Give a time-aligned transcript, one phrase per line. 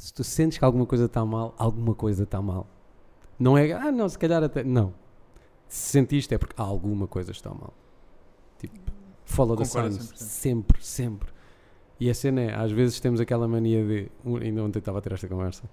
[0.00, 2.66] Se tu sentes que alguma coisa está mal, alguma coisa está mal.
[3.38, 4.64] Não é, ah, não, se calhar até.
[4.64, 4.94] Não.
[5.68, 7.74] Se sentiste é porque alguma coisa está mal.
[8.58, 8.78] Tipo,
[9.26, 9.64] follow the.
[9.64, 10.16] 100%.
[10.16, 11.28] Sempre, sempre.
[12.00, 14.10] E a cena é, às vezes temos aquela mania de.
[14.42, 15.64] Ainda ontem estava a ter esta conversa.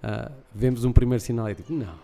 [0.00, 1.94] ah, vemos um primeiro sinal e é tipo, não.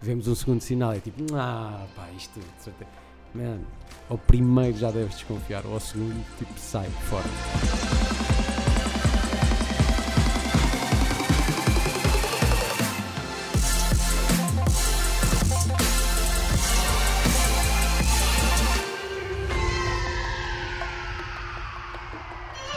[0.00, 2.40] Vemos um segundo sinal e é tipo, ah, pá, isto.
[2.40, 2.90] de certeza."
[3.32, 3.60] Man,
[4.10, 8.25] ao primeiro já deves desconfiar, ou ao segundo, tipo, sai fora.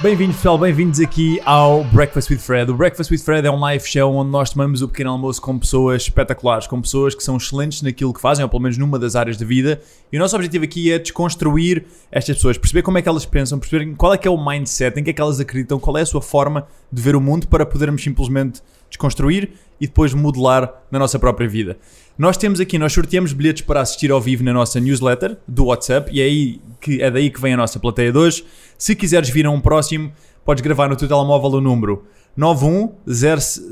[0.01, 2.71] Bem-vindos pessoal, bem-vindos aqui ao Breakfast with Fred.
[2.71, 5.59] O Breakfast with Fred é um live show onde nós tomamos o pequeno almoço com
[5.59, 9.17] pessoas espetaculares, com pessoas que são excelentes naquilo que fazem, ou pelo menos numa das
[9.17, 9.81] áreas da vida.
[10.09, 13.59] E o nosso objetivo aqui é desconstruir estas pessoas, perceber como é que elas pensam,
[13.59, 16.01] perceber qual é que é o mindset, em que é que elas acreditam, qual é
[16.01, 20.99] a sua forma de ver o mundo para podermos simplesmente desconstruir e depois modelar na
[20.99, 21.77] nossa própria vida.
[22.17, 26.11] Nós temos aqui, nós sorteamos bilhetes para assistir ao vivo na nossa newsletter do WhatsApp
[26.13, 28.43] e é, aí que, é daí que vem a nossa plateia de hoje.
[28.77, 30.11] Se quiseres vir a um próximo,
[30.43, 32.03] podes gravar no teu telemóvel o número
[32.35, 33.63] 910...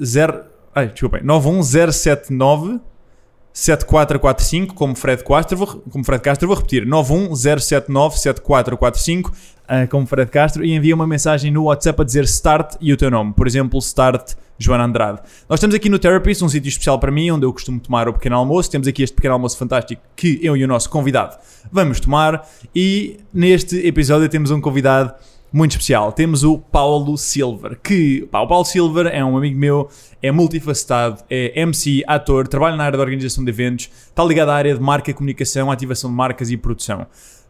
[0.73, 1.23] Ai, desculpem.
[1.23, 2.79] 91079
[3.57, 9.33] 7445, como Fred Castro, como Fred Castro, vou repetir, 910797445,
[9.67, 12.97] ah, como Fred Castro, e envia uma mensagem no WhatsApp a dizer Start e o
[12.97, 13.33] teu nome.
[13.33, 15.21] Por exemplo, Start Joana Andrade.
[15.49, 18.13] Nós estamos aqui no Therapist, um sítio especial para mim, onde eu costumo tomar o
[18.13, 18.71] pequeno almoço.
[18.71, 21.37] Temos aqui este pequeno almoço fantástico que eu e o nosso convidado
[21.71, 22.47] vamos tomar.
[22.75, 25.13] E neste episódio temos um convidado
[25.51, 26.11] muito especial.
[26.11, 29.89] Temos o Paulo Silver, que pá, o Paulo Silver é um amigo meu,
[30.21, 34.55] é multifacetado, é MC, ator, trabalha na área da organização de eventos, está ligado à
[34.55, 37.07] área de marca, comunicação, ativação de marcas e produção.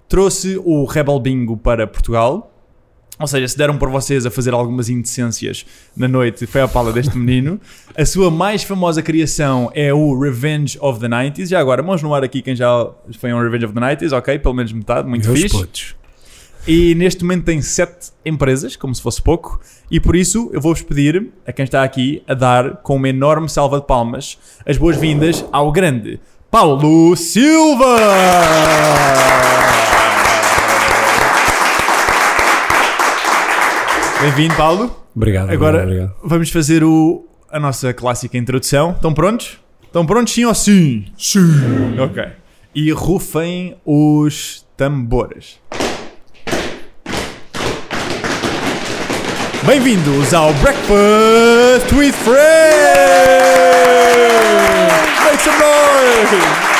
[0.07, 2.53] Trouxe o Rebel Bingo para Portugal.
[3.19, 5.65] Ou seja, se deram por vocês a fazer algumas indecências
[5.95, 7.59] na noite, foi a pala deste menino.
[7.95, 11.47] A sua mais famosa criação é o Revenge of the 90s.
[11.47, 14.37] Já agora, mãos no ar aqui quem já foi um Revenge of the 90s, ok?
[14.37, 15.57] Pelo menos metade, muito Meus fixe.
[15.57, 15.95] putos.
[16.67, 19.57] E neste momento tem sete empresas, como se fosse pouco,
[19.89, 23.47] e por isso eu vou-vos pedir a quem está aqui a dar com uma enorme
[23.47, 26.19] salva de palmas as boas-vindas ao grande
[26.51, 27.95] Paulo Silva!
[34.21, 35.03] Bem-vindo, Paulo.
[35.15, 36.13] Obrigado, Agora obrigado.
[36.23, 38.91] vamos fazer o, a nossa clássica introdução.
[38.91, 39.57] Estão prontos?
[39.83, 41.05] Estão prontos sim ou sim?
[41.17, 41.99] Sim.
[41.99, 42.23] Ok.
[42.73, 45.59] E rufem os tambores.
[49.65, 52.37] Bem-vindos ao Breakfast with Fred!
[55.25, 56.76] Make some noise!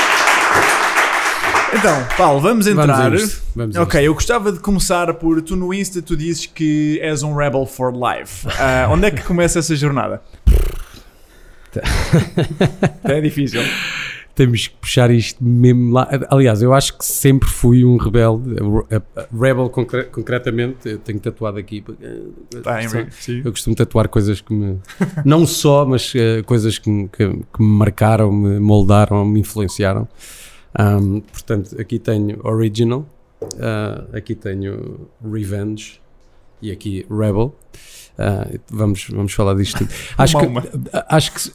[1.78, 3.10] Então, Paulo, vamos entrar.
[3.12, 7.24] Vamos vamos ok, eu gostava de começar por tu no Insta tu dizes que és
[7.24, 8.48] um rebel for life.
[8.60, 10.22] Ah, onde é que começa essa jornada?
[13.04, 13.62] é difícil.
[14.34, 16.08] Temos que puxar isto mesmo lá.
[16.30, 18.56] Aliás, eu acho que sempre fui um rebelde.
[19.34, 21.84] Rebel, concre- concretamente, eu tenho tatuado aqui.
[22.02, 23.42] eh, Tá, em- só- sim.
[23.44, 24.78] Eu costumo tatuar coisas que me.
[25.26, 30.08] Não só, mas eh, coisas que, me- que, que me marcaram, me moldaram, me influenciaram.
[30.76, 33.06] Ahm, portanto, aqui tenho Original,
[33.60, 36.00] ah, aqui tenho Revenge
[36.62, 37.54] e aqui Rebel.
[38.18, 39.90] Ah, vamos, vamos falar disto tudo.
[40.18, 41.06] Acho Uma que, uma.
[41.10, 41.52] acho que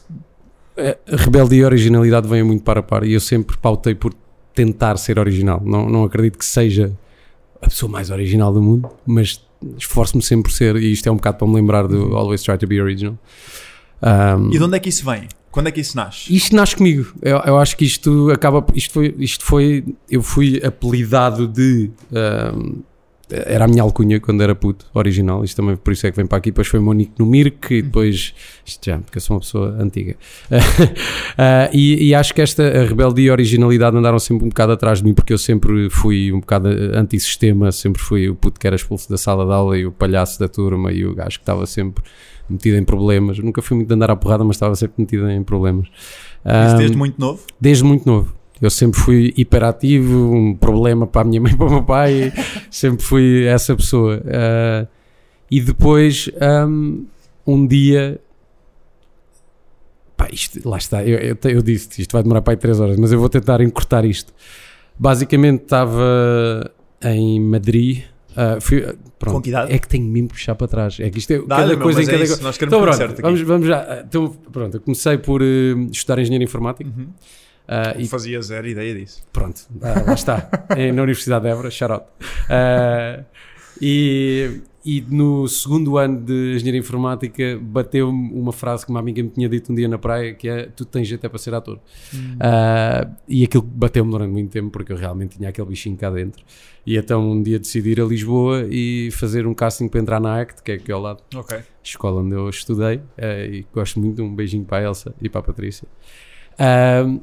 [0.77, 4.13] eh, a rebeldia e originalidade vêm muito para a par e eu sempre pautei por
[4.55, 5.61] tentar ser original.
[5.63, 6.91] Não, não acredito que seja
[7.61, 9.43] a pessoa mais original do mundo, mas
[9.77, 12.57] esforço-me sempre por ser, e isto é um bocado para me lembrar do Always Try
[12.57, 13.17] to Be Original.
[14.01, 15.27] Ahm, E de onde é que isso vem?
[15.53, 16.35] Quando é que isso nasce?
[16.35, 17.13] isto nasce comigo.
[17.21, 18.65] Eu, eu acho que isto acaba.
[18.73, 19.85] Isto foi, isto foi.
[20.09, 21.91] Eu fui apelidado de.
[22.11, 22.81] ahm,
[23.29, 25.43] era a minha alcunha quando era puto, original.
[25.43, 26.49] Isto também por isso é que vem para aqui.
[26.49, 28.33] Depois foi nick no Mirk e depois.
[28.65, 30.15] Isto já, porque eu sou uma pessoa antiga.
[31.37, 34.99] Ah, e, e acho que esta rebeldia e a originalidade andaram sempre um bocado atrás
[34.99, 37.71] de mim, porque eu sempre fui um bocado antissistema.
[37.71, 40.47] Sempre fui o puto que era expulso da sala de aula e o palhaço da
[40.47, 42.03] turma e o gajo que estava sempre
[42.49, 43.39] metido em problemas.
[43.39, 45.87] Nunca fui muito de andar à porrada, mas estava sempre metido em problemas.
[45.87, 45.95] Isso
[46.45, 47.41] Ahm, desde muito novo?
[47.59, 48.33] desde muito novo.
[48.61, 52.31] Eu sempre fui hiperativo, um problema para a minha mãe e para o meu pai,
[52.69, 54.21] sempre fui essa pessoa.
[54.27, 54.87] Ah,
[55.51, 57.03] e depois, ahm,
[57.45, 58.19] um dia,
[60.15, 62.97] pá, isto, lá está, eu, eu, eu disse isto vai demorar para aí 3 horas,
[62.97, 64.33] mas eu vou tentar encurtar isto.
[64.97, 66.71] Basicamente, estava
[67.03, 68.03] em Madrid.
[68.35, 68.81] Ah, fui,
[69.19, 69.71] pronto, Com que idade?
[69.73, 70.99] é que tenho mesmo que puxar para trás.
[70.99, 72.41] É que isto é Dá-lhe, cada meu, coisa em é cada coisa.
[72.43, 74.03] nós queremos Então, pronto, vamos, vamos já.
[74.07, 75.45] Então, pronto, eu comecei por eh,
[75.91, 76.89] estudar engenharia informática.
[76.89, 77.07] Uhum.
[77.67, 79.23] ah, e Fazia zero ideia disso.
[79.31, 82.05] pronto, ah, lá está, É na Universidade de Évora, shout out.
[82.49, 83.23] Ah,
[83.81, 89.29] e, e no segundo ano de Engenharia Informática bateu-me uma frase que uma amiga me
[89.29, 91.79] tinha dito um dia na praia, que é, tu tens jeito é para ser ator.
[92.13, 96.43] Uh, e aquilo bateu-me durante muito tempo, porque eu realmente tinha aquele bichinho cá dentro.
[96.85, 100.41] E então um dia decidi ir a Lisboa e fazer um casting para entrar na
[100.41, 101.23] ACT, que é aqui ao lado,
[101.81, 105.39] escola onde eu estudei, eh, e gosto muito, um beijinho para a Elsa e para
[105.39, 105.87] a Patrícia.
[106.59, 107.19] Ahm,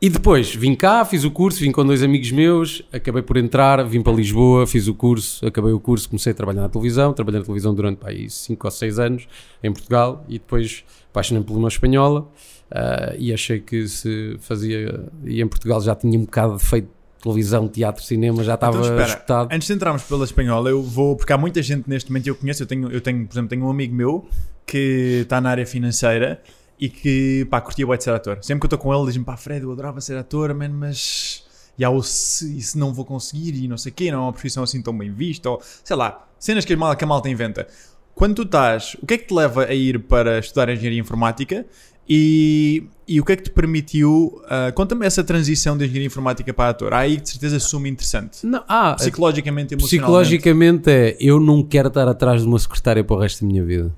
[0.00, 3.84] e depois vim cá, fiz o curso, vim com dois amigos meus, acabei por entrar,
[3.84, 7.40] vim para Lisboa, fiz o curso, acabei o curso, comecei a trabalhar na televisão, trabalhei
[7.40, 9.28] na televisão durante pá, 5 ou 6 anos
[9.62, 12.28] em Portugal e depois apaixonei-me por uma espanhola
[12.70, 16.88] ah, e achei que se fazia, e em Portugal já tinha um bocado de feito
[17.22, 19.54] televisão, teatro, cinema, já estava Então, espera, esgotado.
[19.54, 22.64] Antes de entrarmos pela espanhola, eu vou, porque há muita gente neste momento, eu conheço,
[22.64, 24.26] eu tenho, eu tenho, por exemplo, tenho um amigo meu
[24.66, 26.42] que está na área financeira
[26.82, 28.38] e que, pá, curtia bué de ser ator.
[28.42, 31.44] Sempre que eu estou com ele, diz-me, pá, Fred, eu adorava ser ator, man, mas...
[31.78, 34.18] E há o se, e se não vou conseguir e não sei o quê, não
[34.18, 37.04] é uma profissão assim tão bem vista, ou sei lá, cenas que a malta, que
[37.04, 37.68] a malta inventa.
[38.16, 41.64] Quando tu estás, o que é que te leva a ir para estudar Engenharia Informática
[42.08, 46.52] e, e o que é que te permitiu, ah, conta-me essa transição de Engenharia Informática
[46.52, 46.92] para ator.
[46.92, 48.44] Há aí de certeza suma interessante.
[48.44, 49.88] Não, ah, Psicologicamente e emocionalmente.
[49.88, 53.64] Psicologicamente é eu não quero estar atrás de uma secretária para o resto da minha
[53.64, 53.94] vida.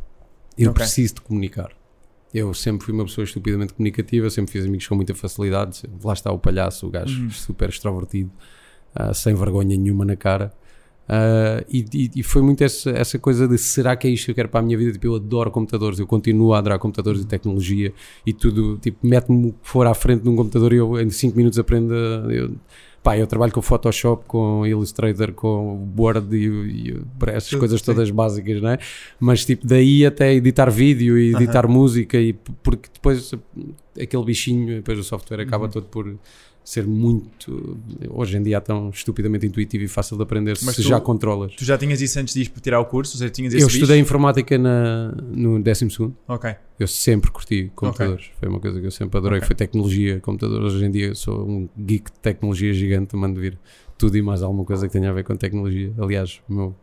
[0.57, 0.85] Eu Ok.
[0.85, 1.71] preciso de comunicar.
[2.35, 5.83] Eu sempre fui uma pessoa estupidamente comunicativa, sempre fiz amigos com muita facilidade.
[6.03, 7.31] Lá está o palhaço, o gajo Uhum.
[7.31, 8.31] super extrovertido,
[8.95, 10.53] ah, sem vergonha nenhuma na cara.
[11.09, 14.31] Ah, e, e- e foi muito essa, essa coisa de será que é isto que
[14.33, 14.91] eu quero para a minha vida?
[14.93, 17.93] Tipo, eu adoro computadores, eu continuo a adorar computadores e tecnologia
[18.27, 18.79] e tudo.
[18.79, 21.59] Tipo, mete-me o que for à frente de um computador e eu em 5 minutos
[21.59, 21.95] aprendo.
[22.33, 22.57] Eu,
[23.05, 27.81] pá, eu trabalho com Photoshop, com Illustrator, com Word e, e para essas Tudo, coisas
[27.81, 27.87] sim.
[27.87, 28.79] todas básicas, não é?
[29.21, 33.33] Mas tipo, daí até editar vídeo e editar música, e, porque depois
[34.01, 35.71] aquele bichinho, depois o software acaba Uhum.
[35.71, 36.17] todo por
[36.65, 37.79] ser muito,
[38.09, 41.55] hoje em dia, tão estupidamente intuitivo e fácil de aprender Mas se tu- já controlas.
[41.55, 43.19] Tu já tinhas isso antes de ir tirar o curso?
[43.19, 43.67] Seja, Eu bicho?
[43.69, 45.89] estudei informática na, no 12
[46.27, 46.55] Ok.
[46.79, 48.31] eu sempre curti computadores.
[48.41, 49.39] Foi uma coisa que eu sempre adorei.
[49.39, 49.47] Ok.
[49.49, 50.73] Foi tecnologia, computadores.
[50.73, 53.15] Hoje em dia eu sou um geek de tecnologia gigante.
[53.15, 53.59] Mando vir
[53.99, 55.93] tudo e mais alguma coisa que tenha a ver com tecnologia.
[55.99, 56.75] Aliás, o meu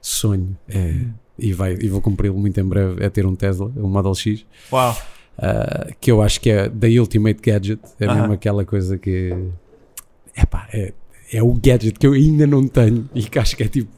[0.00, 0.94] sonho é,
[1.38, 4.44] e, vai, e vou cumpri-lo muito em breve, é ter um Tesla, um Model X,
[4.72, 4.96] Uau.
[5.40, 7.80] Ah, que eu acho que é da Ultimate Gadget.
[7.98, 8.14] É Aham.
[8.20, 9.34] mesmo aquela coisa que
[10.36, 10.92] epá, é,
[11.32, 13.90] é o gadget que eu ainda não tenho e que acho que é tipo.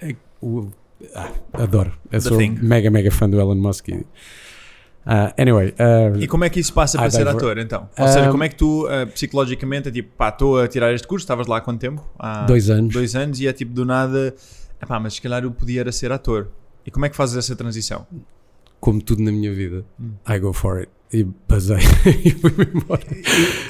[0.00, 0.68] é o-
[1.14, 1.92] ah, adoro.
[2.10, 2.58] Eu The sou thing.
[2.62, 3.88] mega, mega fã do Elon Musk.
[3.88, 4.06] e-
[5.04, 7.88] Ah, anyway, ah, E como é que isso passa para ser ator, então?
[7.98, 11.24] Ou seja, como é que tu, psicologicamente, é tipo, pá, estou a tirar este curso,
[11.24, 12.08] estavas lá há quanto tempo?
[12.16, 12.92] Há dois anos.
[12.94, 14.32] dois anos e é tipo, do nada,
[14.86, 16.48] pá, mas se calhar eu podia era ser ator.
[16.86, 18.06] E como é que fazes essa transição?
[18.82, 20.10] Como tudo na minha vida, Hum.
[20.28, 20.90] I go for it.
[21.14, 21.76] E basei
[22.24, 23.02] e fui-me embora.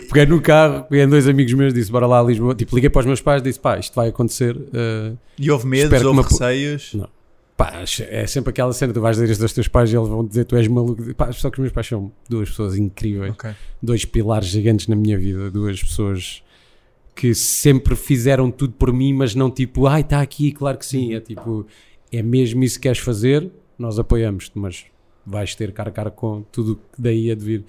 [0.09, 2.55] Peguei no carro, peguei dois amigos meus, disse bora lá a Lisboa.
[2.55, 4.57] Tipo, liguei para os meus pais, disse pá, isto vai acontecer.
[4.57, 6.95] uh, E houve medos, houve receios?
[6.95, 7.09] Não.
[7.57, 10.25] pá, é sempre aquela cena, tu vais dizer isto aos teus pais e eles vão
[10.25, 11.15] dizer tu és maluco.
[11.17, 13.51] Pá, só que os meus pais são duas pessoas incríveis, Ok.
[13.83, 16.43] dois pilares gigantes na minha vida, duas pessoas
[17.15, 21.13] que sempre fizeram tudo por mim, mas não tipo, ai, está aqui, claro que sim.
[21.13, 21.67] É tipo,
[22.13, 24.85] é mesmo isso que queres fazer, nós apoiamos-te, mas
[25.27, 27.65] vais ter cara a cara com tudo que daí a de vir.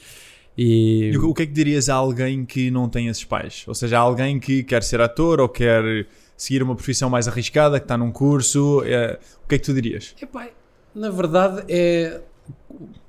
[0.58, 3.64] E, E o que é que dirias a alguém que não tem esses pais?
[3.68, 6.06] Ou seja, a alguém que quer ser ator ou quer
[6.38, 9.74] seguir uma profissão mais arriscada, que está num curso, é, o que é que tu
[9.74, 10.14] dirias?
[10.22, 10.50] Epá,
[10.94, 12.22] na verdade é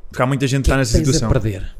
[0.09, 1.29] Porque há muita gente que está nessa tens situação.
[1.29, 1.77] a perder.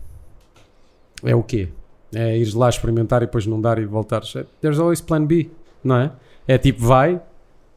[1.23, 1.69] É o quê?
[2.15, 4.37] É ires lá experimentar e depois não dar e voltares.
[4.37, 5.49] É- There's always plan B,
[5.83, 6.13] não é?
[6.47, 7.21] É tipo, vai,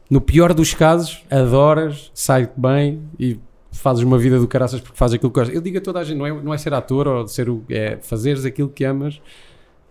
[0.10, 3.40] no pior dos casos, adoras, sai bem e
[3.72, 5.56] fazes uma vida do caraças porque fazes aquilo que gostas.
[5.56, 7.64] Eu digo a toda a gente, não é, não é ser ator ou ser o,
[7.70, 9.22] é fazeres aquilo que amas,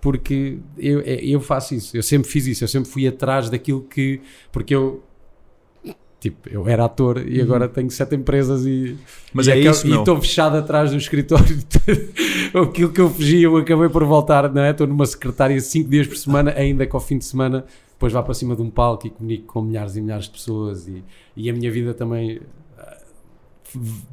[0.01, 3.83] porque eu, é- eu faço isso, eu sempre fiz isso, eu sempre fui atrás daquilo
[3.83, 4.21] que,
[4.53, 5.03] porque eu
[6.21, 8.97] tipo, eu era ator e agora tenho sete empresas e
[9.33, 11.57] Mas e é isso, E estou fechado atrás do escritório.
[12.55, 14.71] Aquilo que eu fugi, eu acabei por voltar, não é?
[14.71, 18.23] Estou numa secretária cinco dias por semana, ainda que ao fim de semana depois vá
[18.23, 21.03] para cima de um palco e comunico com milhares e milhares de pessoas e,
[21.37, 22.41] e a minha vida também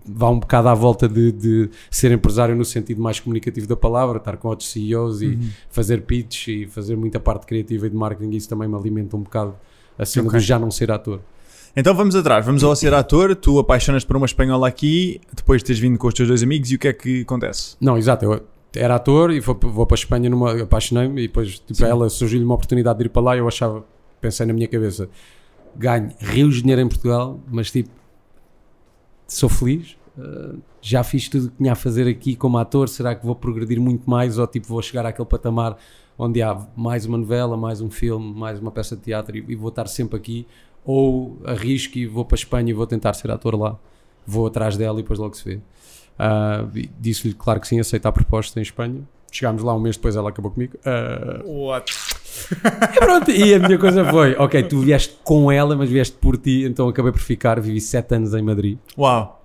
[0.06, 4.18] vá um bocado à volta de, de ser empresário no sentido mais comunicativo da palavra,
[4.18, 5.50] estar com outros CEOs e Uhum.
[5.70, 9.22] fazer pitch e fazer muita parte criativa e de marketing, isso também me alimenta um
[9.22, 9.56] bocado
[9.98, 10.40] a cena Ok.
[10.40, 11.20] de já não ser ator.
[11.76, 15.66] Então vamos atrás, vamos ao ser ator, tu apaixonas por uma espanhola aqui, depois de
[15.66, 17.76] teres vindo com os teus dois amigos e o que é que acontece?
[17.82, 18.26] Não, exato.
[18.26, 18.44] Eu
[18.76, 21.86] era ator e vou, vou para a Espanha, numa, apaixonei-me e depois tipo, Sim.
[21.86, 23.84] ela surgiu-lhe uma oportunidade de ir para lá e eu achava,
[24.22, 25.10] pensei na minha cabeça,
[25.76, 27.90] ganho rios de dinheiro em Portugal, mas tipo,
[29.36, 33.16] sou feliz, uh, já fiz tudo o que tinha a fazer aqui como ator, será
[33.16, 35.78] que vou progredir muito mais ou tipo vou chegar àquele patamar
[36.18, 39.56] onde há mais uma novela, mais um filme, mais uma peça de teatro e, e
[39.56, 40.48] vou estar sempre aqui
[40.86, 43.78] ou arrisco e vou para a Espanha e vou tentar ser ator lá.
[44.26, 45.60] Vou atrás dela e depois logo se vê.
[46.76, 49.02] E Disse-lhe, claro que sim, aceita a proposta em Espanha.
[49.36, 50.78] Chegámos lá um mês depois, ela acabou comigo.
[50.86, 51.92] Ah, What?
[52.96, 56.38] e pronto, e a minha coisa foi: ok, tu vieste com ela, mas vieste por
[56.38, 57.60] ti, então acabei por ficar.
[57.60, 58.78] Vivi sete anos em Madrid.
[58.96, 59.44] Uau.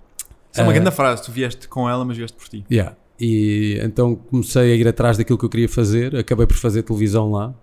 [0.51, 0.75] Isso é uma Ah.
[0.75, 1.23] grande frase.
[1.23, 2.63] Tu vieste com ela, mas vieste por ti.
[2.71, 2.95] Yeah.
[3.19, 6.15] E então comecei a ir atrás daquilo que eu queria fazer.
[6.15, 7.53] Acabei por fazer televisão lá,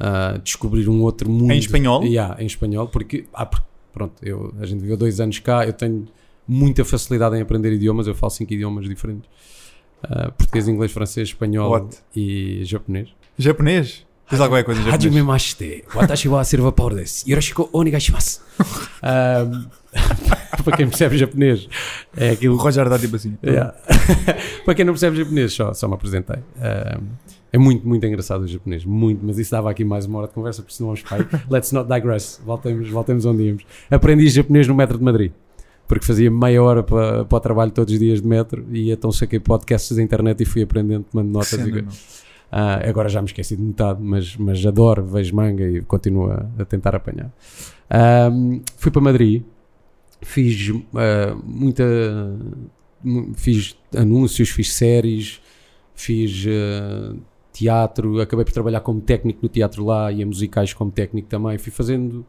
[0.00, 1.50] ah, descobrir um outro mundo.
[1.52, 2.02] Em espanhol?
[2.04, 5.66] Yeah, em espanhol, porque, ah, por- pronto, eu, a gente viveu dois anos cá.
[5.66, 6.06] Eu tenho
[6.48, 8.06] muita facilidade em aprender idiomas.
[8.06, 9.28] Eu falo cinco idiomas diferentes:
[10.10, 11.98] Ah, português, inglês, francês, espanhol What?
[12.14, 13.08] e japonês.
[13.38, 14.04] Japonês?
[14.28, 15.24] Diz qualquer coisa em Hajime japonês.
[15.24, 17.28] mashite, watashi wa serva power desu.
[17.28, 18.40] Yoroshiku onegaishimasu.
[19.02, 19.46] Ah,
[20.64, 21.68] para quem percebe japonês,
[22.16, 23.36] é aquilo O Roger dá tipo assim.
[23.44, 23.72] Yeah.
[24.64, 26.36] Para quem não percebe japonês, só, só me apresentei.
[26.56, 27.06] Um,
[27.52, 28.84] é muito, muito engraçado o japonês.
[28.84, 31.26] Muito, mas isso dava aqui mais uma hora de conversa, porque senão vamos para aí.
[31.48, 32.40] Let's not digress.
[32.44, 33.62] Voltemos, voltemos onde íamos.
[33.90, 35.32] Aprendi japonês no metro de Madrid.
[35.88, 39.12] Porque fazia meia hora para, para o trabalho todos os dias de metro e então
[39.12, 41.48] saquei podcasts da internet e fui aprendendo, tomando notas.
[41.50, 41.84] Cena, e-
[42.50, 46.46] ah, agora já me esqueci de metade, mas, mas adoro, vejo manga e continuo a,
[46.58, 47.32] a tentar apanhar.
[48.76, 49.42] Fui para Madrid,
[50.22, 51.84] fiz ah, muita.
[53.04, 55.40] mu- Fiz anúncios, fiz séries,
[55.94, 57.14] fiz ah,
[57.52, 61.58] teatro, acabei por trabalhar como técnico no teatro lá e em musicais como técnico também.
[61.58, 62.24] Fui fazendo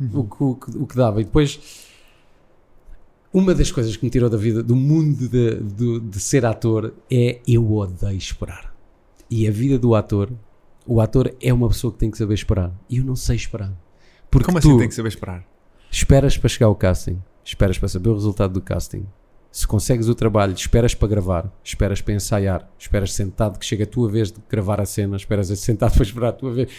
[0.00, 1.20] o, que- o que- o que dava.
[1.20, 1.90] E depois,
[3.32, 6.92] uma das coisas que me tirou da vida, do mundo de, de, de ser ator,
[7.10, 8.74] é eu odeio esperar.
[9.30, 10.30] E a vida do ator,
[10.86, 12.72] o ator é uma pessoa que tem que saber esperar.
[12.90, 13.72] E eu não sei esperar.
[14.30, 15.46] Porque Como assim tem que saber esperar?
[15.90, 19.06] esperas para chegar ao casting, esperas para saber o resultado do casting.
[19.50, 23.86] Se consegues o trabalho, esperas para gravar, esperas para ensaiar, esperas sentado que chega a
[23.86, 26.70] tua vez de gravar a cena, esperas sentado para esperar a tua vez.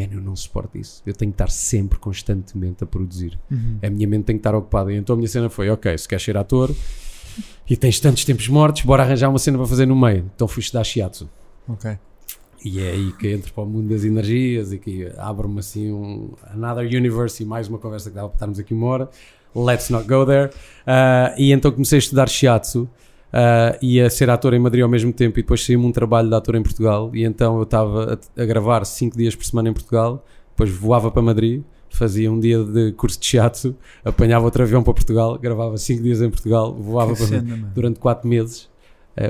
[0.00, 1.02] Mano, eu não suporto isso.
[1.04, 3.38] Eu tenho que estar sempre, constantemente a produzir.
[3.82, 4.92] A minha mente tem que estar ocupada.
[4.92, 6.74] E então a minha cena foi: ok, se queres ser ator
[7.68, 10.30] e tens tantos tempos mortos, bora arranjar uma cena para fazer no meio.
[10.34, 11.28] Então fui estudar shiatsu.
[11.68, 11.98] Ok.
[12.64, 16.30] E é aí que entro para o mundo das energias e que abre-me assim um
[16.52, 19.10] another universe e mais uma conversa que dava para estarmos aqui uma hora.
[19.54, 20.50] Let's not go there.
[20.86, 22.88] Ah, e então comecei a estudar shiatsu
[23.32, 26.28] ah, e a ser ator em Madrid ao mesmo tempo e depois saiu-me um trabalho
[26.28, 29.68] de ator em Portugal e então eu estava a, a gravar 5 dias por semana
[29.68, 34.62] em Portugal, depois voava para Madrid, fazia um dia de curso de shiatsu, apanhava outro
[34.62, 37.72] avião para Portugal, gravava 5 dias em Portugal, voava Que para Madrid cena, mano.
[37.74, 38.68] durante 4 meses,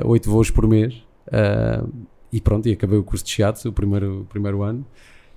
[0.05, 0.95] 8 voos por mês.
[1.31, 1.83] ah,
[2.31, 4.85] e pronto, e acabei o curso de shiatsu, o primeiro, o primeiro ano,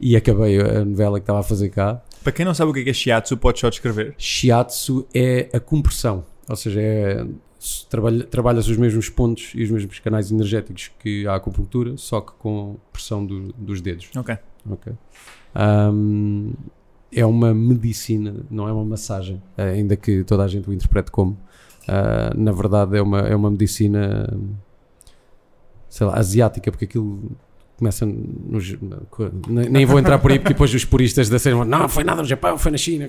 [0.00, 2.00] e acabei a novela que estava a fazer cá.
[2.22, 4.14] Para quem não sabe o que é é shiatsu, pode só descrever.
[4.16, 7.26] Shiatsu é a compressão, ou seja, é,
[7.88, 12.32] trabalha, trabalhas os mesmos pontos e os mesmos canais energéticos que a acupuntura, só que
[12.38, 14.10] com pressão do- dos dedos.
[14.16, 14.36] Ok.
[14.70, 14.92] Ok.
[15.54, 16.52] Ahm,
[17.12, 21.38] é uma medicina, não é uma massagem, ainda que toda a gente o interprete como.
[21.86, 24.26] Ah, na verdade, é uma, é uma medicina,
[25.88, 27.30] sei lá, asiática, porque aquilo
[27.76, 28.76] começa nos.
[29.48, 32.22] Nem, vou entrar por aí, porque depois os puristas da cena vão, não, foi nada
[32.22, 33.08] no Japão, foi na China.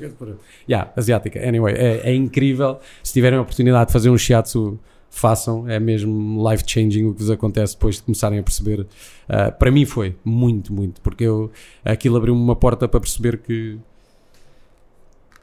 [0.69, 1.39] Yeah, asiática.
[1.47, 2.79] Anyway, é, é incrível.
[3.03, 4.79] Se tiverem a oportunidade de fazer um shiatsu,
[5.15, 5.67] façam.
[5.67, 8.81] É mesmo life changing o que vos acontece depois de começarem a perceber.
[8.81, 11.49] Uh, para mim foi muito, muito, porque eu,
[11.83, 13.77] aquilo abriu-me uma porta para perceber que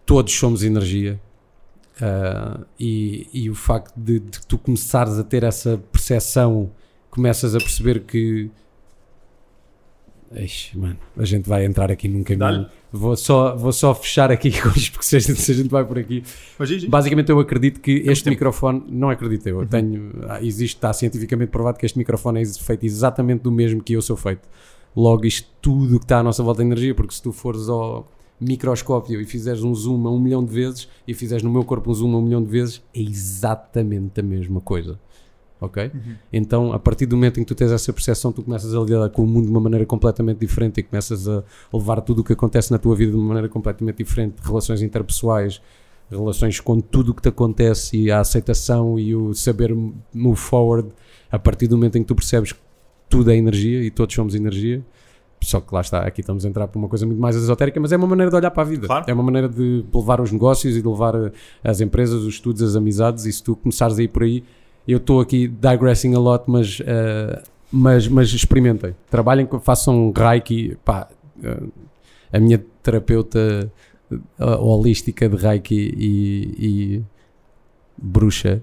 [0.05, 1.19] todos somos energia.
[1.97, 6.71] Uh, e, e o facto de, de tu começares a ter essa percepção,
[7.11, 8.51] começas a perceber que.
[10.35, 12.67] Eixe, mano, a gente vai entrar aqui num caminho.
[12.91, 15.69] Vou só, vou só fechar aqui com isto, porque se a gente, se a gente
[15.69, 16.23] vai por aqui.
[16.59, 16.91] Mas diz, diz.
[16.91, 18.35] Basicamente, eu acredito que este tempo.
[18.35, 22.45] microfone, não acredito eu, eu tenho, ah, existe, está cientificamente provado que este microfone é
[22.45, 24.49] feito exatamente do mesmo que eu sou feito.
[24.95, 28.11] Logo, isto tudo que está à nossa volta é energia, porque se tu fores ao
[28.41, 31.91] microscópio e fizeres um zoom a um milhão de vezes e fizeres no meu corpo
[31.91, 34.99] um zoom a um milhão de vezes, é exatamente a mesma coisa.
[35.63, 35.93] Ok?
[36.33, 39.09] Então, a partir do momento em que tu tens essa percepção, tu começas a lidar
[39.11, 42.33] com o mundo de uma maneira completamente diferente e começas a levar tudo o que
[42.33, 45.63] acontece na tua vida de uma maneira completamente diferente, relações interpessoais,
[46.11, 49.73] relações com tudo o que te acontece e a aceitação e o saber
[50.13, 50.89] move forward
[51.31, 52.59] a partir do momento em que tu percebes que
[53.09, 54.83] tudo é energia e todos somos energia.
[55.43, 57.93] Só que lá está, aqui estamos a entrar por uma coisa muito mais esotérica, mas
[57.93, 58.87] é uma maneira de olhar para a vida.
[58.87, 59.05] Claro.
[59.09, 61.33] É uma maneira de levar os negócios e de levar eh,
[61.65, 63.27] as empresas, os estudos, as amizades.
[63.27, 64.45] E se tu começares a ir por aí,
[64.87, 68.95] eu estou aqui digressing a lot, mas, eh, mas, mas experimentem.
[69.11, 70.77] Trabalhem, façam Reiki.
[70.85, 71.09] Pá,
[71.43, 71.63] eh,
[72.33, 73.71] a minha terapeuta
[74.11, 77.03] eh, holística de Reiki e, e
[77.97, 78.63] bruxa.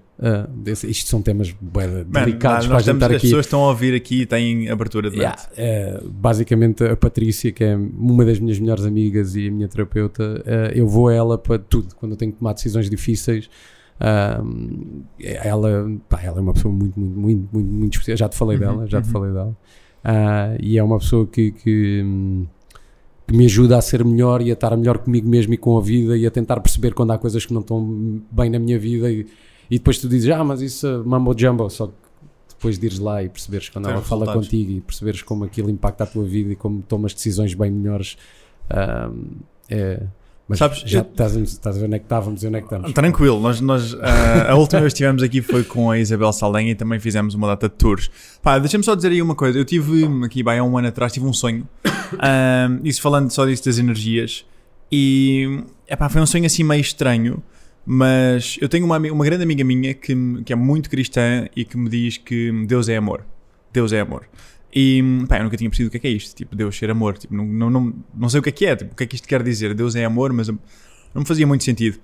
[0.49, 3.21] desse- isto são temas Man, delicados nós para a gente estar as aqui.
[3.27, 5.17] pessoas estão a ouvir aqui e têm abertura de.
[5.17, 9.67] Yeah, eh, basicamente a Patrícia, que é uma das minhas melhores amigas e a minha
[9.69, 13.49] terapeuta, eh, eu vou a ela para tudo, quando eu tenho que tomar decisões difíceis.
[15.19, 18.17] Ela, pá, ela é uma pessoa muito, muito, muito, muito, muito especial.
[18.17, 19.11] Já te falei Uhum, dela, já te uhum.
[19.11, 19.57] falei dela.
[20.03, 22.45] Ah, e é uma pessoa que, que, hum,
[23.27, 25.81] que me ajuda a ser melhor e a estar melhor comigo mesmo e com a
[25.81, 29.11] vida e a tentar perceber quando há coisas que não estão bem na minha vida.
[29.11, 29.27] E,
[29.69, 31.93] e depois tu dizes, ah, mas isso é mambo jumbo, só que
[32.49, 35.69] depois de ires lá e perceberes quando Ter ela fala contigo e perceberes como aquilo
[35.69, 38.17] impacta a tua vida e como tomas decisões bem melhores.
[39.69, 40.01] é,
[40.49, 42.55] mas Sabes, já eu- estás, a, estás a ver onde é que estávamos e onde
[42.57, 42.91] é que estamos.
[42.91, 46.71] Tranquilo, nós, nós, ah, a última vez que estivemos aqui foi com a Isabel Saldanha
[46.71, 48.09] e também fizemos uma data de tours.
[48.41, 49.59] Pá, deixa-me só dizer aí uma coisa.
[49.59, 51.67] Eu tive aqui bem, há um ano atrás, tive um sonho.
[52.83, 54.43] Isso falando só disso das energias.
[54.91, 57.43] E epá, foi um sonho assim meio estranho.
[57.85, 61.77] Mas eu tenho uma, uma grande amiga minha que, que é muito cristã e que
[61.77, 63.23] me diz que Deus é amor.
[63.71, 64.25] Deus é amor.
[64.73, 66.35] E pá, eu nunca tinha percebido o que é, que é isto.
[66.35, 67.17] Tipo, Deus ser amor.
[67.17, 68.75] Tipo, não, não, não, não sei o que é que é.
[68.75, 69.73] Tipo, o que é que isto quer dizer?
[69.73, 70.59] Deus é amor, mas não
[71.15, 71.99] me fazia muito sentido.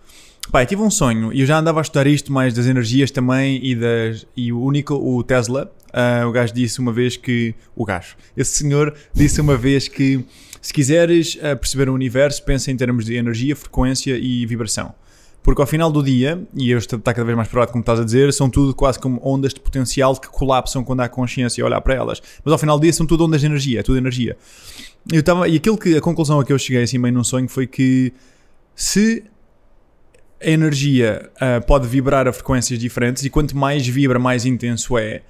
[0.52, 3.10] Pá, eu tive um sonho e eu já andava a estudar isto mais das energias
[3.10, 7.56] também e das e o único o Tesla, ah, o gajo disse uma vez que
[7.76, 10.24] o gajo, esse senhor disse uma vez que
[10.62, 14.94] se quiseres ah, perceber o universo, pensa em termos de energia, frequência e vibração.
[15.46, 18.04] Porque ao final do dia, e eu está cada vez mais provado como estás a
[18.04, 21.80] dizer, são tudo quase como ondas de potencial que colapsam quando há consciência a olhar
[21.82, 22.20] para elas.
[22.44, 24.36] Mas ao final do dia são tudo ondas de energia, é tudo energia.
[25.14, 27.48] Eu estava, e aquilo que a conclusão a que eu cheguei assim meio num sonho
[27.48, 28.12] foi que
[28.74, 29.24] se
[30.42, 35.22] a energia ah, pode vibrar a frequências diferentes e quanto mais vibra, mais intenso é.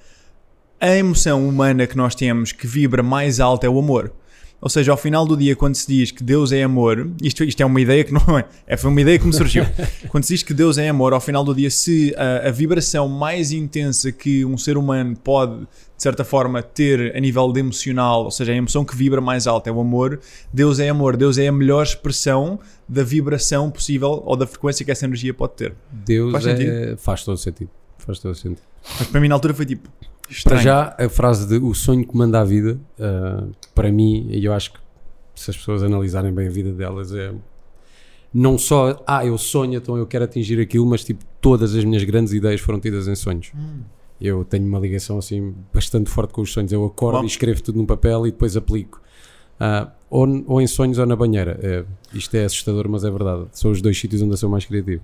[0.80, 4.10] A emoção humana que nós temos que vibra mais alto é o amor.
[4.60, 7.60] Ou seja, ao final do dia, quando se diz que Deus é amor, isto, isto
[7.60, 9.64] é uma ideia que não é, é foi uma ideia que me surgiu.
[10.08, 13.06] quando se diz que Deus é amor, ao final do dia, se a, a vibração
[13.08, 18.24] mais intensa que um ser humano pode, de certa forma, ter a nível de emocional,
[18.24, 20.20] ou seja, a emoção que vibra mais alto é o amor,
[20.52, 22.58] Deus é amor, Deus é a melhor expressão
[22.88, 25.74] da vibração possível ou da frequência que essa energia pode ter.
[25.90, 27.70] Deus Faz é, faz todo sentido.
[27.98, 28.62] Faz todo sentido.
[28.98, 29.88] Mas para mim na altura foi tipo.
[30.26, 30.62] Para Estranho.
[30.62, 34.52] já, a frase de o sonho que manda a vida, ah, para mim, e eu
[34.52, 34.78] acho que
[35.34, 37.32] se as pessoas analisarem bem a vida delas, é
[38.34, 42.04] não só, ah, eu sonho, então eu quero atingir aquilo, mas tipo, todas as minhas
[42.04, 43.50] grandes ideias foram tidas em sonhos.
[44.20, 46.72] Eu tenho uma ligação assim bastante forte com os sonhos.
[46.72, 47.24] Eu acordo Bom.
[47.24, 49.00] e escrevo tudo num papel e depois aplico.
[49.60, 51.58] Ah, ou, ou em sonhos ou na banheira.
[51.62, 53.46] É, isto é assustador, mas é verdade.
[53.52, 55.02] São os dois sítios onde eu sou mais criativo.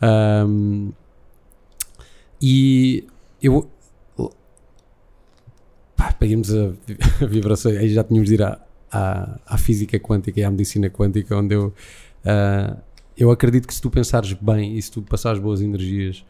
[0.00, 0.90] Ahm,
[2.40, 3.04] e
[3.42, 3.68] eu.
[5.98, 6.72] Pá, para irmos a,
[7.20, 10.88] a vibrações, aí já tínhamos de ir à, à, à física quântica e à medicina
[10.88, 11.74] quântica, onde eu.
[12.24, 12.78] ah,
[13.16, 16.24] eu acredito que se tu pensares bem e se tu passares boas energias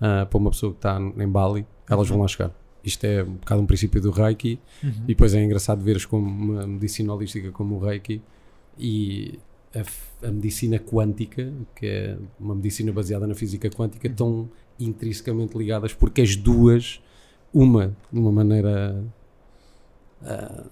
[0.00, 2.50] ah, para uma pessoa que está em Bali, elas vão lá chegar.
[2.84, 6.66] Isto é um bocado um princípio do Reiki, e depois é engraçado veres como uma
[6.66, 8.20] medicina holística como o Reiki
[8.76, 9.38] e
[9.72, 15.94] a, a medicina quântica, que é uma medicina baseada na física quântica, estão intrinsecamente ligadas
[15.94, 17.00] porque as duas,
[17.54, 19.04] uma de uma maneira
[20.24, 20.64] ah,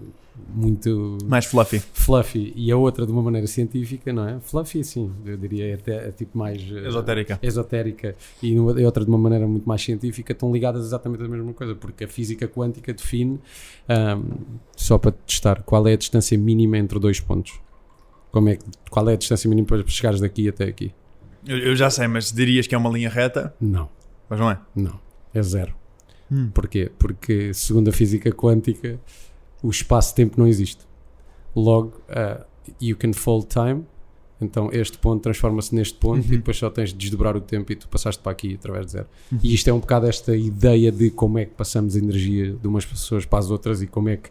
[0.54, 1.80] muito Mais fluffy.
[1.92, 4.40] fluffy e a outra de uma maneira científica, não é?
[4.40, 7.38] Fluffy, sim, eu diria até é tipo mais eh, Esotérica.
[7.42, 11.28] esotérica e numa- e outra de uma maneira muito mais científica estão ligadas exatamente à
[11.28, 13.38] mesma coisa, porque a física quântica define,
[13.88, 14.22] ahm,
[14.76, 17.60] só para testar, qual é a distância mínima entre dois pontos.
[18.32, 20.92] Como é que, qual é a distância mínima para chegares daqui até aqui?
[21.46, 23.88] Eu, eu já sei, mas dirias que é uma linha reta, Não,
[24.28, 24.58] mas não é.
[24.74, 24.98] não,
[25.34, 25.74] é zero.
[26.30, 26.50] Hum.
[26.52, 26.90] Porquê?
[26.98, 28.98] Porque, segundo a física quântica,
[29.62, 30.86] o espaço-tempo não existe.
[31.54, 32.44] Logo, ah,
[32.80, 33.84] you can fold time,
[34.40, 36.34] então este ponto transforma-se neste ponto Uhum.
[36.34, 38.92] e depois só tens de desdobrar o tempo e tu passaste para aqui através de
[38.92, 39.06] zero.
[39.42, 42.66] E isto é um bocado esta ideia de como é que passamos a energia de
[42.66, 44.30] umas pessoas para as outras e como é que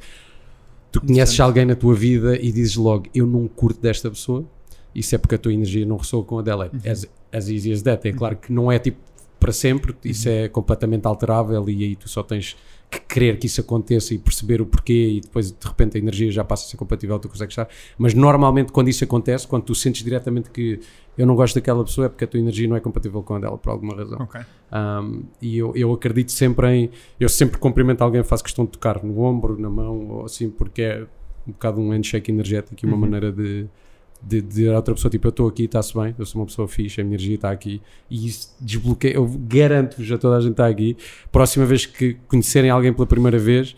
[0.92, 4.44] tu conheces alguém na tua vida e dizes logo, eu não curto desta pessoa,
[4.96, 6.72] isso é porque a tua energia não ressoa com a dela.
[6.74, 6.92] Uhum.
[6.92, 8.08] As, as easy as that.
[8.08, 8.98] É claro que não é tipo
[9.40, 10.36] para sempre, isso Uhum.
[10.36, 12.56] é completamente alterável e aí tu só tens
[12.92, 16.32] que querer que isso aconteça e perceber o porquê e depois de repente a energia
[16.32, 17.68] já passa a ser compatível, tu consegues estar.
[18.00, 20.80] Mas normalmente quando isso acontece, quando tu sentes diretamente que
[21.16, 23.40] eu não gosto daquela pessoa é porque a tua energia não é compatível com a
[23.40, 24.18] dela por alguma razão.
[24.22, 24.42] Ok.
[24.74, 26.90] Um, e eu, eu acredito sempre em.
[27.20, 30.82] Eu sempre cumprimento alguém, faço questão de tocar no ombro, na mão, ou assim, porque
[30.82, 31.06] é
[31.48, 33.02] um bocado um handshake energético e uma Uhum.
[33.02, 33.68] maneira de,
[34.22, 36.46] de, de dizer a outra pessoa: tipo, eu estou aqui, está-se bem, eu sou uma
[36.48, 37.82] pessoa fixe, a minha energia está aqui.
[38.10, 39.14] E isso desbloqueia.
[39.16, 40.98] Eu garanto-vos a toda a gente está aqui.
[41.32, 43.76] Próxima vez que conhecerem alguém pela primeira vez,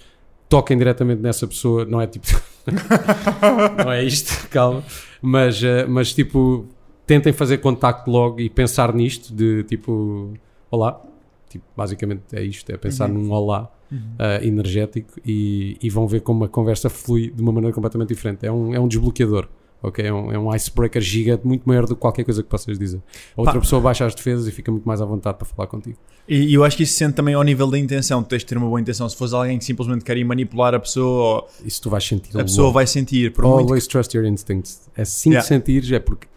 [0.50, 1.86] toquem diretamente nessa pessoa.
[1.86, 2.28] Não é tipo.
[3.84, 4.84] não é isto, calma.
[5.22, 6.66] Mas, eh, mas tipo,
[7.06, 10.34] tentem fazer contacto logo e pensar nisto, de tipo
[10.70, 11.02] olá.
[11.50, 13.24] Tipo, basicamente é isto, é pensar Uhum.
[13.24, 17.76] num olá uh, energético e, e vão ver como a conversa flui de uma maneira
[17.76, 18.46] completamente diferente.
[18.46, 19.50] É um, é um desbloqueador.
[19.82, 20.06] Ok?
[20.06, 23.02] É, um, é um icebreaker gigante, muito maior do que qualquer coisa que possas dizer.
[23.36, 23.60] A outra Pá.
[23.62, 25.98] pessoa baixa as defesas e fica muito mais à vontade para falar contigo.
[26.28, 28.22] E, e eu acho que isso se sente também ao nível da intenção.
[28.24, 29.08] Tu tens de ter uma boa intenção.
[29.10, 32.38] Se fores alguém que simplesmente quer ir manipular a pessoa, Isso tu vais sentir.
[32.40, 33.34] a pessoa vai sentir.
[33.34, 34.90] Por muito Always trust your instincts.
[34.96, 35.42] É assim Yeah.
[35.48, 36.28] que sentires, é porque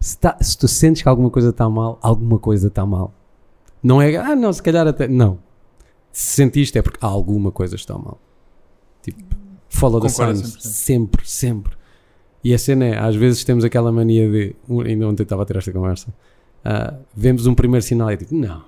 [0.00, 3.12] se, tá- se tu sentes que alguma coisa está mal, alguma coisa está mal.
[3.82, 5.06] Não é, ah, não, se calhar até.
[5.06, 5.38] Não.
[6.10, 8.18] Se sentiste é porque alguma coisa está mal.
[9.02, 9.22] Tipo,
[9.68, 10.56] follow the Concordo signs.
[10.56, 10.60] 100%.
[10.60, 11.77] Sempre, sempre.
[12.44, 14.54] E a cena é, às vezes temos aquela mania de.
[14.86, 16.12] Ainda ontem estava a ter esta conversa.
[16.64, 18.62] ah, vemos um primeiro sinal e é tipo, não.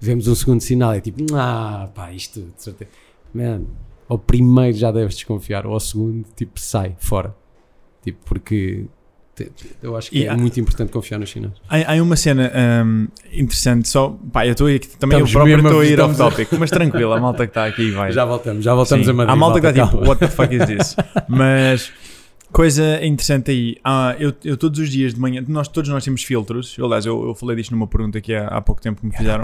[0.00, 2.90] Vemos um segundo sinal e é tipo, ah, pá, isto, de certeza.
[3.34, 3.62] Man,
[4.08, 7.34] ao primeiro já deves desconfiar, ou ao segundo, tipo, sai fora.
[8.02, 8.84] Tipo, porque
[9.82, 11.56] eu acho que E é há- muito importante confiar nos chineses.
[11.68, 12.50] Há, há uma cena
[12.84, 14.16] hum, interessante, só.
[14.32, 16.48] Pá, eu estou aqui também Estamos eu próprio a- estou a ir off a- topic,
[16.58, 18.12] mas tranquilo, a malta que está aqui vai.
[18.12, 19.12] Já voltamos, já voltamos Sim.
[19.12, 19.32] a Madrid.
[19.32, 20.96] Há malta que está tipo, what the fuck is this?
[21.28, 21.92] Mas
[22.52, 26.22] coisa interessante aí, ah, eu, eu todos os dias de manhã, nós, todos nós temos
[26.22, 26.76] filtros.
[26.78, 29.42] Aliás, eu, eu falei disto numa pergunta que há, há pouco tempo que me fizeram.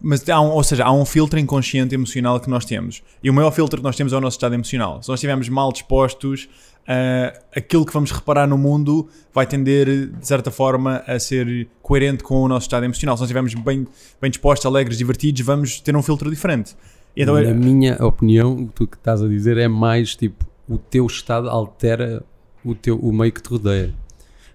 [0.00, 3.02] Mas há um, ou seja, há um filtro inconsciente emocional que nós temos.
[3.22, 5.02] E o maior filtro que nós temos é o nosso estado emocional.
[5.02, 6.48] Se nós estivermos mal dispostos,
[6.86, 12.22] ah, aquilo que vamos reparar no mundo vai tender, de certa forma, a ser coerente
[12.22, 13.16] com o nosso estado emocional.
[13.16, 13.86] Se nós estivermos bem,
[14.20, 16.76] bem dispostos, alegres, divertidos, vamos ter um filtro diferente.
[17.16, 20.76] Então, Na minha opinião, o que tu que estás a dizer é mais tipo o
[20.78, 22.22] teu estado altera
[22.64, 23.94] o, teu, o meio que te rodeia.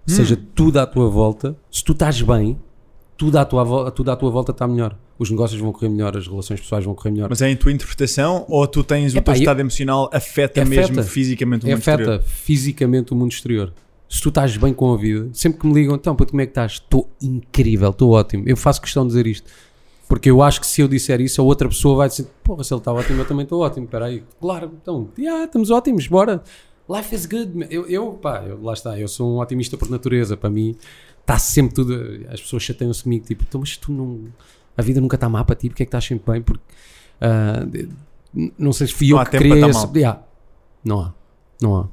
[0.07, 2.59] Ou seja, tudo à tua volta, se tu estás bem,
[3.17, 4.97] tudo à tua, tudo à tua volta está melhor.
[5.17, 7.29] Os negócios vão correr melhor, as relações pessoais vão correr melhor.
[7.29, 10.61] Mas é em tua interpretação ou tu tens o Epá, teu eu- estado emocional afeta,
[10.61, 10.65] Afeta.
[10.65, 12.09] mesmo fisicamente o mundo exterior?
[12.15, 13.73] afeta fisicamente o mundo exterior.
[14.09, 16.45] Se tu estás bem com a vida, sempre que me ligam, então, puto, como é
[16.45, 16.73] que estás?
[16.73, 18.43] Estou incrível, estou ótimo.
[18.45, 19.49] Eu faço questão de dizer isto.
[20.13, 22.71] Porque eu acho que se eu disser isso, a outra pessoa vai dizer, porra, se
[22.71, 23.85] ele está ótimo, eu também estou ótimo.
[23.85, 26.43] Espera aí, claro, então, yeah, estamos ótimos, bora.
[26.87, 27.65] Life is good.
[27.71, 30.37] Eu, eu, pá, eu- lá está, eu sou um otimista por natureza.
[30.37, 30.75] Para mim,
[31.19, 31.95] está sempre tudo.
[32.29, 34.25] As pessoas chateiam-se comigo, tipo, então, mas tu não.
[34.77, 36.43] A vida nunca está má para ti, porque é que estás sempre bem?
[36.43, 36.61] Porque.
[37.71, 37.89] de-
[38.59, 39.87] não sei se fui Não eu que criei para esse.
[39.95, 40.21] Yeah.
[40.85, 41.13] Não há.
[41.59, 41.87] Não há.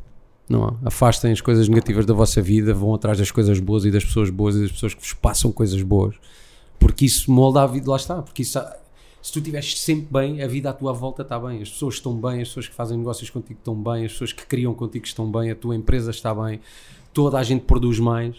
[0.46, 0.74] Não há.
[0.84, 4.28] Afastem as coisas negativas da vossa vida, vão atrás das coisas boas e das pessoas
[4.28, 6.16] boas e das pessoas que vos passam coisas boas.
[6.80, 8.20] Porque isso molda a vida, lá está.
[8.22, 8.58] Porque isso,
[9.22, 11.62] se tu estiveres sempre bem, a vida à tua volta está bem.
[11.62, 14.44] As pessoas estão bem, as pessoas que fazem negócios contigo estão bem, as pessoas que
[14.46, 16.58] criam contigo estão bem, a tua empresa está bem,
[17.14, 18.34] toda a gente produz mais.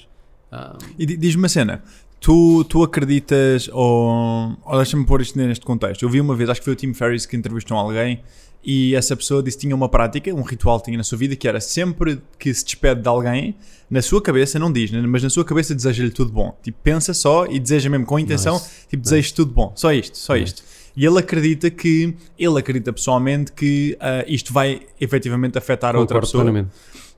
[0.52, 1.82] Ah, E di- diz-me uma cena.
[2.20, 6.04] Tu, tu acreditas, ou, ou deixa-me pôr isto neste contexto.
[6.04, 8.22] Eu vi uma vez, acho que foi o Tim Ferriss que entrevistou alguém
[8.64, 11.36] e essa pessoa disse que tinha uma prática, um ritual que tinha na sua vida,
[11.36, 13.56] que era sempre que se despede de alguém,
[13.90, 16.58] na sua cabeça, não diz, né, mas na sua cabeça deseja-lhe tudo bom.
[16.64, 18.70] Tipo, pensa só e deseja mesmo com intenção, Nice.
[18.90, 19.74] tipo, deseja tudo bom.
[19.76, 20.46] Só isto, só Nice.
[20.46, 20.64] isto.
[20.96, 26.20] E ele acredita que, ele acredita pessoalmente que ah, isto vai efetivamente afetar a outra
[26.20, 26.44] pessoa.
[26.44, 26.70] plenamente.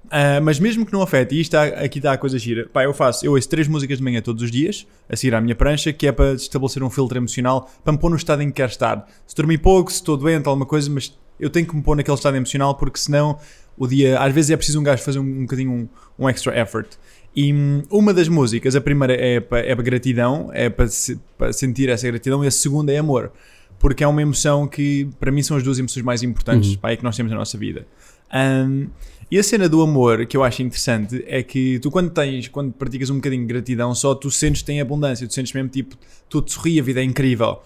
[0.06, 2.70] Uh, mas mesmo que não afete, e isto está- aqui está a coisa gira.
[2.72, 5.42] Pá, eu faço, eu ouço três músicas de manhã todos os dias, a seguir à
[5.42, 8.48] minha prancha, que é para estabelecer um filtro emocional, para me pôr no estado em
[8.48, 9.08] que quero estar.
[9.26, 12.16] Se dormir pouco, se estou doente, alguma coisa, mas eu tenho que me pôr naquele
[12.16, 13.38] estado emocional, porque senão
[13.78, 16.56] o dia, às vezes é preciso um gajo fazer um, um bocadinho um, um extra
[16.60, 16.88] effort.
[17.36, 21.52] E hum, uma das músicas, a primeira é para, é gratidão, é para, se- para
[21.52, 23.32] sentir essa gratidão, e a segunda é amor.
[23.80, 26.78] Porque é uma emoção que, para mim, são as duas emoções mais importantes Uhum.
[26.78, 27.86] pá, é que nós temos na nossa vida.
[28.34, 28.88] Um,
[29.32, 32.72] e a cena do amor que eu acho interessante é que tu, quando tens, quando
[32.72, 35.98] praticas um bocadinho de gratidão, só tu sentes que tem abundância, tu sentes mesmo tipo,
[36.30, 37.60] tudo sorri, a vida é incrível.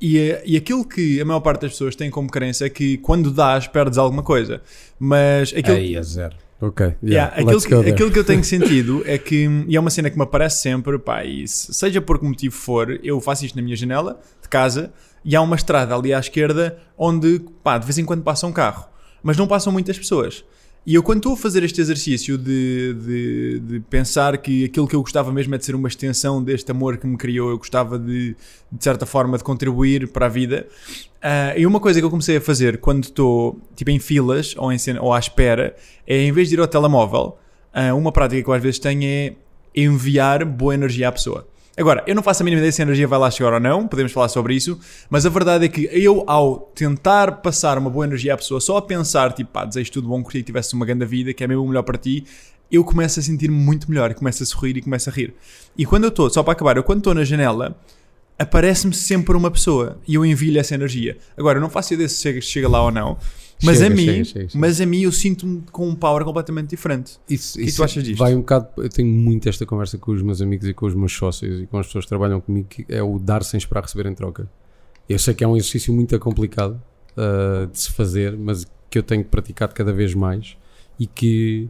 [0.00, 2.98] E, eh, e aquilo que a maior parte das pessoas tem como crença é que
[2.98, 4.60] quando dás, perdes alguma coisa.
[4.98, 6.36] Mas aquilo, Aí é zero.
[6.60, 9.90] Ok, yeah, Yeah, aquilo, que, aquilo que eu tenho sentido é que, e é uma
[9.90, 13.44] cena que me aparece sempre, pá, e se- seja por que motivo for, eu faço
[13.46, 14.92] isto na minha janela de casa
[15.24, 18.52] e há uma estrada ali à esquerda onde, pá, de vez em quando passa um
[18.52, 18.88] carro,
[19.22, 20.44] mas não passam muitas pessoas.
[20.88, 24.96] E eu, quando estou a fazer este exercício de, de, de pensar que aquilo que
[24.96, 27.98] eu gostava mesmo é de ser uma extensão deste amor que me criou, eu gostava
[27.98, 28.34] de,
[28.72, 30.66] de certa forma, de contribuir para a vida.
[31.20, 34.72] Ah, e uma coisa que eu comecei a fazer quando estou tipo em filas ou,
[34.72, 37.36] em cena, ou à espera é em vez de ir ao telemóvel,
[37.70, 39.34] ah, uma prática que eu às vezes tenho é
[39.76, 41.46] enviar boa energia à pessoa.
[41.78, 43.86] Agora, eu não faço a mínima ideia se a energia vai lá chegar ou não,
[43.86, 48.04] podemos falar sobre isso, mas a verdade é que eu, ao tentar passar uma boa
[48.04, 50.84] energia à pessoa, só a pensar, tipo, pá, desejo tudo bom, curti que tivesse uma
[50.84, 52.24] grande vida, que é mesmo o melhor para ti,
[52.70, 55.34] eu começo a sentir-me muito melhor, começo a sorrir e começo a rir.
[55.76, 57.78] E quando eu estou, só para acabar, eu quando estou na janela,
[58.36, 61.16] aparece-me sempre uma pessoa e eu envio-lhe essa energia.
[61.36, 63.16] Agora, eu não faço ideia se chega lá ou não,
[63.62, 66.70] mas Chega, a mim, chega, chega, mas a mim eu sinto-me com um power completamente
[66.70, 67.18] diferente.
[67.28, 68.18] Isso, que isso tu achas disto?
[68.18, 68.68] Vai um bocado.
[68.76, 71.66] Eu tenho muito esta conversa com os meus amigos e com os meus sócios e
[71.66, 74.48] com as pessoas que trabalham comigo, que é o dar sem esperar receber em troca.
[75.08, 76.80] Eu sei que é um exercício muito complicado
[77.18, 80.56] ah, de se fazer, mas que eu tenho praticado cada vez mais
[80.98, 81.68] e que,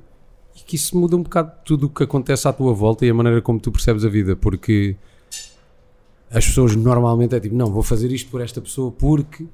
[0.55, 3.15] e que isso muda um bocado tudo o que acontece à tua volta e a
[3.15, 4.95] maneira como tu percebes a vida, porque
[6.31, 9.47] as pessoas normalmente é tipo, não, vou fazer isto por esta pessoa porque,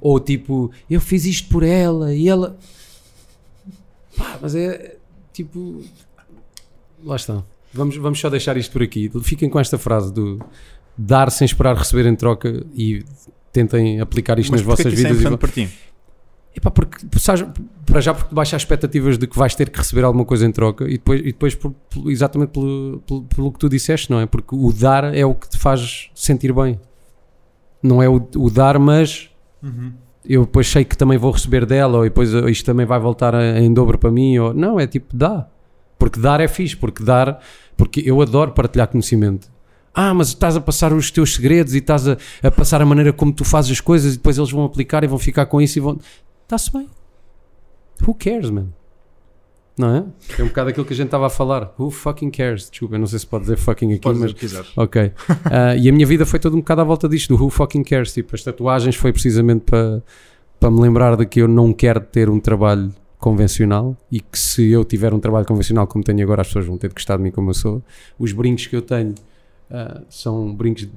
[0.00, 2.56] ou tipo, eu fiz isto por ela e ela.
[4.16, 4.96] Pá, mas é
[5.32, 5.82] tipo.
[7.04, 7.42] Lá está.
[7.72, 9.10] Vamos, vamos só deixar isto por aqui.
[9.22, 10.38] Fiquem com esta frase do
[10.96, 13.04] dar sem esperar receber em troca e
[13.50, 15.12] tentem aplicar isto mas nas vossas é vidas.
[15.12, 15.68] e importante para ti?
[16.54, 17.46] Epá, porque sabes,
[17.86, 20.52] para já porque baixa as expectativas de que vais ter que receber alguma coisa em
[20.52, 24.20] troca e depois, e depois por- por- exatamente pelo, pelo, pelo que tu disseste, não
[24.20, 24.26] é?
[24.26, 26.78] Porque o dar é o que te faz sentir bem.
[27.82, 29.30] Não é o, o dar, mas
[30.28, 33.58] eu depois sei que também vou receber dela ou depois isto também vai voltar a-
[33.60, 34.36] em dobro para mim.
[34.38, 35.48] Ou, não, é tipo dá.
[35.98, 37.40] Porque dar é fixe, porque dar,
[37.76, 39.50] porque eu adoro partilhar conhecimento.
[39.94, 43.12] Ah, mas estás a passar os teus segredos e estás a, a passar a maneira
[43.12, 45.78] como tu fazes as coisas e depois eles vão aplicar e vão ficar com isso
[45.78, 45.98] e vão.
[46.44, 46.88] Está-se bem.
[48.06, 48.68] Who cares, man?
[49.78, 50.04] Não é?
[50.38, 51.72] É um bocado aquilo que a gente estava a falar.
[51.78, 52.68] Who fucking cares?
[52.68, 54.34] Desculpa, eu não sei se pode dizer fucking aqui, Podes mas.
[54.34, 54.78] dizer o que quiseres.
[54.78, 55.12] Ok.
[55.50, 57.82] Ah, e a minha vida foi toda um bocado à volta disto, do Who Fucking
[57.84, 58.12] Cares.
[58.12, 60.02] Tipo, as tatuagens foi precisamente para
[60.60, 64.70] para me lembrar de que eu não quero ter um trabalho convencional e que se
[64.70, 67.22] eu tiver um trabalho convencional como tenho agora, as pessoas vão ter de gostar de
[67.24, 67.82] mim como eu sou.
[68.16, 69.12] Os brincos que eu tenho
[69.68, 70.88] ah, são brincos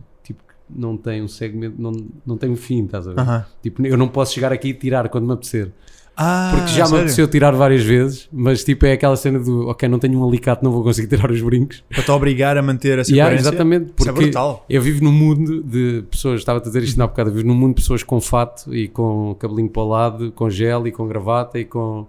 [0.69, 1.91] não têm um segmento, não,
[2.25, 3.19] não têm um fim, estás a ver?
[3.19, 3.45] Aham.
[3.61, 5.71] Tipo, eu não posso chegar aqui e tirar quando me apetecer.
[6.17, 9.89] Ah, Porque já me apeteceu tirar várias vezes, mas tipo é aquela cena do ok,
[9.89, 11.83] não tenho um alicate, não vou conseguir tirar os brincos.
[11.89, 13.49] Para te obrigar a manter essa Yeah, coerência.
[13.49, 14.65] exatamente, Isso é porque brutal.
[14.69, 17.53] eu vivo num mundo de pessoas, estava a dizer isto há bocado, eu vivo num
[17.53, 21.05] mundo de pessoas com fato e com cabelinho para o lado, com gel e com
[21.05, 22.07] gravata e com.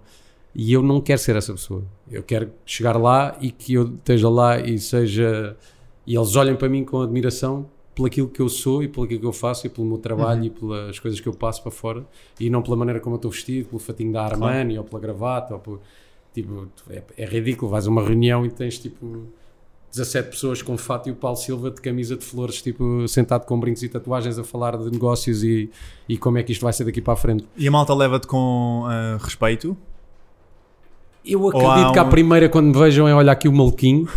[0.55, 1.83] E eu não quero ser essa pessoa.
[2.09, 5.55] Eu quero chegar lá e que eu esteja lá e seja.
[6.05, 7.65] E eles olhem para mim com admiração
[7.97, 10.45] pelo aquilo que eu sou e pelo aquilo que eu faço e pelo meu trabalho
[10.45, 12.05] e pelas coisas que eu passo para fora
[12.39, 15.55] e não pela maneira como eu estou vestido, pelo fatinho da Armani ou pela gravata
[15.55, 15.81] ou por.
[16.31, 17.71] Tipo, é, é ridículo.
[17.71, 19.25] Vais a uma reunião e tens tipo
[19.91, 23.59] 17 pessoas com fato e o Paulo Silva de camisa de flores, tipo, sentado com
[23.59, 25.71] brincos e tatuagens a falar de negócios e,
[26.07, 27.43] e como é que isto vai ser daqui para a frente.
[27.57, 29.75] E a malta leva-te com ah, respeito.
[31.27, 34.07] Eu acredito que a um- primeira, quando me vejam, é olhar aqui o maluquinho,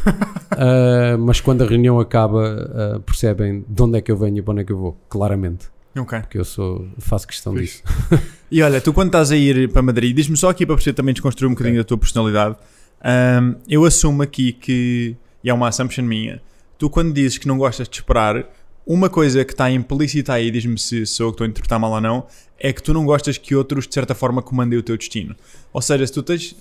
[0.51, 4.43] ah, mas quando a reunião acaba, ah, percebem de onde é que eu venho e
[4.43, 5.67] para onde é que eu vou, claramente.
[5.99, 6.21] Ok.
[6.21, 7.83] Porque eu sou, faço questão Fixe.
[7.83, 8.23] disso.
[8.53, 11.15] E olha, tu quando estás a ir para Madrid, diz-me só aqui para você também
[11.15, 12.57] desconstruir um bocadinho da tua personalidade.
[13.01, 16.43] Ahm, eu assumo aqui que, e é uma assumption minha,
[16.77, 18.45] tu quando dizes que não gostas de esperar,
[18.85, 21.93] uma coisa que está implícita aí, diz-me se sou eu que estou a interpretar mal
[21.93, 22.27] ou não,
[22.59, 25.37] é que tu não gostas que outros de certa forma comandem o teu destino.
[25.73, 26.57] Ou seja, se tu tens.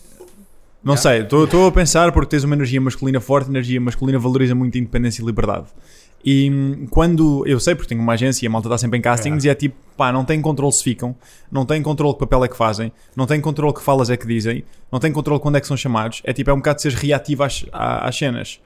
[0.84, 1.28] Não Yeah.
[1.28, 4.80] sei, estou a pensar porque tens uma energia masculina forte, energia masculina valoriza muito a
[4.80, 5.68] independência e liberdade.
[6.24, 9.02] E hum, quando eu sei, porque tenho uma agência e a malta está sempre em
[9.02, 11.16] castings e é tipo, pá, não tem controle se ficam,
[11.52, 14.28] não tem controle que papel é que fazem, não tem controle que falas é que
[14.28, 16.22] dizem, não tem controle quando é que são chamados.
[16.26, 18.60] É tipo, é um bocado de seres reativo às, às cenas.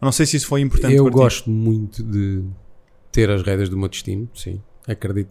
[0.00, 1.16] Eu não sei se isso foi importante Eu para ti.
[1.16, 2.42] gosto muito de
[3.12, 5.30] ter as rédeas do meu destino, sim, acredito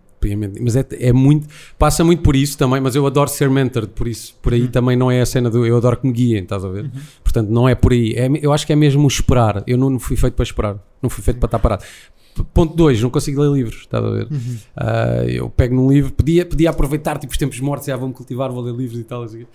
[0.61, 4.07] Mas é, é muito, passa muito por isso também, mas eu adoro ser mentored, por
[4.07, 6.63] isso, por aí também não é a cena do eu adoro que me guiem, estás
[6.63, 6.89] a ver?
[7.23, 8.13] Portanto, não é por aí.
[8.13, 9.63] É, eu acho que é mesmo esperar.
[9.67, 11.83] Eu não, fui feito para esperar, não fui feito para estar parado.
[12.53, 14.27] Ponto 2, não consigo ler livros, estás a ver?
[14.75, 18.51] Ah, eu pego num livro, podia, podia aproveitar tipo os tempos mortos, já vou-me cultivar,
[18.51, 19.21] vou ler livros e tal.
[19.23, 19.45] assim.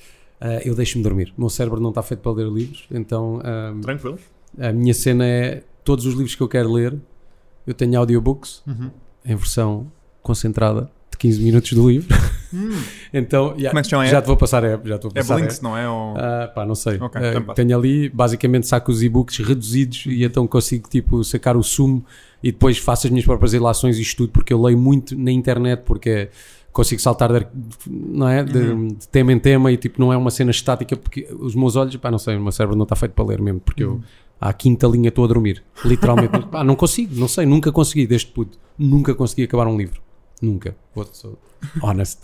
[0.41, 1.33] Ah, eu deixo-me dormir.
[1.37, 4.19] O meu cérebro não está feito para ler livros, então ah, Tranquilo.
[4.61, 6.97] a minha cena é todos os livros que eu quero ler,
[7.67, 8.91] eu tenho audiobooks Uhum.
[9.25, 9.91] em versão
[10.29, 12.14] concentrada de 15 minutos do livro.
[13.12, 15.12] então, yeah, Como é que chama já te vou passar a app, já te vou
[15.14, 15.88] É passar a Blinks, não é?
[15.88, 16.14] Ou...
[16.17, 16.99] Ah, pá, não sei.
[17.01, 17.62] Ok, então passa.
[17.62, 22.05] tenho ali, basicamente saco os e-books reduzidos e então consigo tipo sacar o sumo
[22.43, 25.83] e depois faço as minhas próprias ilações e estudo porque eu leio muito na internet
[25.85, 26.29] porque
[26.73, 27.47] consigo saltar de,
[27.87, 28.45] não é?
[28.45, 28.88] de, Uhum.
[28.88, 31.97] de tema em tema e tipo não é uma cena estática porque os meus olhos,
[31.97, 33.95] pá, não sei, o meu cérebro não está feito para ler mesmo porque Uhum.
[33.95, 34.01] eu
[34.41, 36.38] à quinta linha estou a dormir, literalmente.
[36.47, 40.01] pá, não consigo, não sei, nunca consegui desde puto, nunca consegui acabar um livro.
[40.40, 40.77] Nunca.
[41.12, 41.38] Sou
[41.83, 42.18] honest.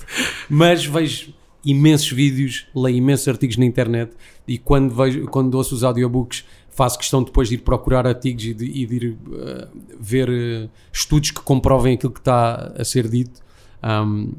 [0.49, 1.33] Mas vejo
[1.65, 4.13] imensos vídeos, leio imensos artigos na internet
[4.47, 8.53] e quando vejo, quando ouço os audiobooks faço questão depois de ir procurar artigos e
[8.55, 13.09] de, e de ir eh, ver eh, estudos que comprovem aquilo que está a ser
[13.09, 13.41] dito.
[13.83, 14.33] Ahm,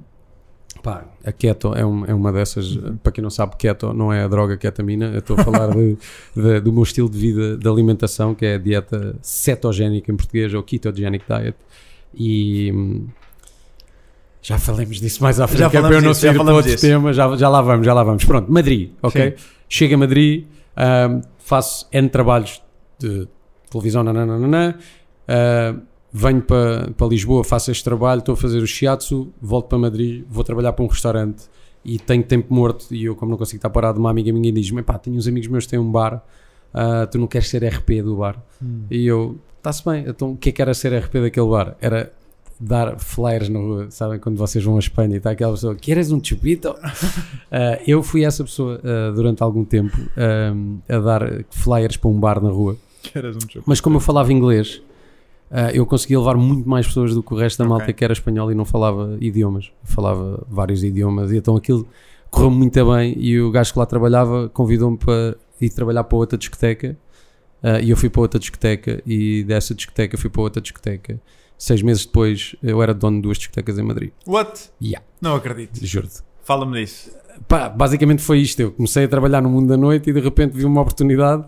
[0.83, 2.77] pá, a keto é, um- é uma dessas.
[3.01, 5.05] Para quem não sabe, keto não é a droga ketamina.
[5.07, 5.97] Eu estou a falar de-
[6.35, 10.53] de- do meu estilo de vida de alimentação, que é a dieta cetogénica em português,
[10.53, 11.55] ou ketogenic diet.
[12.13, 13.07] E hum,
[14.45, 17.11] já falamos disso mais à frente, Já é para eu não sair para outro tema.
[17.11, 18.23] Já, já lá vamos, já lá vamos.
[18.25, 19.31] Pronto, Madrid, ok?
[19.31, 19.43] Sim.
[19.67, 20.45] Chego a Madrid,
[20.77, 22.61] hum, faço N trabalhos
[22.99, 23.27] de
[23.71, 24.77] televisão, nananana,
[25.27, 25.81] uh,
[26.13, 30.23] venho para, para Lisboa, faço este trabalho, estou a fazer o shiatsu, volto para Madrid,
[30.29, 31.45] vou trabalhar para um restaurante
[31.83, 34.83] e tenho tempo morto e eu como não consigo estar parado, uma amiga minha diz-me,
[34.83, 36.23] pá, tenho uns amigos meus que têm um bar,
[36.71, 38.39] ah, tu não queres ser RP do bar?
[38.91, 41.75] E eu, está-se bem, então o que é que era ser RP daquele bar?
[41.81, 42.13] Era
[42.59, 46.11] dar flyers na rua, sabem, quando vocês vão à Espanha e está aquela pessoa, queres
[46.11, 46.75] um chupito?
[47.51, 50.53] Ah, eu fui essa pessoa ah, durante algum tempo ah,
[50.95, 52.77] a dar flyers para um bar na rua.
[53.65, 54.81] Mas como eu falava inglês,
[55.51, 57.93] ah, eu conseguia levar muito mais pessoas do que o resto da malta Ok.
[57.93, 59.71] que era espanhol e não falava idiomas.
[59.83, 61.85] Falava vários idiomas e então aquilo
[62.31, 66.37] correu muito bem e o gajo que lá trabalhava convidou-me para ir trabalhar para outra
[66.37, 66.97] discoteca
[67.81, 71.19] e eu fui para outra discoteca e dessa discoteca fui para outra discoteca.
[71.57, 74.11] Seis meses depois eu era dono de duas discotecas em Madrid.
[74.27, 74.69] What?
[74.81, 75.05] Yeah.
[75.21, 75.83] Não acredito.
[75.85, 76.21] Juro-te.
[76.43, 77.11] Fala-me disso.
[77.47, 78.59] Pá, basicamente foi isto.
[78.61, 81.45] Eu comecei a trabalhar no mundo da noite e de repente vi uma oportunidade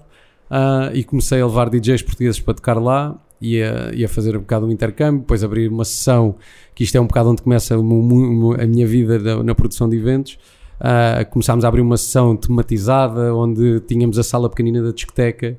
[0.50, 4.36] ah, e comecei a levar DJs portugueses para tocar lá e a, e a fazer
[4.36, 5.20] um bocado um intercâmbio.
[5.22, 6.36] Depois abrir uma sessão,
[6.74, 9.98] que isto é um bocado onde começa mu- a minha vida da- na produção de
[9.98, 10.38] eventos.
[10.80, 15.58] Ah, começámos a abrir uma sessão tematizada onde tínhamos a sala pequenina da discoteca.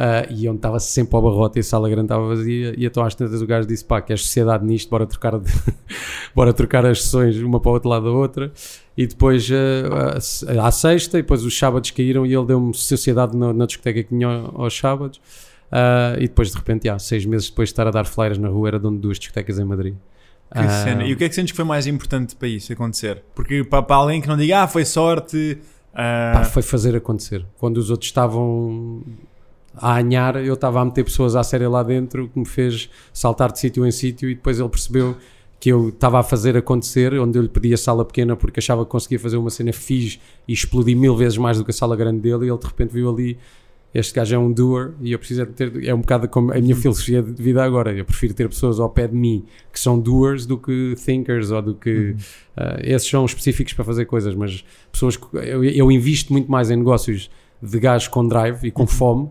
[0.00, 3.02] Ah, e onde estava sempre ao barrote e a sala grande estava vazia e então
[3.02, 5.50] às tantas o gajo disse pá, queres sociedade nisto, bora trocar de-
[6.32, 8.52] bora trocar as sessões uma para o outro lado da outra
[8.96, 13.52] e depois eh, à sexta, e depois os sábados caíram e ele deu-me sociedade na,
[13.52, 15.20] na discoteca que tinha aos sábados.
[15.70, 18.48] Ah, e depois de repente, já, seis meses depois de estar a dar flyers na
[18.48, 19.94] rua, era dono de duas discotecas em Madrid.
[20.52, 21.04] Que Ah.
[21.06, 23.22] E o que é que sentes que foi mais importante para isso acontecer?
[23.34, 25.58] Porque para, para alguém que não diga, ah, foi sorte.
[25.94, 27.44] ah, pá, foi fazer acontecer.
[27.58, 29.02] Quando os outros estavam
[29.76, 33.52] a anhar, eu estava a meter pessoas à série lá dentro, que me fez saltar
[33.52, 35.16] de sítio em sítio, e depois ele percebeu
[35.60, 38.84] que eu estava a fazer acontecer, onde eu lhe pedi a sala pequena porque achava
[38.84, 41.96] que conseguia fazer uma cena fixe e explodir mil vezes mais do que a sala
[41.96, 43.38] grande dele, e ele de repente viu ali.
[43.92, 45.84] Este gajo é um doer e eu preciso é de ter.
[45.84, 47.90] É um bocado como a minha filosofia de vida agora.
[47.90, 51.62] Eu prefiro ter pessoas ao pé de mim que são doers do que thinkers ou
[51.62, 52.14] do que.
[52.54, 55.24] ah, esses são específicos para fazer coisas, mas pessoas que.
[55.38, 57.30] Eu, eu invisto muito mais em negócios
[57.62, 59.30] de gajos com drive e com fome.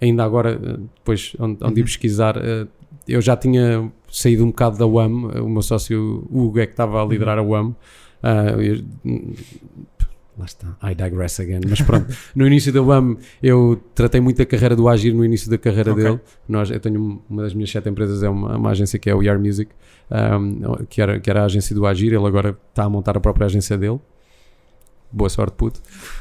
[0.00, 2.66] Ainda agora, eh, depois, onde, onde ir pesquisar, eh,
[3.08, 5.28] eu já tinha saído um bocado da UAM.
[5.42, 7.74] O meu sócio Hugo é que estava a liderar a UAM.
[8.22, 8.82] Ah, eu-
[10.38, 11.60] lá está, I digress again.
[11.68, 12.06] Mas pronto,
[12.36, 15.92] no início da UAM eu tratei muito a carreira do Agir no início da carreira
[15.92, 16.02] Ok.
[16.04, 16.20] dele.
[16.48, 19.14] Nós, eu tenho um- uma das minhas sete empresas, é uma, uma agência que é
[19.14, 19.70] o ER Music,
[20.10, 22.12] um, que, era, que era a agência do Agir.
[22.12, 23.98] Ele agora está a montar a própria agência dele.
[25.10, 25.80] Boa sorte, puto.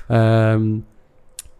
[0.10, 0.82] Um,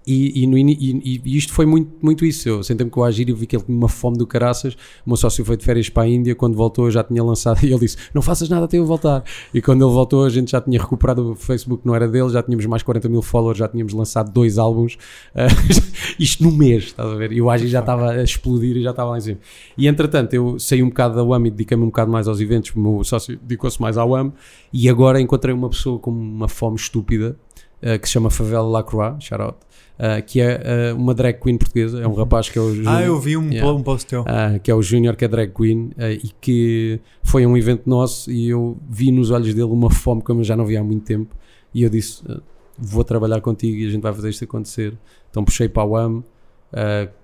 [0.08, 2.48] e, e, no e- e isto foi muito, muito isso.
[2.48, 4.74] Eu sentei-me com o Agir e vi que ele tinha uma fome do caraças.
[5.06, 6.36] O meu sócio foi de férias para a Índia.
[6.36, 7.56] Quando voltou, eu já tinha lançado.
[7.66, 9.24] E ele disse: Não faças nada até eu voltar.
[9.54, 12.30] E quando ele voltou, a gente já tinha recuperado o Facebook, não era dele.
[12.30, 13.58] Já tínhamos mais 40 mil followers.
[13.58, 14.98] Já tínhamos lançado dois álbuns.
[15.34, 15.48] Ah,
[16.20, 17.32] isto no mês, estás a ver?
[17.32, 19.40] E o Agir já estava a explodir e já estava lá em cima.
[19.78, 22.72] E entretanto, eu saí um bocado da UAM e dediquei-me um bocado mais aos eventos.
[22.76, 24.32] O meu sócio dedicou-se mais à UAM.
[24.72, 27.38] E agora encontrei uma pessoa com uma fome estúpida
[27.84, 29.58] uh, que se chama Favela Lacroix, shout out,
[30.00, 32.02] uh, que é uh, uma drag queen portuguesa.
[32.02, 33.72] É um rapaz que é o ah, Júnior, eu vi um, Yeah.
[33.72, 34.22] um post teu.
[34.22, 37.90] uh, que é o Júnior, que é drag queen, e que foi a um evento
[37.90, 40.84] nosso e eu vi nos olhos dele uma fome como eu já não via há
[40.84, 41.36] muito tempo.
[41.74, 42.42] E eu disse: uh,
[42.78, 44.98] Vou trabalhar contigo e a gente vai fazer isto acontecer.
[45.30, 46.24] Então puxei para o AM,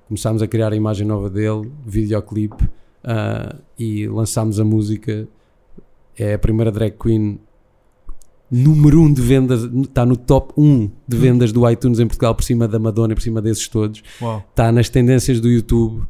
[0.07, 5.27] começámos a criar a imagem nova dele, videoclipe, uh, e lançámos a música.
[6.17, 7.39] É a primeira drag queen
[8.51, 12.35] número 1 um de vendas, está no top 1 de vendas do iTunes em Portugal,
[12.35, 14.03] por cima da Madonna, por cima desses todos.
[14.21, 14.43] Uau.
[14.49, 16.03] Está nas tendências do YouTube.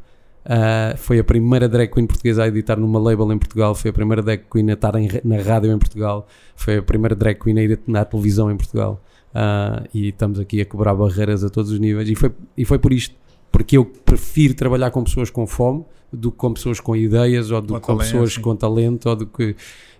[0.44, 3.74] Ah, foi a primeira drag queen portuguesa a editar numa label em Portugal.
[3.74, 6.26] Foi a primeira drag queen a estar em na rádio em Portugal.
[6.56, 9.00] Foi a primeira drag queen a ir na televisão em Portugal.
[9.34, 12.08] Ah, e estamos aqui a quebrar barreiras a todos os níveis.
[12.08, 13.14] E foi, e foi por isto.
[13.50, 17.60] Porque eu prefiro trabalhar com pessoas com fome do que com pessoas com ideias ou
[17.60, 18.40] do Com que com talento, pessoas sim.
[18.40, 19.56] com talento ou do que.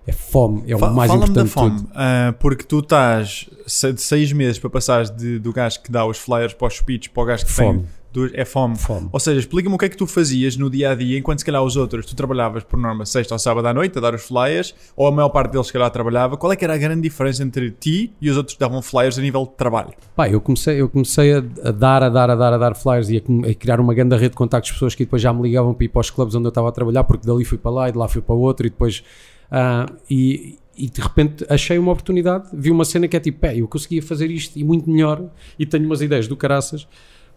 [0.06, 3.48] É fome, é o Fa- mais importante de fome, ah, porque tu estás
[3.94, 7.06] de seis meses para passares de, do gajo que dá os flyers para os speeches
[7.08, 8.30] para o gajo que Fome, tem.
[8.34, 8.76] é fome.
[8.76, 9.08] fome.
[9.12, 11.44] Ou seja, explica-me o que é que tu fazias no dia a dia, enquanto se
[11.44, 14.22] calhar os outros, tu trabalhavas por norma sexta ou sábado à noite a dar os
[14.22, 16.36] flyers, ou a maior parte deles se calhar trabalhava.
[16.36, 19.16] Qual é que era a grande diferença entre ti e os outros que davam flyers
[19.20, 19.92] a nível de trabalho?
[20.16, 23.18] Pá, eu comecei, eu comecei a, dar, a dar, a dar, a dar flyers e
[23.18, 25.72] a, a criar uma grande rede de contactos de pessoas que depois já me ligavam
[25.72, 27.88] para ir para os clubes onde eu estava a trabalhar, porque dali fui para lá
[27.88, 29.04] e de lá fui para outro e depois.
[29.52, 33.56] Ah, e, e de repente achei uma oportunidade, vi uma cena que é tipo, pé,
[33.56, 36.88] eu conseguia fazer isto e muito melhor e tenho umas ideias do caraças,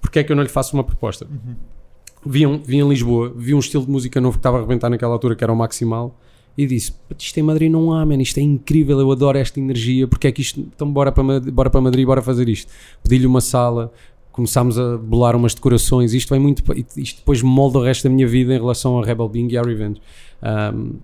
[0.02, 1.28] porque é que eu não lhe faço uma proposta?
[2.26, 4.90] vi, um, vi em Lisboa, vi um estilo de música novo que estava a arrebentar
[4.90, 6.18] naquela altura, que era o Maximal,
[6.58, 9.60] e disse: "Puto, Isto em Madrid não há, man, isto é incrível, eu adoro esta
[9.60, 10.60] energia, porque é que isto.
[10.60, 12.72] Então, bora para, Madrid, bora para Madrid, bora fazer isto.
[13.04, 13.92] Pedi-lhe uma sala,
[14.32, 16.64] começámos a bolar umas decorações, isto vai muito.
[16.98, 19.62] Isto depois molda o resto da minha vida em relação a Rebel Bing e à
[19.62, 20.02] Revenge.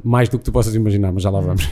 [0.03, 1.67] Mais do que tu possas imaginar, mas já lá vamos.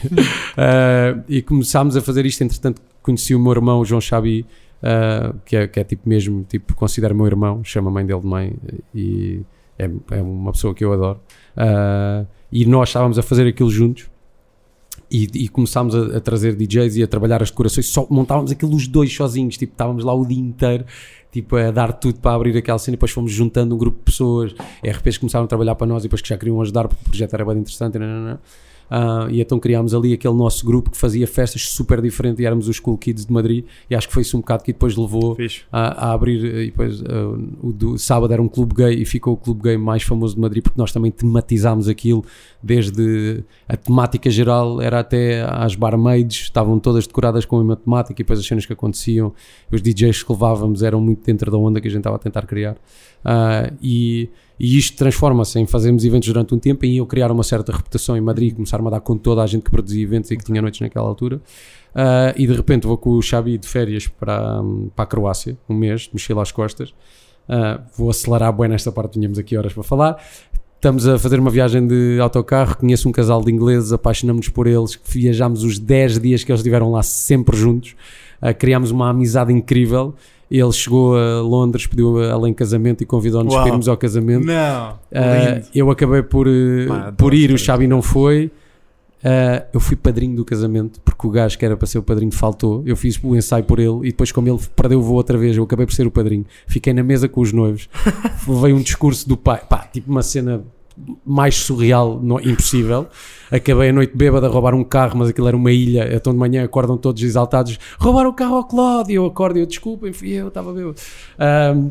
[0.50, 4.44] Uh, e começámos a fazer isto, entretanto, conheci o meu irmão, João Xabi,
[4.82, 8.20] uh, que, é, que é tipo mesmo, tipo, considero meu irmão, chama a mãe dele
[8.20, 8.56] de mãe,
[8.94, 9.40] e
[9.78, 11.20] é, é uma pessoa que eu adoro.
[11.56, 14.10] Uh, e nós estávamos a fazer aquilo juntos.
[15.10, 18.74] E, e começámos a, a trazer DJs e a trabalhar as decorações, só montávamos aquilo
[18.76, 20.84] os dois sozinhos, tipo, estávamos lá o dia inteiro,
[21.32, 24.04] tipo, a dar tudo para abrir aquela cena, e depois fomos juntando um grupo de
[24.04, 24.54] pessoas,
[24.84, 27.34] RPs começaram a trabalhar para nós e depois que já queriam ajudar porque o projeto
[27.34, 28.38] era bem interessante, nananã.
[28.90, 32.66] Ah, e então criámos ali aquele nosso grupo que fazia festas super diferentes e éramos
[32.66, 33.64] os Cool Kids de Madrid.
[33.88, 35.36] E acho que foi isso um bocado que depois levou
[35.70, 37.04] a, a abrir e depois eh,
[37.62, 40.40] o do sábado era um clube gay e ficou o clube gay mais famoso de
[40.40, 42.24] Madrid porque nós também tematizámos aquilo
[42.60, 48.20] desde a temática geral era até às barmaids estavam todas decoradas com a mesma temática
[48.20, 49.32] e depois as cenas que aconteciam
[49.70, 52.42] os DJs que levávamos eram muito dentro da onda que a gente estava a tentar
[52.42, 52.76] criar.
[53.24, 54.28] Ah, e,
[54.60, 58.16] e isto transforma-se em fazermos eventos durante um tempo e eu criar uma certa reputação
[58.16, 60.60] em Madrid começar-me a dar com toda a gente que produzia eventos e que tinha
[60.60, 61.40] noites naquela altura
[61.90, 64.60] Uh, e de repente vou com o Xabi de férias para,
[64.94, 66.90] para a Croácia, um mês, de mochila às costas.
[67.48, 70.22] Uh, vou acelerar bem nesta parte, tínhamos aqui horas para falar.
[70.76, 74.98] Estamos a fazer uma viagem de autocarro, conheço um casal de ingleses, apaixonamos-nos por eles,
[75.04, 77.94] viajámos os 10 dias que eles estiveram lá sempre juntos,
[78.42, 80.14] uh, criámos uma amizade incrível.
[80.50, 84.44] Ele chegou a Londres, pediu ela em casamento e convidou-nos para irmos ao casamento.
[84.44, 84.92] Não.
[85.12, 87.58] Uh, eu acabei por, uh, Pá, por ir, o.
[87.58, 88.50] Xabi não foi.
[89.22, 92.32] Uh, eu fui padrinho do casamento porque o gajo que era para ser o padrinho
[92.32, 92.82] faltou.
[92.84, 95.56] Eu fiz o ensaio por ele e depois, como ele perdeu o voo outra vez,
[95.56, 96.44] eu acabei por ser o padrinho.
[96.66, 97.88] Fiquei na mesa com os noivos.
[98.60, 100.64] Veio um discurso do pai, pá, tipo uma cena
[101.24, 103.06] mais surreal, impossível.
[103.50, 106.14] Acabei a noite bêbada a roubar um carro, mas aquilo era uma ilha.
[106.14, 109.14] Então de manhã acordam todos exaltados: roubaram o carro ao Cláudio.
[109.14, 110.96] Eu acordo e eu desculpem, fui eu, estava bêbado.
[111.76, 111.90] Um,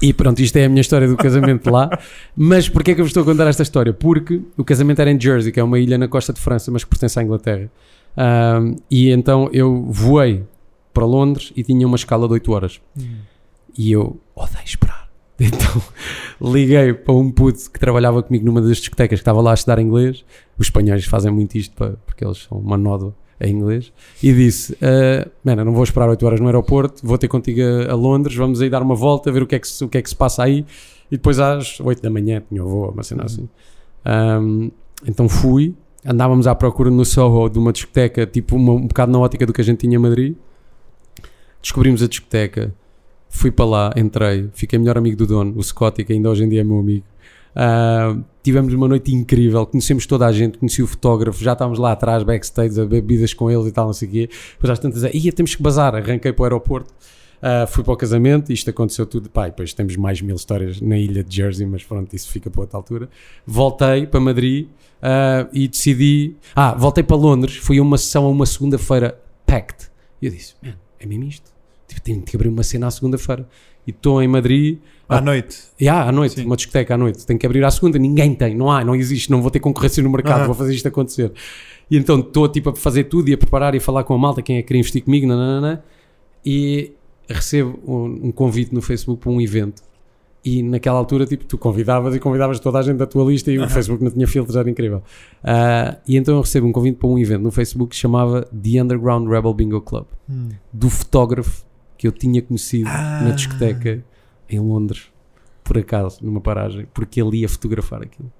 [0.00, 1.88] e pronto, isto é a minha história do casamento lá.
[2.36, 3.92] Mas porquê é que eu vos estou a contar esta história?
[3.92, 6.84] Porque o casamento era em Jersey, que é uma ilha na costa de França, mas
[6.84, 7.70] que pertence à Inglaterra.
[8.16, 10.44] Ahm, e então eu voei
[10.92, 12.80] para Londres e tinha uma escala de 8 horas.
[13.76, 15.05] E eu odeio esperar.
[15.40, 15.82] Então
[16.40, 19.78] liguei para um puto que trabalhava comigo numa das discotecas que estava lá a estudar
[19.78, 20.24] inglês.
[20.58, 23.92] Os espanhóis fazem muito isto para- porque eles são uma nódoa em inglês.
[24.22, 27.60] E disse: uh, Mano, eu não vou esperar 8 horas no aeroporto, vou ter contigo
[27.60, 29.98] a, a Londres, vamos aí dar uma volta, ver o que, é que o que
[29.98, 30.64] é que se passa aí.
[31.10, 33.46] E depois às 8 da manhã tinha o voo, uma cena assim.
[34.06, 34.70] Um,
[35.06, 39.18] então fui, andávamos à procura no Soho de uma discoteca, tipo uma- um bocado na
[39.18, 40.34] ótica do que a gente tinha em Madrid.
[41.60, 42.72] Descobrimos a discoteca,
[43.36, 46.48] fui para lá, entrei, fiquei melhor amigo do dono, o Scotty, que ainda hoje em
[46.48, 47.04] dia é meu amigo.
[47.54, 51.92] Ah, tivemos uma noite incrível, conhecemos toda a gente, conheci o fotógrafo, já estávamos lá
[51.92, 54.30] atrás, backstage, a bebidas com eles e tal, não sei o quê.
[54.52, 56.92] Depois às tantas, ia, temos que bazar, arranquei para o aeroporto,
[57.40, 60.98] ah, fui para o casamento, isto aconteceu tudo, e depois temos mais mil histórias na
[60.98, 63.08] ilha de Jersey, mas pronto, isso fica para outra altura.
[63.46, 64.68] Voltei para Madrid
[65.00, 69.90] ah, e decidi, ah, voltei para Londres, fui a uma sessão a uma segunda-feira, packed.
[70.20, 71.55] E eu disse, man, é mesmo isto?
[71.96, 73.48] Tipo, tenho que abrir uma cena à segunda-feira.
[73.86, 74.78] E estou em Madrid,
[75.08, 75.58] À noite.
[75.80, 76.44] e há à noite, Sim.
[76.44, 79.30] uma discoteca à noite, tem que abrir à segunda, ninguém tem, não há, não existe,
[79.30, 80.46] não vou ter concorrência no mercado, Aham.
[80.46, 81.32] vou fazer isto acontecer.
[81.88, 84.18] E então estou tipo a fazer tudo e a preparar e a falar com a
[84.18, 85.84] malta, quem é que queria investir comigo, nananana,
[86.44, 86.92] e
[87.28, 89.82] recebo um, um convite no Facebook para um evento.
[90.44, 93.58] E naquela altura, tipo, tu convidavas e convidavas toda a gente da tua lista e
[93.58, 93.68] o Aham.
[93.70, 95.02] Facebook não tinha filtros, era incrível.
[95.44, 98.42] Ah, e então eu recebo um convite para um evento no Facebook que se chamava
[98.42, 100.06] The Underground Rebel Bingo Club,
[100.72, 101.65] do fotógrafo
[101.96, 103.22] que eu tinha conhecido Ah.
[103.22, 104.04] na discoteca
[104.48, 105.06] em Londres,
[105.64, 108.30] por acaso, numa paragem, porque ele ia fotografar aquilo.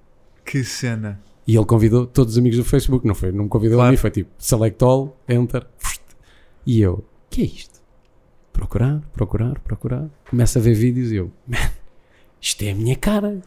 [0.45, 1.19] Que cena.
[1.45, 3.31] E ele convidou todos os amigos do Facebook, não foi?
[3.31, 3.89] Não me convidou Claro.
[3.89, 5.65] a mim, foi tipo select all, enter,
[6.65, 7.77] e eu, que é isto?
[8.51, 10.09] Procurar, procurar, procurar.
[10.29, 11.57] Começo a ver vídeos e eu, man,
[12.41, 13.41] isto é a minha cara.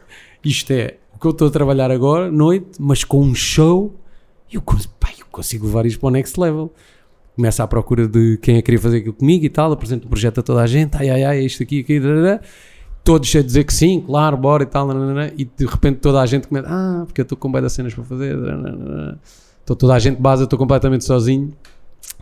[0.44, 3.94] Isto é o que eu estou a trabalhar agora, noite, mas com um show,
[4.50, 6.72] e eu, pá, eu consigo levar isto para o next level.
[7.40, 10.10] Começo à procura de quem é que queria fazer aquilo comigo e tal, apresento o
[10.10, 12.38] projeto a toda a gente, ai ai ai, é isto aqui, aqui, darará.
[13.02, 14.86] todos a dizer que sim, claro, bora e tal,
[15.38, 18.04] e de repente toda a gente começa, ah, porque eu estou com das cenas para
[18.04, 18.36] fazer.
[19.58, 21.50] Estou toda a gente base, estou completamente sozinho.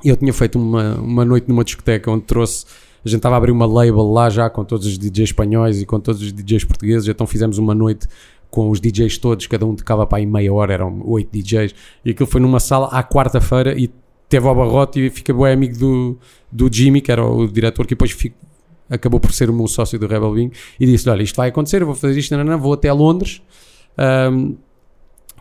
[0.05, 2.65] E eu tinha feito uma, uma noite numa discoteca onde trouxe,
[3.05, 5.87] a gente estava a abrir uma label lá já com todos os DJs espanhóis e
[5.87, 8.07] com todos os DJs portugueses, então fizemos uma noite
[8.49, 12.11] com os DJs todos, cada um tocava para aí meia hora, eram oito DJs, e
[12.13, 13.91] aquilo foi numa sala à quarta-feira e
[14.29, 16.19] teve ao barrote e fiquei bem amigo do,
[16.51, 18.37] do Jimmy, que era o diretor, que depois fico,
[18.91, 21.83] acabou por ser o meu sócio do Rebel Wing, e disse: Olha, isto vai acontecer,
[21.83, 23.41] eu vou fazer isto, não, não, vou até Londres.
[23.97, 24.55] Ahm,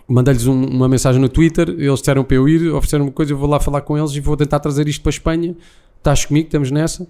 [0.09, 3.38] Mandei-lhes um- uma mensagem no Twitter, eles disseram para eu ir, ofereceram uma coisa, eu
[3.38, 5.53] vou lá falar com eles e vou tentar trazer isto para a Espanha.
[5.97, 7.05] Estás comigo, estamos nessa.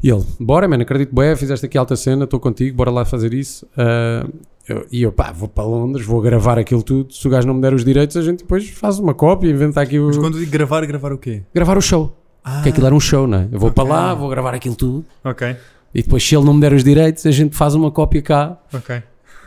[0.00, 3.34] E ele, bora, mano, acredito bem, fizeste aqui alta cena, estou contigo, bora lá fazer
[3.34, 3.66] isso.
[3.76, 4.28] Ah,
[4.68, 7.12] eu- e eu, pá, vou para Londres, vou gravar aquilo tudo.
[7.12, 9.80] Se o gajo não me der os direitos, a gente depois faz uma cópia, inventa
[9.80, 10.06] aqui o.
[10.08, 11.42] Mas quando digo gravar, gravar o quê?
[11.54, 12.16] Gravar o show.
[12.44, 13.48] Ah, Porque aquilo era um show, não é?
[13.52, 13.82] Eu vou Ok.
[13.84, 15.04] para lá, vou gravar aquilo tudo.
[15.24, 15.56] ok,
[15.94, 18.58] E depois, se ele não me der os direitos, a gente faz uma cópia cá.
[18.72, 19.02] ok.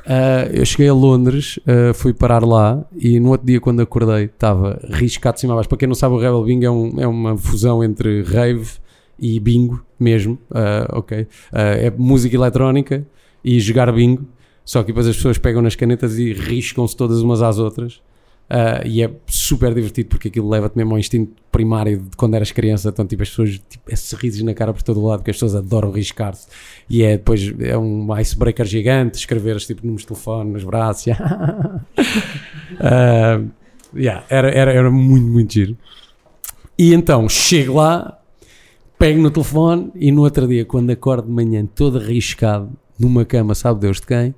[0.05, 4.25] Ah, eu cheguei a Londres, ah, fui parar lá e no outro dia, quando acordei,
[4.25, 5.69] estava riscado de cima a baixo.
[5.69, 8.67] Para quem não sabe, o Rebel Bingo é, um- é uma fusão entre rave
[9.19, 10.37] e bingo mesmo.
[10.51, 11.27] ah, ok.
[11.53, 13.05] É música eletrónica
[13.43, 14.25] e jogar bingo.
[14.63, 18.01] Só que depois as pessoas pegam nas canetas e riscam-se todas umas às outras.
[18.53, 22.51] Ah, e é super divertido porque aquilo leva-te mesmo ao instinto primário de quando eras
[22.51, 22.89] criança.
[22.89, 25.37] Então, tipo, as pessoas, tipo, é sorrisos na cara por todo o lado, porque as
[25.37, 26.47] pessoas adoram riscar-se.
[26.89, 31.05] E é depois é um icebreaker gigante, escreveres tipo números de telefone nos braços.
[32.79, 33.39] Ah,
[33.93, 35.77] yeah, era, era, era muito, muito giro.
[36.79, 38.17] E então chego lá,
[38.97, 42.71] pego no telefone e no outro dia, quando acordo de manhã todo arriscado
[43.01, 44.35] numa cama, sabe Deus de quem,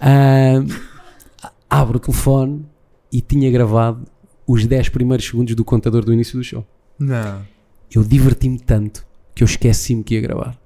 [1.68, 2.66] abro o telefone
[3.12, 4.04] e tinha gravado
[4.46, 6.66] os 10 primeiros segundos do contador do início do show.
[6.98, 7.42] Não.
[7.90, 10.58] Eu diverti-me tanto que eu esqueci-me que ia gravar.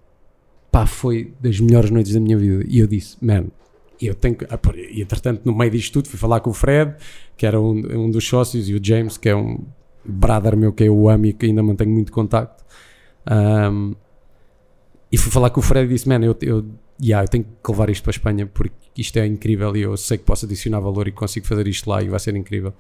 [0.71, 2.65] Pá, foi das melhores noites da minha vida.
[2.67, 3.47] E eu disse, man,
[4.01, 4.45] eu tenho que.
[4.47, 4.59] ah,
[4.91, 6.95] E entretanto, no meio disto tudo, fui falar com o Fred,
[7.37, 9.65] que era um, um dos sócios, e o James, que é um
[10.05, 12.65] brother meu que eu amo e que ainda mantenho muito contacto.
[13.27, 13.95] Ahm,
[15.11, 16.65] e fui falar com o Fred e disse, man, eu, eu,
[17.05, 19.97] yeah, eu tenho que levar isto para a Espanha porque isto é incrível e eu
[19.97, 22.73] sei que posso adicionar valor e consigo fazer isto lá e vai ser incrível.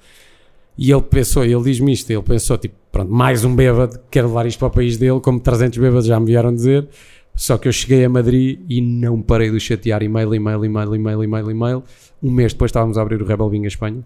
[0.76, 4.46] E ele pensou, ele diz-me isto, ele pensou, tipo, pronto, mais um bêbado, quer levar
[4.46, 6.88] isto para o país dele, como 300 bêbados já me vieram dizer.
[7.36, 11.24] Só que eu cheguei a Madrid e não parei de chatear e-mail, e-mail, e-mail, e-mail,
[11.24, 11.82] e-mail, e-mail.
[12.22, 14.04] Um mês depois estávamos a abrir o Rebel em Espanha.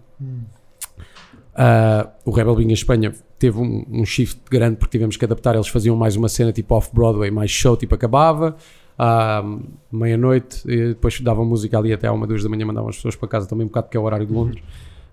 [1.55, 5.55] Ah, o Rebel em Espanha teve um, um shift grande porque tivemos que adaptar.
[5.55, 8.55] Eles faziam mais uma cena tipo off-Broadway, mais show, tipo acabava.
[9.01, 9.41] À
[9.89, 13.15] meia-noite, e depois davam música ali até à uma, duas da manhã, mandavam as pessoas
[13.15, 14.61] para casa também, um bocado que é o horário de Londres.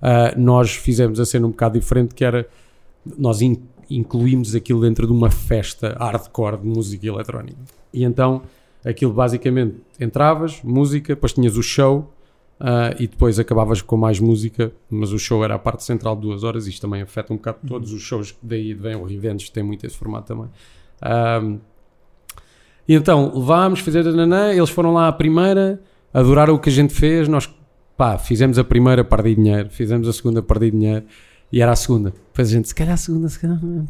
[0.03, 2.49] Ah, nós fizemos a cena um bocado diferente, que era
[3.16, 7.59] nós in- incluímos aquilo dentro de uma festa hardcore de música eletrónica.
[7.95, 8.43] E então
[8.84, 12.12] aquilo basicamente entravas, música, depois tinhas o show
[12.59, 16.22] ah, e depois acabavas com mais música, mas o show era a parte central de
[16.22, 19.62] duas horas, isto também afeta um bocado todos os shows daí vêm, o Revenge tem
[19.62, 20.51] muito esse formato também.
[21.01, 21.59] Ahm,
[22.89, 25.80] e então levámos, fizeram nanã, eles foram lá à primeira,
[26.12, 27.53] adoraram o que a gente fez, nós
[27.97, 31.05] pá, fizemos a primeira, perdi dinheiro, fizemos a segunda, perdi dinheiro,
[31.53, 32.11] e era a segunda.
[32.32, 33.87] Depois a gente, se calhar a segunda, se calhar não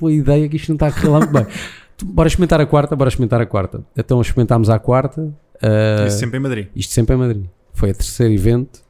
[0.00, 1.46] boa ideia que isto não está a correr lá muito bem.
[2.04, 3.82] Bora experimentar a quarta, bora experimentar a quarta.
[3.96, 5.32] Então experimentámos a quarta.
[5.62, 6.66] ah, Isso sempre em Madrid.
[6.76, 7.46] isto sempre em Madrid.
[7.72, 8.80] Foi o terceiro evento.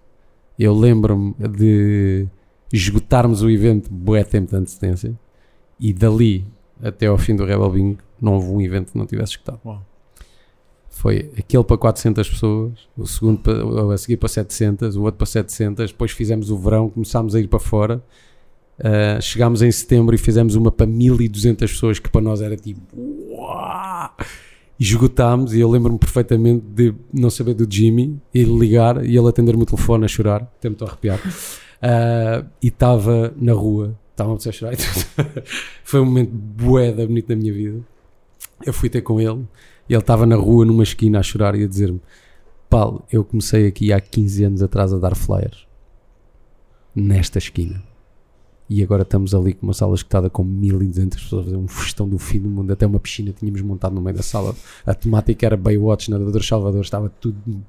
[0.58, 2.26] Eu lembro-me de
[2.72, 5.14] esgotarmos o evento bué tempo de antecedência
[5.78, 6.44] e dali
[6.82, 9.60] até ao fim do Rebel Bingo não houve um evento que não tivesse escutado.
[9.64, 9.82] Uau.
[10.96, 15.26] Foi aquele para 400 pessoas, o segundo para, a seguir para 700, o outro para
[15.26, 15.90] 700.
[15.90, 18.02] Depois fizemos o verão, começámos a ir para fora.
[18.78, 22.80] Uh, chegámos em setembro e fizemos uma para 1200 pessoas, que para nós era tipo
[23.28, 24.10] uau!
[24.80, 25.52] E esgotámos.
[25.52, 29.66] E eu lembro-me perfeitamente de não saber do Jimmy, ele ligar e ele atender-me o
[29.66, 31.18] telefone a chorar, até me estou a arrepiar.
[31.18, 34.74] Uh, e estava na rua, estava a chorar.
[35.84, 37.95] Foi um momento bué bonito da minha vida.
[38.64, 39.46] Eu fui ter com ele
[39.88, 42.00] e ele estava na rua numa esquina a chorar e a dizer-me:
[42.68, 45.66] Paulo, eu comecei aqui há 15 anos atrás a dar flyers
[46.94, 47.82] nesta esquina.
[48.68, 52.08] E agora estamos ali com uma sala escutada com 1200 pessoas a fazer um festão
[52.08, 52.72] do fim do mundo.
[52.72, 54.56] Até uma piscina tínhamos montado no meio da sala.
[54.84, 56.86] A temática era Baywatch, nadadores salvadores.
[56.86, 57.62] Estava tudo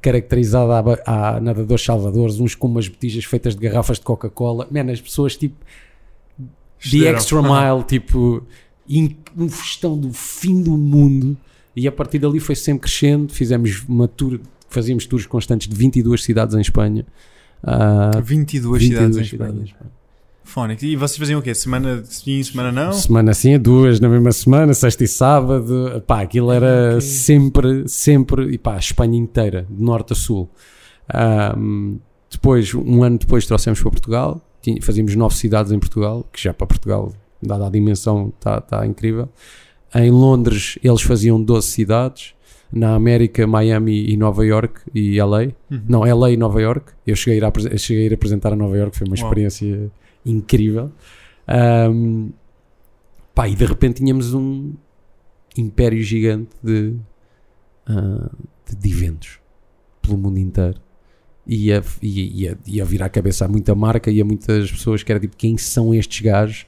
[0.00, 4.66] caracterizado a, a nadadores salvadores, uns com umas botijas feitas de garrafas de Coca-Cola.
[4.70, 5.56] Man, as pessoas tipo
[6.90, 8.42] the extra mile, tipo
[8.98, 11.36] in- um festão do fim do mundo.
[11.76, 13.32] E a partir dali foi sempre crescendo.
[13.32, 17.06] Fizemos uma tour, fazíamos tours constantes de 22 cidades em Espanha.
[17.62, 19.60] Ah, 22, 22 cidades em cidades Espanha.
[19.60, 19.90] em Espanha.
[20.42, 20.84] Fónico.
[20.84, 21.54] E vocês faziam o quê?
[21.54, 22.92] Semana sim, semana não?
[22.92, 26.02] Semana sim, duas na mesma semana, sexta e sábado.
[26.06, 27.00] Pá, aquilo era Ok.
[27.02, 30.50] sempre, sempre, e pá, a Espanha inteira, de norte a sul.
[31.12, 31.98] Ahm,
[32.30, 34.44] depois, um ano depois, trouxemos para Portugal.
[34.82, 37.12] Fazíamos nove cidades em Portugal, que já para Portugal,
[37.42, 39.28] dada a dimensão, está tá incrível.
[39.94, 42.34] Em Londres, eles faziam 12 cidades.
[42.72, 45.46] Na América, Miami e Nova York e LA.
[45.68, 45.82] Uhum.
[45.88, 46.92] Não, LA e Nova York.
[47.04, 49.26] Eu cheguei a ir, a, cheguei a ir apresentar a Nova York, foi uma Uau.
[49.26, 49.90] experiência
[50.24, 50.92] incrível.
[51.48, 52.28] Ahm,
[53.34, 54.72] pá, e de repente tínhamos um,
[55.56, 56.94] império gigante de,
[57.86, 58.30] ah,
[58.68, 59.38] de, de eventos
[60.00, 60.80] pelo mundo inteiro.
[61.46, 65.10] E ia, ia, ia virar a cabeça a muita marca e a muitas pessoas que
[65.10, 66.66] era tipo, quem são estes gajos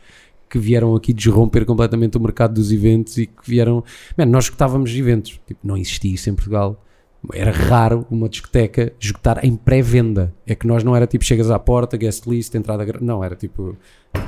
[0.53, 3.83] que vieram aqui desromper completamente o mercado dos eventos e que vieram.
[4.19, 6.85] Man, nós escutávamos eventos, tipo, não existia isso em Portugal.
[7.33, 10.35] Era raro uma discoteca esgotar em pré-venda.
[10.47, 12.85] É que nós não era tipo chegas à porta, guest list, entrada.
[13.01, 13.75] Não, era tipo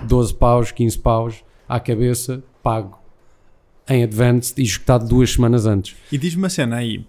[0.09, 2.99] 12 paus, 15 paus à cabeça, pago
[3.87, 5.95] em advance e esgotado duas semanas antes.
[6.11, 7.05] E diz-me uma cena aí.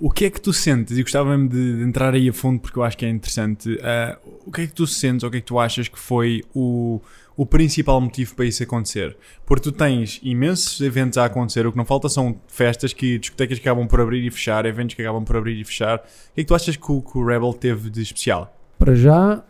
[0.00, 0.98] O que é que tu sentes?
[0.98, 3.78] E gostava mesmo de, de entrar aí a fundo porque eu acho que é interessante.
[3.82, 5.98] ah, o que é que tu sentes ou o que é que tu achas que
[5.98, 7.00] foi o,
[7.38, 9.16] o principal motivo para isso acontecer?
[9.46, 13.60] Porque tu tens imensos eventos a acontecer, o que não falta são festas que discotecas
[13.60, 15.98] que acabam por abrir e fechar, eventos que acabam por abrir e fechar.
[15.98, 18.52] O que é que tu achas que o, que o Rebel teve de especial?
[18.76, 19.44] Para já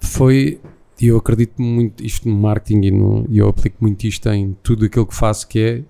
[0.00, 0.60] foi,
[1.00, 4.84] e eu acredito muito isto no marketing e, no, eu aplico muito isto em tudo
[4.84, 5.82] aquilo que faço, que é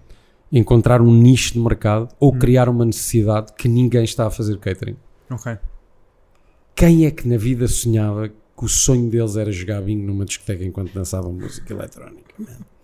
[0.50, 2.38] encontrar um nicho de mercado ou Hum.
[2.38, 4.96] criar uma necessidade que ninguém está a fazer catering.
[5.30, 5.58] Ok.
[6.74, 8.30] Quem é que na vida sonhava
[8.62, 12.34] que o sonho deles era jogar bingo numa discoteca enquanto dançavam música eletrónica?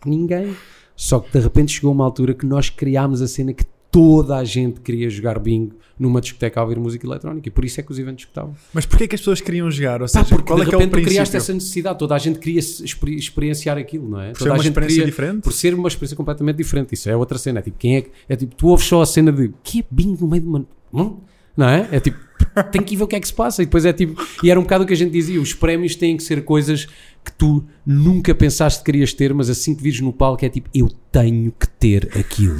[0.04, 0.56] Ninguém.
[0.96, 4.44] Só que de repente chegou uma altura que nós criámos a cena que toda a
[4.44, 7.90] gente queria jogar bingo numa discoteca a ouvir música eletrónica e por isso é que
[7.92, 8.54] os eventos escutavam.
[8.72, 10.02] Mas porquê é que as pessoas queriam jogar?
[10.02, 11.14] Ou Pá, seja, porque qual é de que é o repente tu princípio?
[11.14, 14.30] criaste essa necessidade, toda a gente queria exper- experienciar aquilo, não é?
[14.30, 15.42] Por ser toda uma a gente experiência queria, diferente?
[15.42, 16.94] por ser uma experiência completamente diferente.
[16.94, 17.60] Isso é outra cena.
[17.60, 18.10] É tipo, quem é que.
[18.28, 20.66] É tipo, tu ouves só a cena de que é bingo no meio de uma.
[20.92, 21.16] Hum?
[21.56, 21.88] Não é?
[21.90, 22.18] É tipo,
[22.64, 23.62] tem que ir ver o que é que se passa.
[23.62, 24.20] E depois é tipo.
[24.42, 26.86] E era um bocado o que a gente dizia: os prémios têm que ser coisas
[27.24, 30.68] que tu nunca pensaste que querias ter, mas assim que vires no palco é tipo,
[30.74, 32.58] eu tenho que ter aquilo.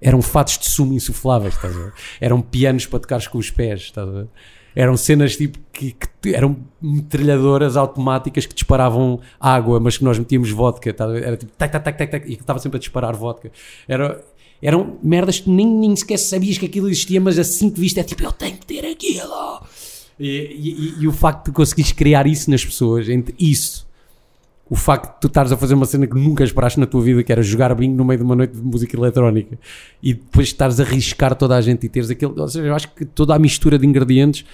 [0.00, 1.92] Eram fatos de sumo insufláveis, estás a ver?
[2.20, 4.28] Eram pianos para tocares com os pés, estás a ver?
[4.76, 10.50] Eram cenas tipo que, que eram metralhadoras automáticas que disparavam água, mas que nós metíamos
[10.50, 11.22] vodka, estás a ver?
[11.22, 13.50] Era tipo tac, tac, tac, tac, tac, e que estava sempre a disparar vodka.
[13.88, 14.22] Era,
[14.62, 18.02] eram merdas que nem, nem sequer sabias que aquilo existia, mas assim que viste é
[18.02, 19.60] tipo, eu tenho que ter aquilo.
[20.18, 23.84] E, e- e- o facto de conseguires criar isso nas pessoas, entre isso
[24.70, 27.22] o facto de tu estares a fazer uma cena que nunca esperaste na tua vida,
[27.22, 29.58] que era jogar bingo no meio de uma noite de música eletrónica,
[30.02, 32.32] e depois estares a arriscar toda a gente e teres aquele.
[32.40, 34.44] Ou seja, eu acho que toda a mistura de ingredientes,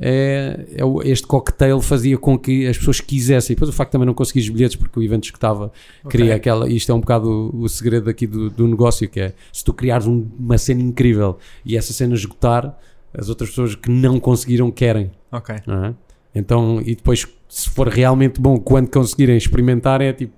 [0.00, 3.52] é, é este cocktail fazia com que as pessoas quisessem.
[3.52, 5.70] E depois o facto de também não conseguires bilhetes, porque o evento que estava
[6.08, 6.68] cria aquela.
[6.68, 9.74] Isto é um bocado o, o segredo aqui do, do negócio, que é se tu
[9.74, 12.76] criares um- uma cena incrível e essa cena esgotar,
[13.12, 15.10] as outras pessoas que não conseguiram querem.
[15.30, 15.54] Ok.
[15.54, 15.94] é?
[16.34, 20.32] Então, e depois, se for realmente bom, quando conseguirem experimentar, é tipo,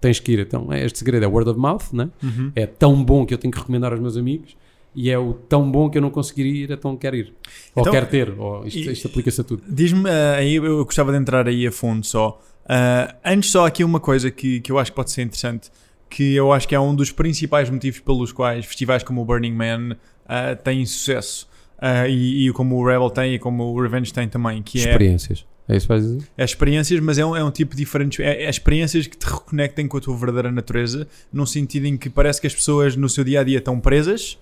[0.00, 0.40] tens que ir.
[0.40, 2.10] Então, é este segredo é word of mouth, né?
[2.22, 2.52] Uhum.
[2.54, 4.56] é tão bom que eu tenho que recomendar aos meus amigos,
[4.98, 7.32] e é o tão bom que eu não conseguiria ir, então quero ir.
[7.72, 9.62] Ou Então, quero ter, ou isto, isto aplica-se a tudo.
[9.68, 12.42] Diz-me ah, aí, eu gostava de entrar aí a fundo só.
[12.68, 15.70] Ah, antes, só aqui uma coisa que, que eu acho que pode ser interessante,
[16.10, 19.52] que eu acho que é um dos principais motivos pelos quais festivais como o Burning
[19.52, 19.96] Man
[20.26, 21.48] ah, têm sucesso.
[21.78, 24.82] Ah, e, e como o Rebel tem e como o Revenge tem também, que é,
[24.82, 25.46] Experiências.
[25.68, 26.22] É isso que vais dizer?
[26.36, 28.20] é experiências, mas é um, é um tipo diferente.
[28.20, 32.10] É, é experiências que te reconectem com a tua verdadeira natureza, num sentido em que
[32.10, 34.36] parece que as pessoas no seu dia a dia estão presas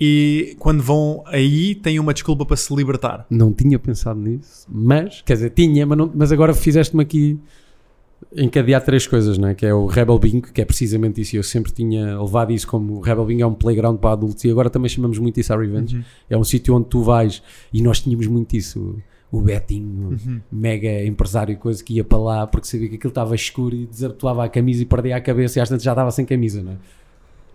[0.00, 3.26] e quando vão aí têm uma desculpa para se libertar.
[3.30, 7.38] Não tinha pensado nisso, mas, quer dizer, tinha, mas, não- mas agora fizeste-me aqui
[8.36, 9.54] encadear três coisas, não é?
[9.54, 11.36] Que é o Rebel Bingo, que é precisamente isso.
[11.36, 14.44] e Eu sempre tinha levado isso como o Rebel Bingo é um playground para adultos
[14.44, 15.96] e agora também chamamos muito isso a Revenge.
[15.96, 16.02] Uhum.
[16.28, 17.42] É um sítio onde tu vais
[17.72, 18.96] e nós tínhamos muito isso.
[19.30, 20.40] O Betinho, Uhum.
[20.50, 24.44] mega empresário, coisa que ia para lá porque sabia que aquilo estava escuro e desabotoava
[24.44, 26.76] a camisa e perdia a cabeça e às vezes já estava sem camisa, não é?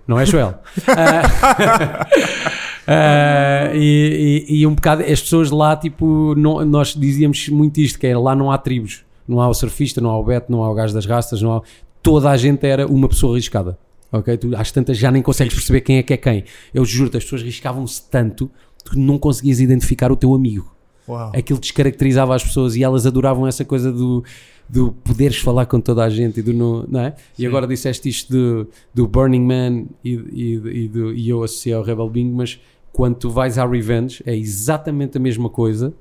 [0.08, 0.56] Não é, Joel?
[2.86, 7.98] Ah, e, e- e um bocado, as pessoas lá, tipo, não- nós dizíamos muito isto:
[7.98, 10.64] que é lá não há tribos, não há o surfista, não há o Beto, não
[10.64, 11.62] há o gajo das rastas, não há.
[12.02, 13.78] Toda a gente era uma pessoa arriscada.
[14.12, 14.36] Ok?
[14.38, 16.44] Tu às tantas já nem consegues perceber quem é que é quem.
[16.74, 18.52] Eu juro-te, as pessoas riscavam-se tanto
[18.92, 20.70] que não conseguias identificar o teu amigo
[21.08, 21.32] Uau.
[21.34, 24.24] aquilo descaracterizava as pessoas e elas adoravam essa coisa do,
[24.70, 27.16] do poderes falar com toda a gente e do no, não é?
[27.38, 31.74] E agora disseste isto do, do Burning Man e, e, e, do, e eu associei
[31.74, 32.60] ao Rebel Bingo, mas
[32.92, 35.94] quando tu vais à Revenge é exatamente a mesma coisa,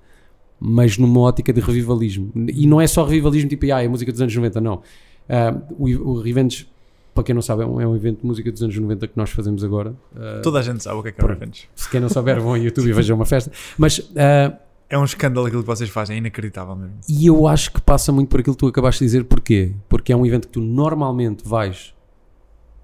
[0.61, 2.31] mas numa ótica de revivalismo.
[2.49, 4.83] E não é só revivalismo tipo, ah, é música dos anos 90, não.
[5.29, 6.69] Ah, o, o Revenge,
[7.15, 9.17] para quem não sabe, é um, é um evento de música dos anos 90 que
[9.17, 9.95] nós fazemos agora.
[10.15, 11.27] Ah, Toda a gente sabe o que é que é.
[11.27, 11.69] Revenge.
[11.75, 13.51] se quem não souber, vão ao YouTube e vejam uma festa.
[13.77, 14.57] Mas ah,
[14.93, 16.99] É um escândalo aquilo que vocês fazem, é inacreditável mesmo.
[17.09, 19.25] E eu acho que passa muito por aquilo que tu acabaste de dizer.
[19.25, 19.73] Porquê?
[19.89, 21.95] Porque é um evento que tu normalmente vais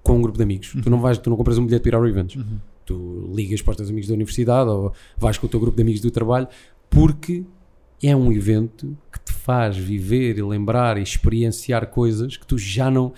[0.01, 0.75] com um grupo de amigos.
[0.81, 2.43] Tu não vais, tu não compras um bilhete para ir ao Revenge.
[2.83, 5.83] Tu ligas para os teus amigos da universidade ou vais com o teu grupo de
[5.83, 6.47] amigos do trabalho
[6.89, 7.45] porque
[8.01, 12.89] é um evento que te faz viver e lembrar e experienciar coisas que tu já
[12.89, 13.13] não.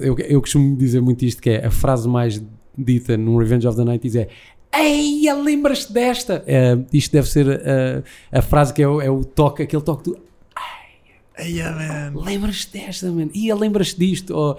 [0.00, 2.42] Eu, eu costumo dizer muito isto: que é a frase mais
[2.76, 4.28] dita num Revenge of the 90s é
[4.74, 6.44] Ei, lembras-te desta?
[6.46, 10.04] Eh, isto deve ser eh, a frase que é o, é o toque, aquele toque
[10.04, 10.18] do
[11.40, 12.20] yeah, man.
[12.24, 13.30] lembras-te desta, mano?
[13.34, 14.34] Ia, lembras-te disto?
[14.34, 14.58] Ou-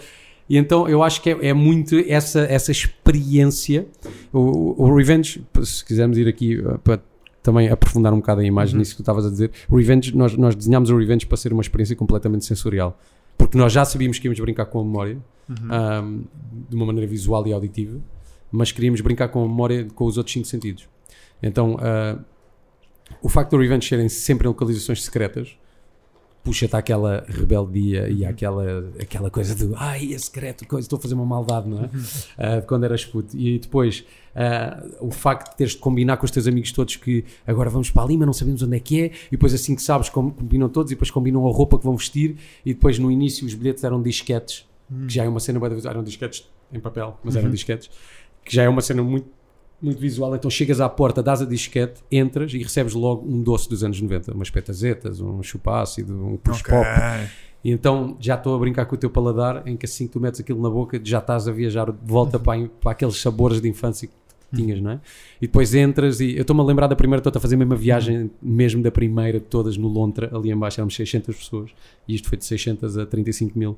[0.49, 3.86] e então eu acho que é, é muito essa, essa experiência.
[4.34, 6.99] O, o Revenge, se quisermos ir aqui uh, para
[7.43, 8.80] também aprofundar um bocado a imagem Uhum.
[8.80, 11.53] nisso que tu estavas a dizer, o Revenge, nós, nós desenhámos o Revenge para ser
[11.53, 12.99] uma experiência completamente sensorial.
[13.38, 15.18] Porque nós já sabíamos que íamos brincar com a memória,
[15.49, 16.24] um,
[16.70, 17.97] de uma maneira visual e auditiva,
[18.52, 20.88] mas queríamos brincar com a memória com os outros cinco sentidos.
[21.41, 22.24] Então, uh,
[23.22, 25.58] o facto do Revenge serem sempre em localizações secretas
[26.43, 31.14] puxa-te àquela rebeldia e àquela aquela coisa de ai, é secreto, coisa, estou a fazer
[31.14, 32.60] uma maldade, não é?
[32.62, 33.38] De quando eras puto.
[33.38, 37.26] E depois ah, o facto de teres de combinar com os teus amigos todos que
[37.45, 39.82] agora vamos para ali, mas não sabemos onde é que é, e depois assim que
[39.82, 43.12] sabes, com- combinam todos e depois combinam a roupa que vão vestir, e depois no
[43.12, 44.66] início os bilhetes eram disquetes,
[45.08, 47.89] que já é uma cena, eram disquetes em papel, mas eram disquetes,
[48.50, 49.28] que já é uma cena muito
[49.82, 53.70] muito visual, então chegas à porta, dás a disquete, entras e recebes logo um doce
[53.70, 56.74] dos anos 90, umas petazetas, um chupa-ácido, um push Ok.
[56.74, 56.86] pop.
[57.64, 60.20] E então já estou a brincar com o teu paladar, em que assim que tu
[60.20, 63.70] metes aquilo na boca, já estás a viajar de volta para, para aqueles sabores de
[63.70, 64.14] infância que
[64.54, 65.00] tinhas, não é?
[65.41, 67.78] E depois entras e eu estou-me a lembrar da primeira, estou a fazer a mesma
[67.78, 71.72] viagem, mesmo da primeira de todas no Lontra, ali em baixo éramos 600 pessoas,
[72.06, 73.78] e isto foi de 600 a 35 mil,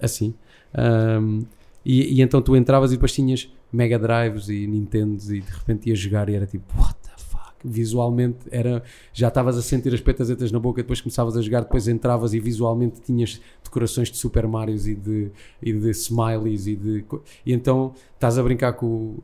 [0.00, 0.34] assim.
[0.72, 1.42] Ahm,
[1.84, 5.88] e, e então tu entravas e depois tinhas Mega Drives e Nintendos e de repente
[5.88, 7.52] ias jogar e era tipo, what the fuck?
[7.64, 11.86] Visualmente era, já estavas a sentir as petazetas na boca, depois começavas a jogar, depois
[11.88, 15.30] entravas e visualmente tinhas decorações de Super Marios e de,
[15.62, 17.04] e de smileys e de.
[17.46, 19.22] E então estás a brincar com, o-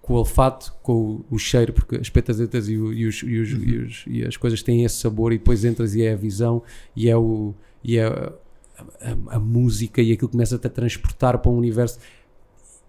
[0.00, 3.38] com o olfato, com o, o cheiro, porque as petazetas e, o- e os- e
[3.38, 6.16] os- e os- e as coisas têm esse sabor e depois entras e é a
[6.16, 6.62] visão
[6.94, 7.54] e é o.
[7.82, 8.32] E é
[8.78, 11.98] a, a- música e aquilo começa-te a transportar para um universo.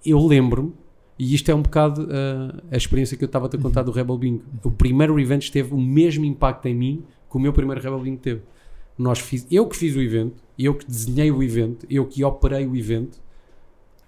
[0.05, 0.73] Eu lembro-me,
[1.17, 3.91] e isto é um bocado ah, a experiência que eu estava a te contar do
[3.91, 4.43] Rebel Bingo.
[4.63, 8.17] O primeiro Revenge teve o mesmo impacto em mim que o meu primeiro Rebel Bingo
[8.19, 8.41] teve.
[8.97, 12.65] Nós fiz, eu que fiz o evento, eu que desenhei o evento, eu que operei
[12.65, 13.19] o evento,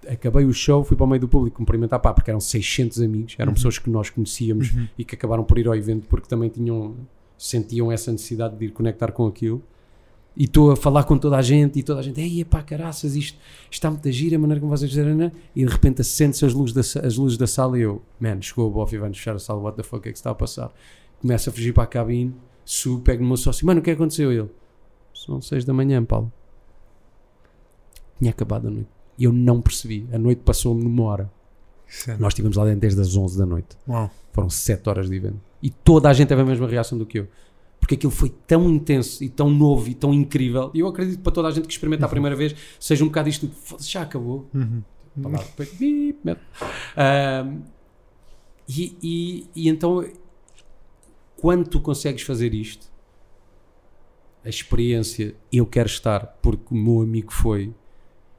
[0.08, 3.34] acabei o show, fui para o meio do público cumprimentar, pá, porque eram 600 amigos,
[3.38, 6.94] eram pessoas que nós conhecíamos e que acabaram por ir ao evento porque também tinham,
[7.36, 9.62] sentiam essa necessidade de ir conectar com aquilo.
[10.38, 13.16] E estou a falar com toda a gente e toda a gente, ei, pá, caraças,
[13.16, 15.32] isto, isto está muito a gira, a maneira como vocês fizeram, né?
[15.54, 18.68] e de repente acende-se as luzes, da, as luzes da sala e eu, man, chegou
[18.68, 20.30] o Boff e vai-nos fechar a sala, what the fuck, o que é que está
[20.30, 20.72] a passar?
[21.20, 22.32] Começo a fugir para a cabine,
[22.64, 24.30] subo, pego no meu sócio, mano, o que é que aconteceu?
[24.30, 24.48] Ele,
[25.12, 26.32] são seis da manhã, Paulo.
[28.20, 28.88] Tinha acabado a noite.
[29.18, 30.08] E eu não percebi.
[30.12, 31.30] A noite passou-me numa hora.
[32.18, 33.76] Nós estivemos lá dentro desde as 11 da noite.
[33.88, 34.10] Uau.
[34.32, 35.40] Foram 7 horas de evento.
[35.62, 37.28] E toda a gente teve a mesma reação do que eu.
[37.80, 40.70] Porque aquilo foi tão intenso e tão novo e tão incrível.
[40.74, 43.08] E eu acredito que para toda a gente que experimenta a primeira vez seja um
[43.08, 43.50] bocado isto
[43.80, 44.48] Já acabou.
[44.54, 44.82] Uhum.
[46.96, 47.62] Ahm,
[48.68, 50.04] e, e, e então,
[51.36, 52.86] quando tu consegues fazer isto,
[54.44, 57.74] a experiência, eu quero estar porque o meu amigo foi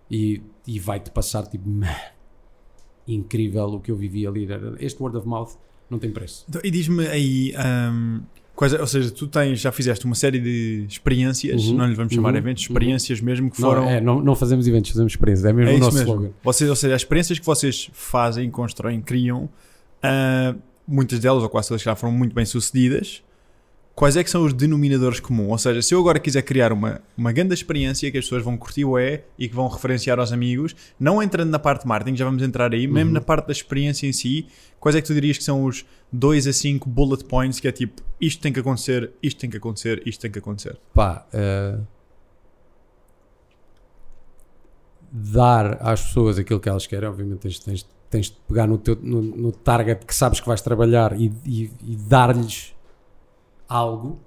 [0.09, 1.87] e, e vai-te passar tipo, "Man,
[3.07, 4.47] incrível o que eu vivi ali.
[4.79, 5.57] Este word of mouth
[5.89, 6.45] não tem preço.
[6.47, 8.21] Então, e diz-me aí, ahm,
[8.59, 12.13] quais, ou seja, tu tens, já fizeste uma série de experiências, Uhum, não lhes vamos
[12.13, 12.73] chamar uhum, eventos, uhum.
[12.73, 13.89] experiências mesmo que Não, foram.
[13.89, 15.45] é, não, não fazemos eventos, fazemos experiências.
[15.45, 16.11] É mesmo É o nosso mesmo.
[16.11, 16.29] slogan.
[16.43, 19.47] Vocês, ou seja, as experiências que vocês fazem, constroem, criam,
[20.03, 20.53] ah,
[20.85, 23.23] muitas delas, ou quase todas, já foram muito bem sucedidas.
[23.99, 25.49] Quais é que são os denominadores comuns?
[25.51, 28.55] Ou seja, se eu agora quiser criar uma, uma grande experiência que as pessoas vão
[28.55, 32.15] curtir o é e que vão referenciar aos amigos, não entrando na parte de marketing,
[32.15, 33.13] já vamos entrar aí, mesmo Uhum.
[33.15, 34.47] na parte da experiência em si,
[34.79, 37.73] quais é que tu dirias que são os 2 a 5 bullet points que é
[37.73, 40.77] tipo, isto tem que acontecer, isto tem que acontecer, isto tem que acontecer.
[40.93, 41.77] pá, eh,
[45.11, 48.95] dar às pessoas aquilo que elas querem, obviamente tens, tens, tens de pegar no, teu,
[49.01, 52.73] no, no target que sabes que vais trabalhar e, e- e dar-lhes
[53.69, 54.19] algo.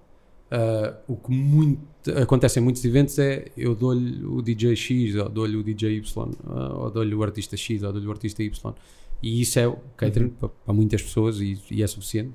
[0.51, 1.83] Eh, o que muito,
[2.17, 6.31] acontece em muitos eventos é eu dou-lhe o DJ X, ou dou-lhe o DJ Y,
[6.31, 8.75] eh, ou dou-lhe o artista X, ou dou-lhe o artista Y.
[9.23, 12.35] E isso é catering para, para muitas pessoas e, e é suficiente.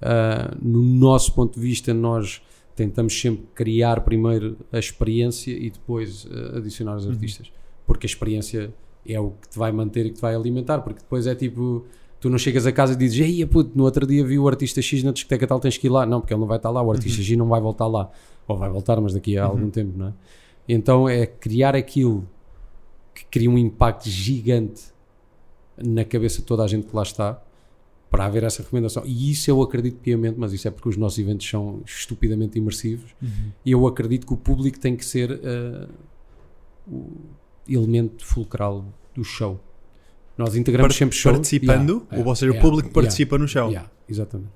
[0.00, 2.42] Uh, no nosso ponto de vista, nós
[2.74, 7.52] tentamos sempre criar primeiro a experiência e depois uh, adicionar os artistas,
[7.86, 8.72] porque a experiência
[9.06, 10.80] é o que te vai manter e que te vai alimentar.
[10.80, 11.86] Porque depois é tipo,
[12.20, 14.82] tu não chegas a casa e dizes, ei, puto, no outro dia vi o artista
[14.82, 16.04] X na discoteca tal, tens que ir lá.
[16.04, 18.10] Não, porque ele não vai estar lá, o artista X não vai voltar lá,
[18.46, 20.12] ou vai voltar, mas daqui a algum tempo, não é?
[20.68, 22.28] Então é criar aquilo
[23.14, 24.84] que cria um impacto gigante
[25.76, 27.42] na cabeça de toda a gente que lá está
[28.10, 29.02] para haver essa recomendação.
[29.06, 33.14] E isso eu acredito piamente, mas isso é porque os nossos eventos são estupidamente imersivos.
[33.64, 35.88] E eu acredito que o público tem que ser eh,
[36.88, 37.06] o
[37.68, 39.60] elemento fulcral do show.
[40.38, 41.32] Nós integramos Par- sempre show.
[41.32, 43.72] participando, Yeah, ou seja, o público participa no show.
[44.08, 44.50] exatamente.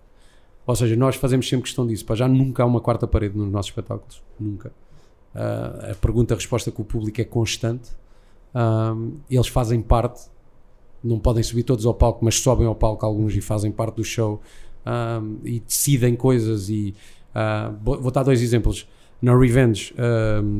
[0.67, 2.05] Ou seja, nós fazemos sempre questão disso.
[2.07, 4.23] Pá, já nunca há uma quarta parede nos nossos espetáculos.
[4.41, 4.73] Nunca.
[5.35, 7.91] Ah, a pergunta-resposta com o público é constante.
[9.31, 10.23] Eles fazem parte.
[11.03, 14.05] Não podem subir todos ao palco, mas sobem ao palco alguns e fazem parte do
[14.05, 14.41] show.
[15.45, 16.71] E decidem coisas.
[16.71, 16.95] E
[17.35, 18.89] ah, vou, dar dois exemplos.
[19.21, 19.95] Na Revenge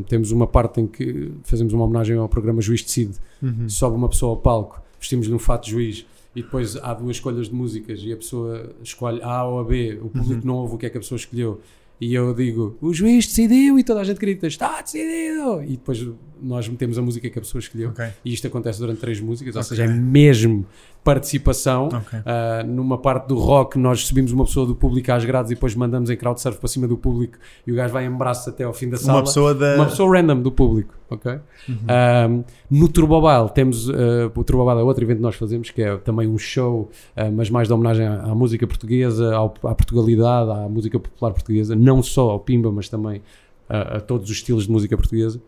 [0.09, 3.69] temos uma parte em que fazemos uma homenagem ao programa Juiz Decide Uhum.
[3.69, 7.55] sobe uma pessoa ao palco, vestimos num fato juiz e depois há duas escolhas de
[7.55, 10.87] músicas e a pessoa escolhe A ou a B, o público não ouve o que
[10.87, 11.61] é que a pessoa escolheu
[12.01, 16.05] e eu digo, o juiz decidiu e toda a gente grita, está decidido e depois
[16.43, 18.05] nós metemos a música que a pessoa escolheu Ok.
[18.25, 19.69] e isto acontece durante três músicas, ou Ok.
[19.69, 20.67] seja, é mesmo
[21.05, 22.19] participação Ok.
[22.19, 25.75] Uh, numa parte do rock, nós subimos uma pessoa do público às grades e depois
[25.75, 27.37] mandamos em crowd surf para cima do público
[27.67, 29.75] e o gajo vai em braço até ao fim da sala Uma pessoa da.
[29.77, 31.39] uma pessoa random do público, ok?
[31.69, 33.93] Um, no Turbobile temos, uh,
[34.35, 36.91] o Turbobile é outro evento que nós fazemos, que é também um show,
[37.35, 41.77] mas mais de homenagem à, à música portuguesa, ao- à Portugalidade, à música popular portuguesa,
[41.77, 43.21] não só ao Pimba, mas também
[43.69, 45.41] a todos os estilos de música portuguesa.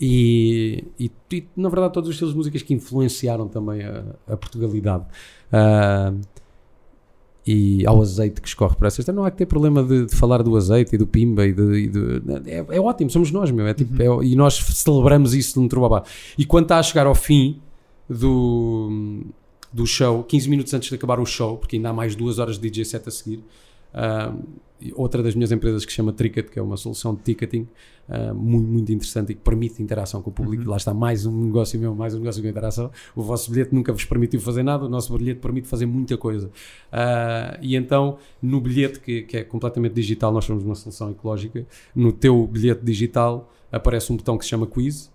[0.00, 4.36] E, e- e, na verdade todos os estilos de músicas que influenciaram também a, a
[4.36, 5.04] Portugalidade.
[5.52, 6.20] Uh,
[7.44, 9.04] e ao azeite que escorre por essas.
[9.06, 11.62] Não há que ter problema de, de falar do azeite e do pimba e, de,
[11.74, 13.66] e de- é, é ótimo, somos nós, meu.
[13.66, 16.04] É tipo, é- e nós celebramos isso no Turbabá.
[16.38, 17.60] E quando está a chegar ao fim
[18.08, 19.22] do,
[19.72, 22.58] do show, 15 minutos antes de acabar o show, porque ainda há mais duas horas
[22.58, 23.42] de DJ set a seguir,
[23.94, 24.34] ah,
[24.82, 27.68] e outra das minhas empresas que se chama Tricket, que é uma solução de ticketing
[28.08, 30.68] ah, muito, muito interessante e que permite interação com o público.
[30.68, 32.90] Lá está mais um negócio meu, mais um negócio com interação.
[33.14, 36.50] O vosso bilhete nunca vos permitiu fazer nada, o nosso bilhete permite fazer muita coisa.
[36.90, 41.64] Ah, e então, no bilhete que, que é completamente digital, nós somos uma solução ecológica.
[41.94, 45.12] No teu bilhete digital aparece um botão que se chama quiz.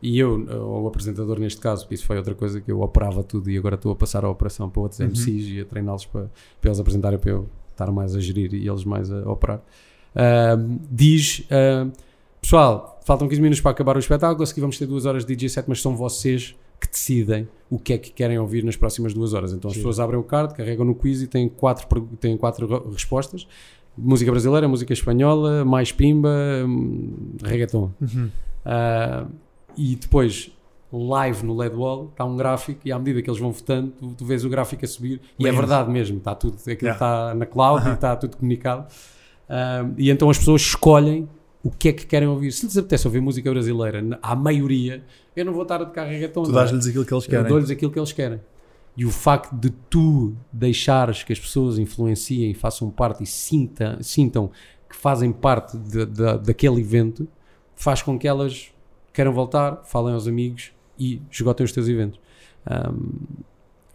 [0.00, 3.22] E eu, ou o apresentador neste caso, porque isso foi outra coisa que eu operava
[3.22, 6.28] tudo e agora estou a passar a operação para outros MCs e a treiná-los para,
[6.60, 7.48] para eles apresentarem para eu
[7.82, 9.60] estar mais a gerir e eles mais a operar.
[10.14, 11.90] Ahm, diz, ahm,
[12.40, 15.34] pessoal, faltam 15 minutos para acabar o espetáculo, a seguir vamos ter duas horas de
[15.34, 19.14] DJ set, mas são vocês que decidem o que é que querem ouvir nas próximas
[19.14, 19.52] duas horas.
[19.52, 22.90] Então as pessoas abrem o card, carregam no quiz e têm quatro, têm quatro ro-
[22.90, 23.46] respostas.
[23.96, 26.28] Música brasileira, música espanhola, mais pimba,
[26.66, 27.12] hum,
[27.42, 27.90] reggaeton.
[28.64, 29.26] Ah,
[29.76, 30.50] e depois,
[30.98, 34.14] live no LED Wall, está um gráfico e à medida que eles vão votando, tu,
[34.14, 36.94] tu vês o gráfico a subir e é verdade mesmo, está tudo, aquilo Yeah.
[36.94, 38.86] está na cloud e está tudo comunicado.
[39.48, 41.28] Ah, e então as pessoas escolhem
[41.62, 42.50] o que é que querem ouvir.
[42.52, 45.02] Se lhes apetece ouvir música brasileira, à maioria,
[45.36, 46.42] eu não vou estar a tocar reggaeton.
[46.42, 46.54] Tu é?
[46.54, 47.46] dás-lhes aquilo que eles Eu querem.
[47.48, 48.40] dou-lhes aquilo que eles querem.
[48.96, 54.50] E o facto de tu deixares que as pessoas influenciem, façam parte e sinta, sintam
[54.90, 57.26] que fazem parte de- de- daquele evento,
[57.74, 58.66] faz com que elas
[59.12, 60.72] queiram voltar, falem aos amigos
[61.02, 62.20] e esgotem os teus eventos.
[62.64, 63.42] Ahm,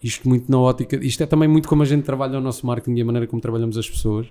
[0.03, 2.97] isto muito na ótica, isto é também muito como a gente trabalha o nosso marketing
[2.97, 4.27] e a maneira como trabalhamos as pessoas.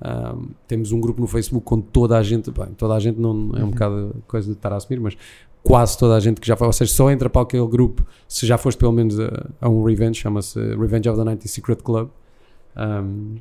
[0.00, 3.52] Ahm, temos um grupo no Facebook com toda a gente, bem, toda a gente não
[3.56, 5.16] é um bocado coisa de estar a assumir, mas
[5.62, 8.46] quase toda a gente que já foi, ou seja, só entra para aquele grupo se
[8.46, 12.08] já foste pelo menos a, a um Revenge, chama-se Revenge of the 90 Secret Club.
[12.74, 13.36] Ahm,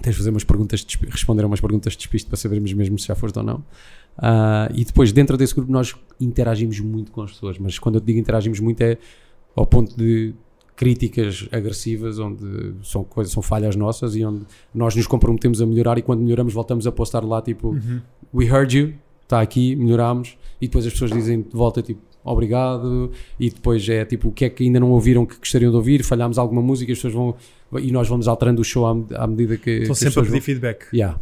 [0.00, 2.98] tens de fazer umas perguntas, de responder a umas perguntas de despiste para sabermos mesmo
[2.98, 3.62] se já foste ou não.
[4.18, 8.00] Ah, e depois, dentro desse grupo, nós interagimos muito com as pessoas, mas quando eu
[8.00, 8.98] digo interagimos muito é
[9.54, 10.34] ao ponto de
[10.74, 14.42] críticas agressivas, onde são coisas, são falhas nossas e onde
[14.74, 18.00] nós nos comprometemos a melhorar e quando melhoramos voltamos a postar lá tipo Uhum.
[18.34, 23.10] we heard you, está aqui, melhorámos e depois as pessoas dizem de volta tipo obrigado
[23.40, 26.02] e depois é tipo o que é que ainda não ouviram que gostariam de ouvir,
[26.04, 27.34] falhámos alguma música, as pessoas vão
[27.80, 30.40] e nós vamos alterando o show à, à medida que, Estão sempre a pedir vão-
[30.42, 30.86] feedback.
[30.94, 31.18] Yeah.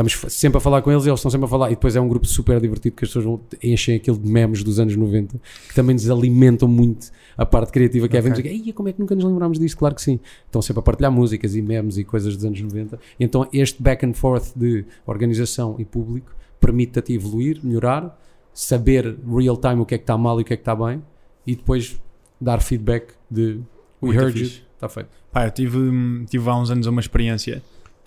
[0.00, 1.66] Estamos sempre a falar com eles e eles estão sempre a falar.
[1.70, 4.62] E depois é um grupo super divertido que as pessoas vão, enchem aquilo de memes
[4.64, 5.38] dos anos 90
[5.68, 8.08] que também nos alimentam muito a parte criativa.
[8.08, 8.32] Que é Ok.
[8.32, 9.76] vemos Ei, como é que nunca nos lembrámos disto?
[9.76, 10.18] Claro que sim.
[10.46, 12.98] Estão sempre a partilhar músicas e memes e coisas dos anos 90.
[13.18, 18.18] Então este back and forth de organização e público permite-te evoluir, melhorar,
[18.54, 20.74] saber real time o que é que está mal e o que é que está
[20.74, 21.02] bem
[21.46, 22.00] e depois
[22.40, 23.60] dar feedback de
[24.02, 24.56] we Muito heard fixe.
[24.56, 25.08] you, está feito.
[25.32, 25.78] Pá, eu tive,
[26.26, 27.62] tive há uns anos uma experiência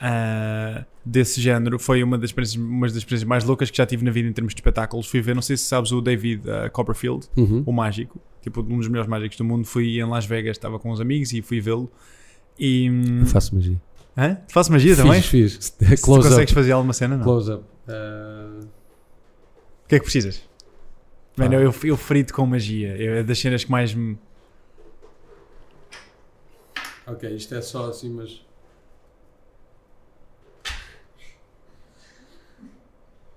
[0.06, 1.80] ah, desse género.
[1.80, 4.34] Foi uma das, experiências, uma das experiências mais loucas que já tive na vida em
[4.34, 5.08] termos de espetáculos.
[5.08, 7.64] Fui ver, não sei se sabes, o David ah, Copperfield, Uhum.
[7.66, 9.66] o mágico, tipo um dos melhores mágicos do mundo.
[9.66, 11.90] Fui em Las Vegas, estava com uns amigos e fui vê-lo.
[12.60, 12.90] E.
[12.90, 13.82] hum, Faço magia.
[14.16, 14.36] Hã?
[14.48, 15.22] Tu fazes magia também?
[15.24, 15.66] Fiz, fiz.
[15.66, 16.54] Se tu consegues up.
[16.54, 17.24] fazer alguma cena, não?
[17.24, 17.64] Close up.
[17.88, 18.60] Uh,
[19.86, 20.44] O que é que precisas?
[21.36, 22.96] Mano, eu, eu frito com magia.
[22.96, 24.16] É das cenas que mais me.
[27.08, 28.46] ok, isto é só assim, mas.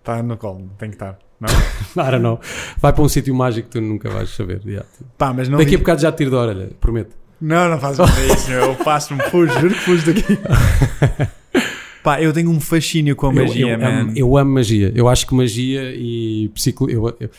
[0.06, 1.18] Está no colo, tem que estar.
[1.40, 1.48] Não?
[1.50, 2.40] I don't know.
[2.78, 4.60] Vai para um sítio mágico que tu nunca vais saber.
[4.64, 4.86] yeah.
[5.18, 5.58] Pá, mas não.
[5.58, 7.10] Daqui a vi- bocado já te tiro da orelha, prometo.
[7.40, 8.60] Não, não faz nada isso, meu.
[8.60, 10.38] Eu passo-me, fujo, juro que fujo daqui.
[12.04, 14.00] Pá, eu tenho um fascínio com a Eu, magia, eu man.
[14.00, 14.92] amo, eu amo magia.
[14.94, 16.88] Eu acho que magia e psico.
[16.88, 17.30] Eu, eu-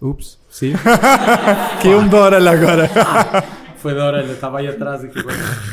[0.00, 0.72] Ups, sim.
[1.82, 2.88] Caiu-me da orelha agora.
[3.78, 5.02] Foi da orelha, estava aí atrás.
[5.04, 5.18] Aqui.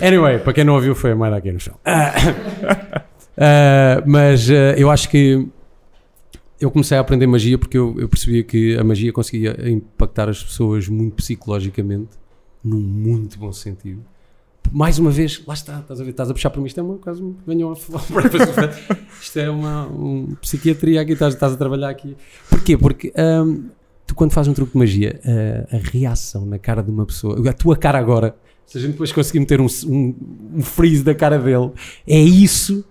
[0.03, 1.75] Anyway, para quem não ouviu, foi a moeda aqui no chão.
[3.37, 5.47] Ah, mas ah, eu acho que
[6.59, 10.41] eu comecei a aprender magia porque eu, eu percebia que a magia conseguia impactar as
[10.43, 12.11] pessoas muito psicologicamente,
[12.63, 14.03] num muito bom sentido.
[14.71, 16.83] Mais uma vez, lá está, estás a ver, estás a puxar para mim, isto é
[16.83, 18.01] uma quase um- venham a falar
[19.21, 22.15] isto é uma um, psiquiatria aqui, estás, estás a trabalhar aqui.
[22.49, 22.75] Porquê?
[22.75, 23.67] Porque ahm,
[24.07, 25.19] tu quando fazes um truque de magia,
[25.71, 28.35] a, a reação na cara de uma pessoa, a tua cara agora,
[28.65, 30.15] se a gente depois conseguir meter um, um,
[30.55, 31.71] um freeze da cara dele,
[32.07, 32.83] é isso.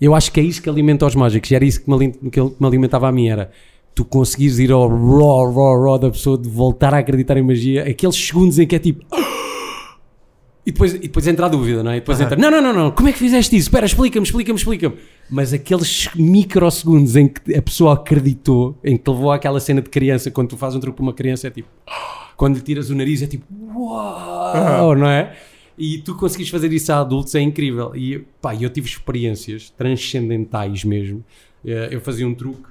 [0.00, 1.50] Eu acho que é isso que alimenta os mágicos.
[1.50, 3.28] E era isso que me, que me alimentava a mim.
[3.28, 3.50] Era
[3.94, 7.88] tu conseguires ir ao raw, raw, raw da pessoa, de voltar a acreditar em magia,
[7.88, 9.04] aqueles segundos em que é tipo.
[10.64, 11.96] E depois, e depois entra a dúvida, não é?
[11.96, 13.68] E depois entra, não, não, não, não, como é que fizeste isso?
[13.68, 14.96] Espera, explica-me, explica-me, explica-me.
[15.30, 20.30] Mas aqueles microsegundos em que a pessoa acreditou, em que levou àquela cena de criança,
[20.30, 21.66] quando tu fazes um truque para uma criança, é tipo,
[22.36, 25.34] quando lhe tiras o nariz, é tipo, uau, não é?
[25.82, 27.96] E tu conseguires fazer isso a adultos é incrível.
[27.96, 31.24] E pá, eu tive experiências transcendentais mesmo.
[31.64, 32.68] Eh, Eu fazia um truque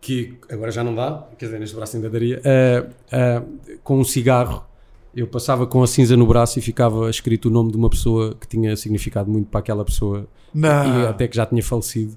[0.00, 3.42] que agora já não dá, quer dizer, neste braço ainda daria, eh, eh,
[3.82, 4.64] com um cigarro.
[5.14, 8.34] Eu passava com a cinza no braço e ficava escrito o nome de uma pessoa
[8.38, 11.08] que tinha significado muito para aquela pessoa e Não.
[11.08, 12.16] até que já tinha falecido.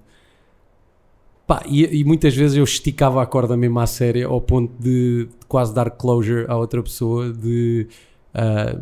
[1.46, 5.26] Pá, e, e muitas vezes eu esticava a corda mesmo à séria ao ponto de,
[5.26, 7.88] de quase dar closure à outra pessoa de
[8.38, 8.80] ah,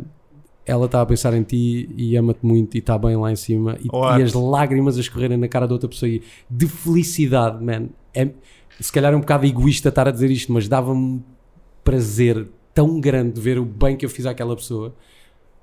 [0.66, 3.78] ela está a pensar em ti e ama-te muito e está bem lá em cima
[3.80, 3.88] e,
[4.20, 7.88] e as lágrimas a escorrerem na cara da outra pessoa e de felicidade, man.
[8.14, 8.30] É,
[8.80, 11.24] se calhar é um bocado egoísta estar a dizer isto, mas dava-me
[11.84, 14.94] prazer tão grande de ver o bem que eu fiz àquela pessoa.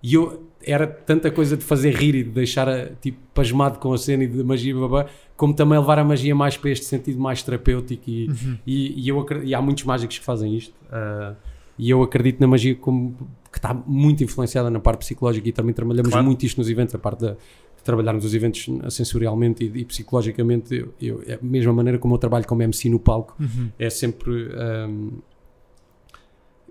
[0.03, 3.99] E eu era tanta coisa de fazer rir e de deixar tipo pasmado com a
[3.99, 7.43] cena e de magia babá, como também levar a magia mais para este sentido mais
[7.43, 8.31] terapêutico e,
[8.67, 11.35] e, e eu e há muitos mágicos que fazem isto ah,
[11.77, 13.17] e eu acredito na magia como
[13.53, 16.25] que está muito influenciada na parte psicológica e também trabalhamos Claro.
[16.27, 17.37] muito isto nos eventos, a parte de
[17.85, 22.19] trabalharmos os eventos sensorialmente e, e psicologicamente eu, eu- é a mesma maneira como eu
[22.19, 23.69] trabalho como MC no palco Uhum.
[23.79, 25.11] é sempre ahm,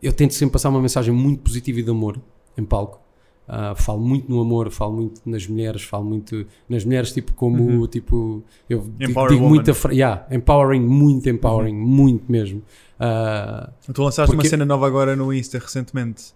[0.02, 2.20] eu tento sempre passar uma mensagem muito positiva e de amor
[2.58, 3.00] em palco
[3.54, 7.62] Ah, falo muito no amor, falo muito nas mulheres, falo muito nas mulheres, tipo, como,
[7.62, 7.88] Uhum.
[7.88, 9.56] tipo, eu Empower digo woman.
[9.56, 11.86] muita, yeah, empowering, muito empowering, Uhum.
[11.86, 12.62] muito mesmo.
[12.98, 16.34] Ah, Tu lançaste uma Porque- cena nova agora no Insta recentemente.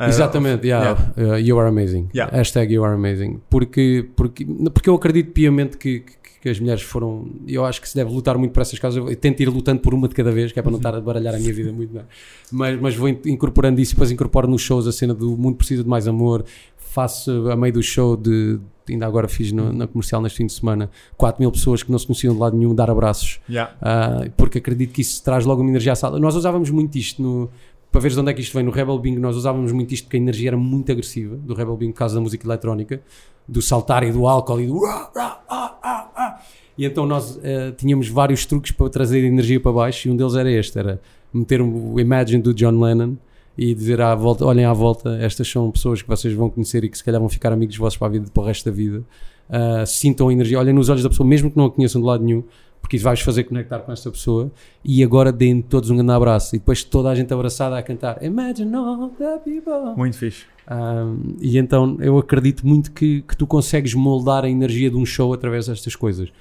[0.00, 2.08] Ah, exatamente, yeah, uh, you are amazing.
[2.14, 2.34] Yeah.
[2.36, 3.40] Hashtag you are amazing.
[3.50, 7.28] Porque, porque, porque eu acredito piamente que, que, que as mulheres foram.
[7.48, 9.04] Eu acho que se deve lutar muito por essas causas.
[9.04, 11.00] Eu tento ir lutando por uma de cada vez, que é para não estar a
[11.00, 11.92] baralhar a minha vida muito.
[11.92, 12.04] não é?
[12.52, 15.56] Mas, mas vou in- incorporando isso e depois incorporo nos shows a cena do mundo
[15.56, 16.44] precisa de mais amor.
[16.76, 18.58] Faço a meio do show de.
[18.88, 20.88] Ainda agora fiz no- na comercial neste fim de semana
[21.18, 23.74] 4 mil pessoas que não se conheciam de lado nenhum dar abraços Yeah.
[23.82, 26.18] ah, porque acredito que isso traz logo uma energia à sala.
[26.18, 27.50] Nós usávamos muito isto no,
[27.90, 29.20] para veres de onde é que isto vem no Rebel Bingo.
[29.20, 32.14] Nós usávamos muito isto porque a energia era muito agressiva do Rebel Bingo por causa
[32.14, 33.00] da música eletrónica,
[33.46, 34.84] do saltar e do álcool e do.
[34.84, 35.78] ah, ah,
[36.14, 36.40] ah.
[36.76, 40.34] E então nós ah, tínhamos vários truques para trazer energia para baixo e um deles
[40.34, 41.00] era este: era
[41.32, 43.16] meter o Imagine do John Lennon
[43.56, 46.88] e dizer à volta, olhem à volta, estas são pessoas que vocês vão conhecer e
[46.88, 49.02] que se calhar vão ficar amigos vossos para a vida, para o resto da vida.
[49.50, 52.06] Ah, sintam a energia, olhem nos olhos da pessoa, mesmo que não a conheçam de
[52.06, 52.44] lado nenhum,
[52.88, 54.50] porque vai-vos fazer conectar com esta pessoa.
[54.82, 56.56] E agora deem todos um grande abraço.
[56.56, 59.94] E depois toda a gente abraçada a cantar Imagine all the people.
[59.94, 60.46] Muito fixe.
[60.70, 65.04] Um, e então eu acredito muito que, que tu consegues moldar a energia de um
[65.04, 66.32] show através destas coisas.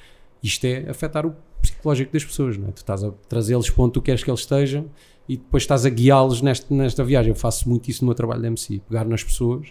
[0.42, 2.72] Isto é afetar o psicológico das pessoas, não é?
[2.72, 4.86] Tu estás a trazê-los para onde tu queres que eles estejam
[5.28, 7.32] e depois estás a guiá-los nesta, nesta viagem.
[7.32, 9.68] Eu faço muito isso no meu trabalho de MC, pegar nas pessoas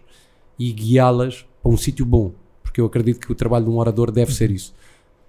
[0.58, 4.10] e guiá-las para um sítio bom, porque eu acredito que o trabalho de um orador
[4.10, 4.74] deve ser isso.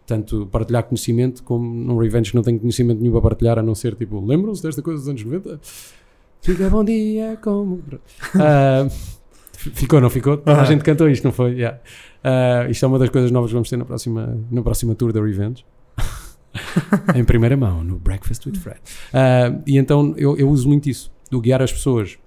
[0.07, 3.75] Tanto partilhar conhecimento, como num Revenge que não tenho conhecimento nenhum para partilhar, a não
[3.75, 5.59] ser tipo, lembram-se desta coisa dos anos 90?
[6.41, 7.83] Fica bom dia como.
[8.35, 8.87] Ah,
[9.51, 10.41] ficou, não ficou?
[10.45, 11.51] A gente cantou isto, não foi?
[11.55, 11.77] Yeah.
[12.23, 15.11] Ah, isto é uma das coisas novas que vamos ter na próxima, na próxima tour
[15.11, 15.65] da Revenge.
[17.15, 18.79] em primeira mão, no Breakfast with Fred.
[19.13, 22.17] Ah, e então eu, eu uso muito isso, do guiar as pessoas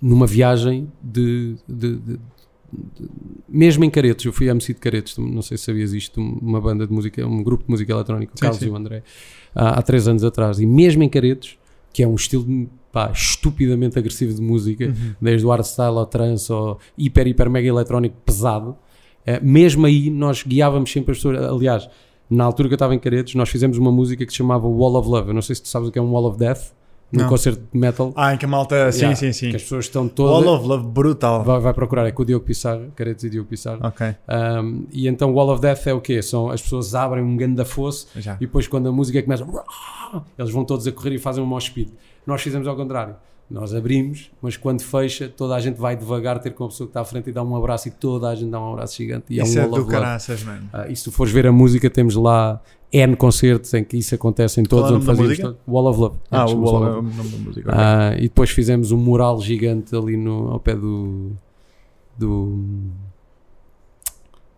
[0.00, 2.20] numa viagem de- de- de-
[3.48, 6.86] mesmo em Caretos, eu fui MC de Caretos, não sei se sabias isto, uma banda
[6.86, 8.66] de música, um grupo de música eletrónica, o Sim, Carlos sim.
[8.66, 9.02] e o André,
[9.54, 11.58] há, há três anos atrás, e mesmo em Caretos,
[11.92, 15.14] que é um estilo pá, estupidamente agressivo de música, Uhum.
[15.20, 18.76] desde o hardstyle ao trance ao hiper, hiper, mega eletrónico pesado,
[19.26, 21.38] eh, mesmo aí nós guiávamos sempre as pessoas.
[21.42, 21.88] Aliás,
[22.32, 24.94] Na altura que eu estava em Caretos, nós fizemos uma música que se chamava Wall
[24.94, 25.30] of Love.
[25.30, 26.70] Eu não sei se tu sabes o que é um Wall of Death,
[27.12, 28.12] num concerto de metal.
[28.16, 28.90] Ah, em que a malta.
[28.92, 29.50] Sim, Yeah, sim, sim.
[29.50, 30.10] Que as pessoas estão Wall
[30.42, 30.46] todas.
[30.48, 31.42] of Love, brutal.
[31.44, 33.78] Vai, vai procurar, é com o Diogo Pissarra, Caretos e Diogo Pissarra.
[33.82, 36.22] Ok, Um, e então Wall of Death é o quê?
[36.22, 38.34] São as pessoas abrem um grande fosse já.
[38.36, 39.44] e depois quando a música começa,
[40.38, 41.88] eles vão todos a correr e fazem um mosh speed.
[42.26, 43.14] Nós fizemos ao contrário.
[43.50, 46.90] Nós abrimos, mas quando fecha, toda a gente vai devagar ter com a pessoa que
[46.90, 49.24] está à frente e dá um abraço e toda a gente dá um abraço gigante.
[49.28, 50.68] E Isso é é, um wall do caraças, mano.
[50.72, 52.60] Ah, e se tu fores ver a música, temos lá
[52.92, 55.38] N concertos em que isso acontece em é todos o onde fazíamos.
[55.38, 56.16] todo- Wall of Love.
[56.30, 57.38] Ah, É, o Wall Wall of of Love.
[57.44, 57.70] música.
[57.72, 61.30] Ah, e depois fizemos um mural gigante ali no, ao pé do.
[62.18, 62.58] do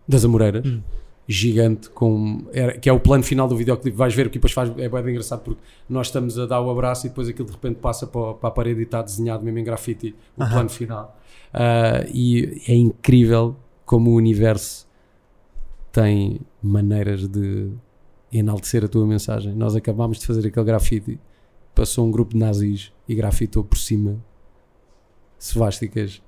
[0.07, 0.65] das Amoreiras.
[0.65, 0.81] Hum.
[1.25, 3.95] Gigante, com, era- que é o plano final do videoclipe.
[3.95, 7.05] Vais ver que depois faz, é bem engraçado porque nós estamos a dar o abraço
[7.05, 9.63] e depois aquilo de repente passa para, para a parede e está desenhado mesmo em
[9.63, 10.51] grafite o Aham.
[10.51, 11.17] plano final.
[11.53, 13.55] Ah, e é incrível
[13.85, 14.85] como o universo
[15.93, 17.69] tem maneiras de
[18.39, 19.53] enaltecer a tua mensagem.
[19.53, 21.19] Nós acabámos de fazer aquele grafite,
[21.75, 24.23] passou um grupo de nazis e grafitou por cima
[25.37, 26.21] svásticas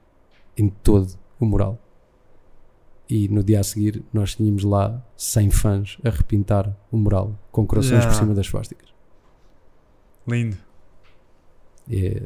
[0.57, 1.79] em todo o mural.
[3.09, 7.65] E no dia a seguir nós tínhamos lá 100 fãs a repintar o mural com
[7.65, 8.11] corações Yeah.
[8.11, 8.89] por cima das svásticas.
[10.27, 10.57] Lindo.
[11.89, 12.23] É-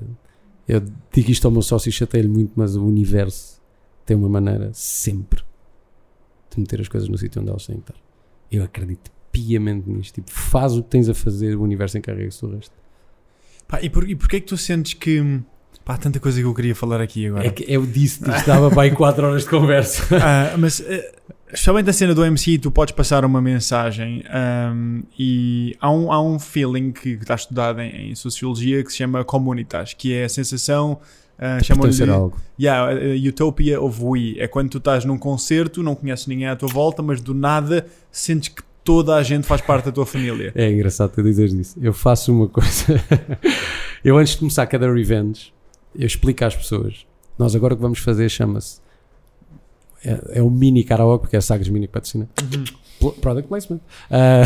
[0.68, 3.62] eu digo isto ao meu sócio e chateio-lhe muito, mas o universo
[4.06, 5.44] tem uma maneira sempre
[6.50, 7.96] de meter as coisas no sítio onde elas têm que estar.
[8.52, 10.16] Eu acredito piamente nisto.
[10.16, 12.74] Tipo, faz o que tens a fazer, o universo encarrega-se do resto.
[13.68, 15.42] Pá, e, por, e porquê é que tu sentes que.
[15.86, 17.46] Pá, tanta coisa que eu queria falar aqui agora.
[17.48, 20.04] É que eu disse-te, isto dava para aí 4 horas de conversa.
[20.22, 21.14] Ah, mas eh,
[21.48, 26.22] especialmente a cena do MC, tu podes passar uma mensagem ahm, e há um, há
[26.22, 30.30] um feeling que está estudado em, em sociologia que se chama communitas, que é a
[30.30, 31.00] sensação.
[31.40, 32.38] Uh, chamam-lhe algo.
[32.60, 34.36] yeah, a Utopia of We.
[34.40, 37.86] É quando tu estás num concerto, não conheces ninguém à tua volta, mas do nada
[38.12, 40.52] sentes que toda a gente faz parte da tua família.
[40.56, 41.78] É engraçado tu dizeres isso.
[41.80, 43.00] Eu faço uma coisa.
[44.04, 45.54] eu antes de começar cada revenge,
[45.96, 47.06] eu explico às pessoas.
[47.38, 48.82] Nós agora o que vamos fazer chama-se.
[50.04, 52.28] É, é o mini karaoke, porque é Sagres Mini que patrocina.
[53.00, 53.80] Pl- Product placement.
[54.10, 54.42] Ah,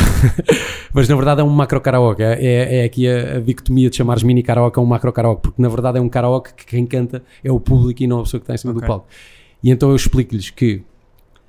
[0.94, 2.22] mas na verdade é um macro karaoke.
[2.22, 5.42] É, é, é aqui a, a dicotomia de chamares mini karaoke a um macro karaoke,
[5.44, 8.24] porque na verdade é um karaoke que quem canta é o público e não a
[8.24, 8.88] pessoa que está em cima do Ok.
[8.90, 9.08] palco.
[9.64, 10.82] E então eu explico-lhes que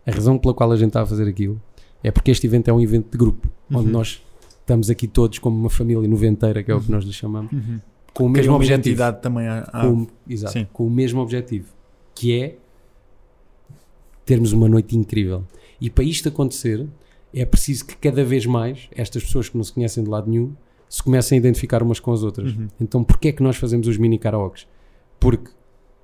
[0.06, 1.60] a razão pela qual a gente está a fazer aquilo
[2.04, 3.92] é porque este evento é um evento de grupo, onde Uhum.
[3.92, 4.22] nós
[4.60, 7.80] estamos aqui todos como uma família noventeira, que é o que nós lhe chamamos, Uhum.
[8.12, 8.80] com o mesmo uma objetivo.
[8.88, 10.66] identidade também à- à- Com, exato, sim.
[10.72, 11.66] com o mesmo objetivo,
[12.14, 12.56] que é
[14.24, 15.44] termos uma noite incrível.
[15.80, 16.86] E para isto acontecer,
[17.32, 20.52] é preciso que cada vez mais estas pessoas que não se conhecem de lado nenhum
[20.88, 22.54] se comecem a identificar umas com as outras.
[22.54, 22.68] Uhum.
[22.80, 24.66] Então, porquê é que nós fazemos os mini karaokes?
[25.18, 25.50] Porque,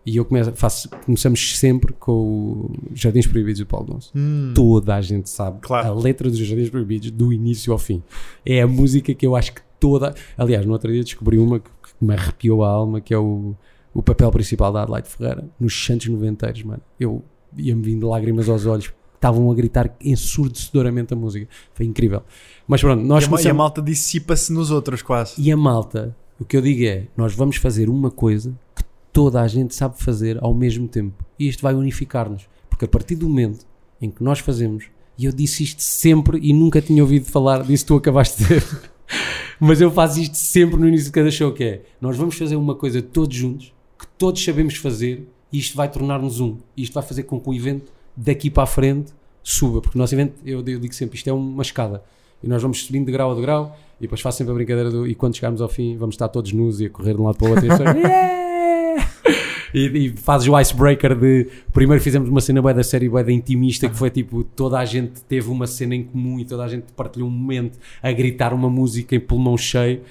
[0.06, 4.52] e eu começo, faço, começamos sempre com o Jardins Proibidos do Paulo Gonçalves Hum.
[4.54, 5.88] toda a gente sabe Claro.
[5.88, 8.02] a letra dos Jardins Proibidos do início ao fim.
[8.44, 10.14] É a música que eu acho que toda.
[10.38, 13.54] Aliás, no outro dia descobri uma que, que me arrepiou a alma, que é o,
[13.94, 16.82] o papel principal da Adelaide Ferreira, nos Santos Noventeiros, mano.
[16.98, 17.22] Eu
[17.56, 18.92] ia-me vindo lágrimas aos olhos.
[19.14, 19.94] Estavam a gritar
[20.40, 21.46] ensurdecedoramente a música.
[21.74, 22.22] Foi incrível.
[22.66, 25.34] Mas pronto, nós E a, ma- e a começamos- malta dissipa-se nos outros quase.
[25.40, 28.82] e a malta, o que eu digo é: nós vamos fazer uma coisa que
[29.12, 31.24] toda a gente sabe fazer ao mesmo tempo.
[31.38, 32.48] E isto vai unificar-nos.
[32.68, 33.66] Porque a partir do momento
[34.00, 34.84] em que nós fazemos,
[35.18, 38.44] e eu disse isto sempre e nunca tinha ouvido falar disso que tu acabaste de
[38.44, 38.66] dizer,
[39.60, 42.56] mas eu faço isto sempre no início de cada show: que é nós vamos fazer
[42.56, 46.56] uma coisa todos juntos, que todos sabemos fazer, e isto vai tornar-nos um.
[46.76, 49.80] E isto vai fazer com que o evento daqui para a frente suba.
[49.80, 52.02] Porque o nosso evento, eu, eu digo sempre, isto é uma escada.
[52.42, 55.06] E nós vamos subindo de grau a degrau e depois faço sempre a brincadeira do.
[55.06, 57.36] E quando chegarmos ao fim, vamos estar todos nus e a correr de um lado
[57.36, 57.66] para o outro.
[57.66, 58.39] E, pessoas, "Yeah!"
[59.74, 61.48] E, e fazes o icebreaker de.
[61.72, 64.84] Primeiro fizemos uma cena bué da série, bué da intimista, que foi tipo: toda a
[64.84, 68.52] gente teve uma cena em comum e toda a gente partilhou um momento a gritar
[68.52, 70.02] uma música em pulmão cheio.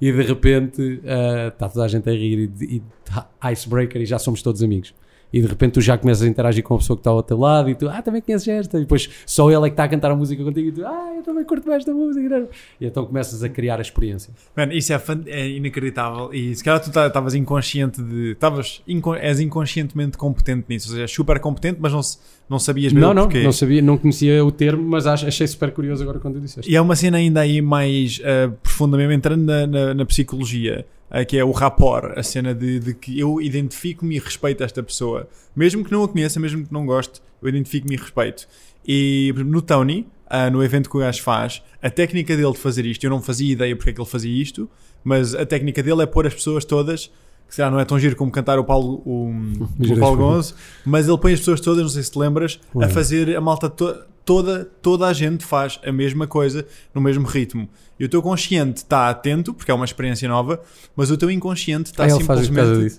[0.00, 4.06] E de repente ah, está toda a gente a rir e, e tá, icebreaker e
[4.06, 4.94] já somos todos amigos.
[5.32, 7.38] E de repente tu já começas a interagir com a pessoa que está ao teu
[7.38, 8.78] lado e tu, ah, também conheces esta.
[8.78, 11.12] E depois só ele é que está a cantar a música contigo e tu, ah,
[11.16, 12.48] eu também curto esta música.
[12.80, 14.32] E então começas a criar a experiência.
[14.56, 16.32] Mano, isso é, é inacreditável.
[16.32, 18.32] E se calhar tu tá- estavas inconsciente de.
[18.32, 20.86] Estavas inco- és inconscientemente competente nisso.
[20.88, 22.00] Ou seja, és super competente, mas não,
[22.48, 25.70] não sabias bem Não, não, não sabia, não conhecia o termo, mas ach- achei super
[25.72, 26.70] curioso agora quando tu disseste.
[26.70, 30.86] E há uma cena ainda aí mais ah, profundamente entrando na, na- na psicologia,
[31.26, 35.28] que é o rapport, a cena de, de que eu identifico-me e respeito esta pessoa.
[35.56, 38.46] Mesmo que não a conheça, mesmo que não goste, eu identifico-me e respeito.
[38.86, 42.84] E no Tony, ah, no evento que o gajo faz, a técnica dele de fazer
[42.86, 44.68] isto, eu não fazia ideia porque é que ele fazia isto,
[45.04, 47.10] mas a técnica dele é pôr as pessoas todas.
[47.46, 49.32] Que se calhar não é tão giro como cantar o Paulo, o,
[49.80, 50.18] o Paulo.
[50.18, 50.54] Gonzo,
[50.84, 53.70] mas ele põe as pessoas todas, não sei se te lembras, a fazer a malta
[53.70, 53.96] to-
[54.28, 57.66] toda, toda a gente faz a mesma coisa no mesmo ritmo.
[57.98, 60.60] E o teu consciente está atento, porque é uma experiência nova,
[60.94, 62.96] mas o teu inconsciente está Ah, simplesmente.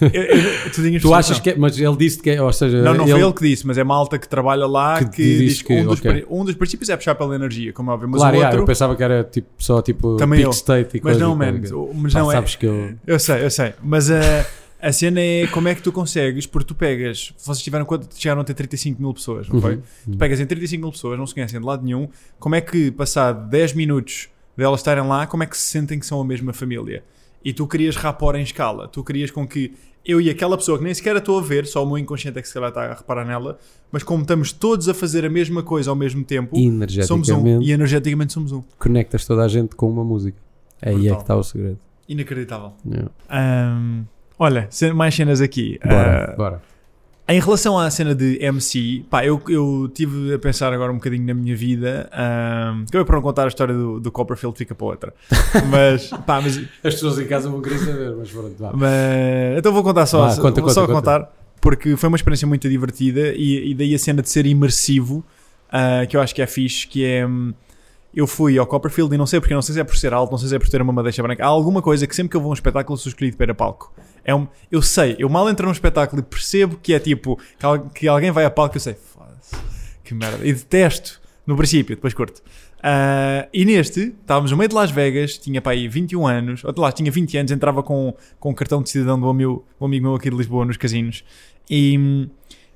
[0.00, 2.92] Eu- eu- tu, Tu achas que é, mas ele disse que é, ou seja, Não,
[2.94, 5.62] não ele, foi ele que disse, mas é malta que trabalha lá Que que, diz
[5.62, 6.10] que, um, dos, ok.
[6.12, 8.58] pri- um dos princípios é puxar pela energia, como é óbvio, mas claro, outro.
[8.58, 10.50] eu pensava que era tipo, só tipo Também eu.
[10.50, 11.20] state e mas coisa.
[11.20, 11.60] não, man,
[11.94, 12.34] mas não é.
[12.34, 12.92] sabes que eu.
[13.06, 13.72] Eu sei, eu sei.
[13.82, 14.18] Mas a,
[14.80, 18.08] a cena é como é que tu consegues, porque tu pegas, vocês tiveram quanto?
[18.18, 19.76] Chegaram a ter 35 mil pessoas, não foi?
[19.76, 19.82] Uhum,
[20.12, 22.08] Tu pegas em 35 mil pessoas, não se conhecem de lado nenhum,
[22.38, 26.06] como é que, passado 10 minutos delas estarem lá, como é que se sentem que
[26.06, 27.02] são a mesma família?
[27.44, 29.72] E tu querias rapor em escala, tu querias com que
[30.04, 32.38] eu e aquela pessoa que nem sequer a estou a ver, só o meu inconsciente
[32.38, 33.58] é que se calhar está a reparar nela,
[33.92, 36.56] mas como estamos todos a fazer a mesma coisa ao mesmo tempo,
[37.06, 37.60] somos um.
[37.62, 38.62] E energeticamente somos um.
[38.78, 40.38] conectas toda a gente com uma música.
[40.82, 41.16] Aí é Brutal.
[41.16, 41.78] que está o segredo.
[42.08, 42.72] Inacreditável.
[42.86, 43.10] Yeah.
[43.28, 44.04] Ahm,
[44.40, 45.78] olha, mais cenas aqui.
[45.84, 46.62] Bora, Ah, bora.
[47.28, 51.24] Em relação à cena de MC, pá, eu, eu tive a pensar agora um bocadinho
[51.26, 52.10] na minha vida.
[52.90, 55.14] que eu para não contar a história do, do Copperfield fica para outra.
[55.70, 58.72] Mas, pá, mas, As pessoas em casa vão querer saber, mas pronto, vá.
[58.74, 61.10] mas- então vou contar só, Vá, conta, vou só conta, conta.
[61.20, 65.24] contar, porque foi uma experiência muito divertida e, e daí a cena de ser imersivo,
[65.70, 67.24] ah, que eu acho que é fixe, que é.
[67.24, 67.54] hum,
[68.14, 70.30] Eu fui ao Copperfield e não sei porque, não sei se é por ser alto,
[70.32, 71.44] não sei se é por ter uma madeixa branca.
[71.44, 73.92] Há alguma coisa que sempre que eu vou a um espetáculo sou escolhido para palco.
[74.24, 77.64] É um, eu sei, eu mal entro num espetáculo e percebo que é tipo que,
[77.64, 79.54] al- que alguém vai a palco e eu sei, "Foda-se,
[80.04, 80.44] que merda.
[80.46, 82.42] E detesto no princípio, depois curto.
[82.82, 86.72] Ah, e neste, estávamos no meio de Las Vegas, tinha para aí 21 anos, ou
[86.78, 90.14] lá, tinha 20 anos, entrava com, com o cartão de cidadão do meu, amigo meu
[90.16, 91.22] aqui de Lisboa nos casinos.
[91.68, 92.28] E,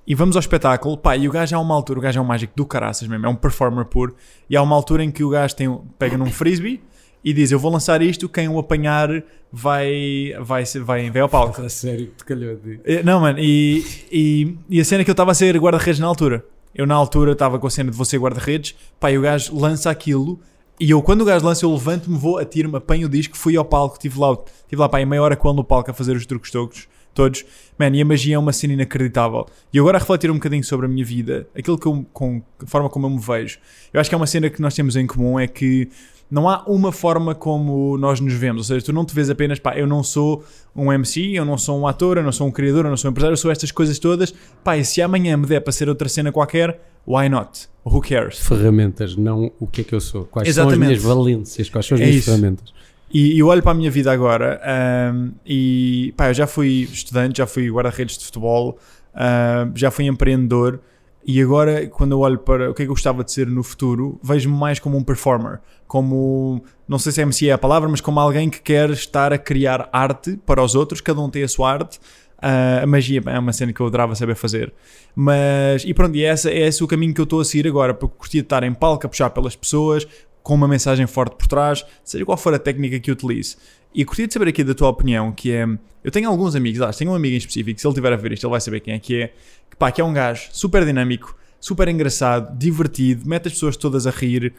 [0.07, 2.27] e vamos ao espetáculo, pá, e o gajo há uma altura, o gajo é um
[2.27, 4.15] mágico do caraças mesmo, é um performer puro,
[4.49, 6.81] e há uma altura em que o gajo tem, pega num frisbee
[7.25, 9.09] e diz: Eu vou lançar isto, quem o apanhar
[9.51, 11.61] vai, vai, vai, vai ao palco.
[11.63, 15.11] A sério, te calhou de Eh, Não, mano, e, e, e a cena é que
[15.11, 16.45] eu estava a ser guarda-redes na altura.
[16.75, 19.91] Eu, na altura, estava com a cena de você guarda-redes, pá, e o gajo lança
[19.91, 20.41] aquilo,
[20.79, 23.65] e eu, quando o gajo lança, eu levanto-me, vou, atiro-me, apanho o disco, fui ao
[23.65, 26.27] palco, estive lá, estive lá, pá, meia hora com ele no palco a fazer os
[26.27, 27.45] truques todos, todos.
[27.79, 29.47] Man, e a magia é uma cena inacreditável.
[29.73, 32.67] E agora a refletir um bocadinho sobre a minha vida, aquilo que eu, com a
[32.67, 33.59] forma como eu me vejo,
[33.93, 35.89] eu acho que é uma cena que nós temos em comum, é que
[36.31, 38.63] não há uma forma como nós nos vemos.
[38.71, 41.57] Ou seja, tu não te vês apenas, pá, eu não sou um MC, eu não
[41.59, 43.51] sou um ator, eu não sou um criador, eu não sou um empresário, eu sou
[43.51, 44.35] estas coisas todas.
[44.63, 47.69] Pá, e se amanhã me der para ser outra cena qualquer, why not?
[47.85, 48.39] Who cares?
[48.39, 50.25] ferramentas, não o que é que eu sou.
[50.25, 50.83] Quais são Exatamente.
[50.83, 52.31] as minhas valências, quais são as É minhas isso.
[52.31, 52.73] ferramentas.
[53.15, 57.39] E, eu olho para a minha vida agora ahm, e pá, eu já fui estudante,
[57.39, 58.77] já fui guarda-redes de futebol,
[59.15, 60.81] ahm, já fui empreendedor
[61.25, 63.63] e agora quando eu olho para o que é que eu gostava de ser no
[63.63, 68.01] futuro, vejo-me mais como um performer, como, não sei se MC é a palavra, mas
[68.01, 71.49] como alguém que quer estar a criar arte para os outros, cada um tem a
[71.49, 72.01] sua arte.
[72.43, 74.71] Ah, a magia é uma cena que eu adorava saber fazer.
[75.15, 77.95] Mas, e pronto, e essa, é esse o caminho que eu estou a seguir agora,
[77.95, 80.07] porque curtia de estar em palco a puxar pelas pessoas,
[80.45, 83.57] com uma mensagem forte por trás, seja qual for a técnica que utilize.
[83.95, 85.67] E curtia de saber aqui da tua opinião, que é,
[86.05, 88.33] eu tenho alguns amigos, acho, tenho um amigo em específico, se ele tiver a ver
[88.33, 89.29] isto, ele vai saber quem é que é,
[89.71, 94.07] que, pá, que é um gajo super dinâmico, super engraçado, divertido, mete as pessoas todas
[94.07, 94.53] a rir,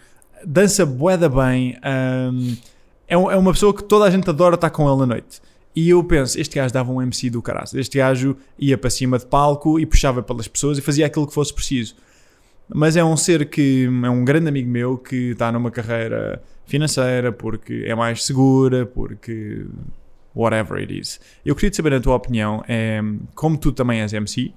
[0.46, 1.78] dança boeda bem,
[2.34, 2.58] hum,
[3.08, 5.40] é, um- é uma pessoa que toda a gente adora estar com ele na noite.
[5.76, 7.68] E eu penso, este gajo dava um MC do caralho.
[7.76, 11.34] Este gajo ia para cima de palco e puxava pelas pessoas e fazia aquilo que
[11.34, 11.96] fosse preciso.
[12.68, 17.32] Mas é um ser que é um grande amigo meu que está numa carreira financeira
[17.32, 19.66] porque é mais segura, porque
[20.36, 21.20] whatever it is.
[21.46, 23.02] Eu queria saber a tua opinião, é,
[23.34, 24.52] como tu também és MC,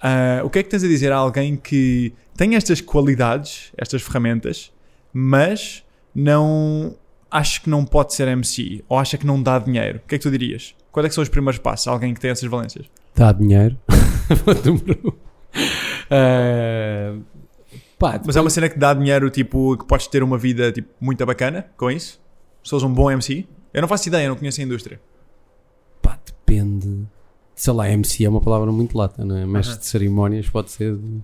[0.00, 4.02] ah, o que é que tens a dizer a alguém que tem estas qualidades, estas
[4.02, 4.72] ferramentas,
[5.12, 5.82] mas
[6.14, 6.94] não
[7.30, 10.00] acha que não pode ser MC ou acha que não dá dinheiro?
[10.04, 10.74] O que é que tu dirias?
[10.92, 12.86] Quais é são os primeiros passos a alguém que tem essas valências?
[13.14, 13.76] Dá dinheiro.
[16.08, 17.14] Eh,
[17.98, 20.88] pá, Mas é uma cena que dá dinheiro, tipo, que podes ter uma vida tipo,
[21.00, 22.20] muito bacana com isso?
[22.62, 23.46] Se fores um bom MC?
[23.72, 25.00] Eu não faço ideia, não conheço a indústria.
[26.02, 27.06] pá, depende.
[27.54, 29.46] Sei lá, MC é uma palavra muito lata, não é?
[29.46, 29.80] Mestre Aham.
[29.80, 31.20] de cerimónias pode ser de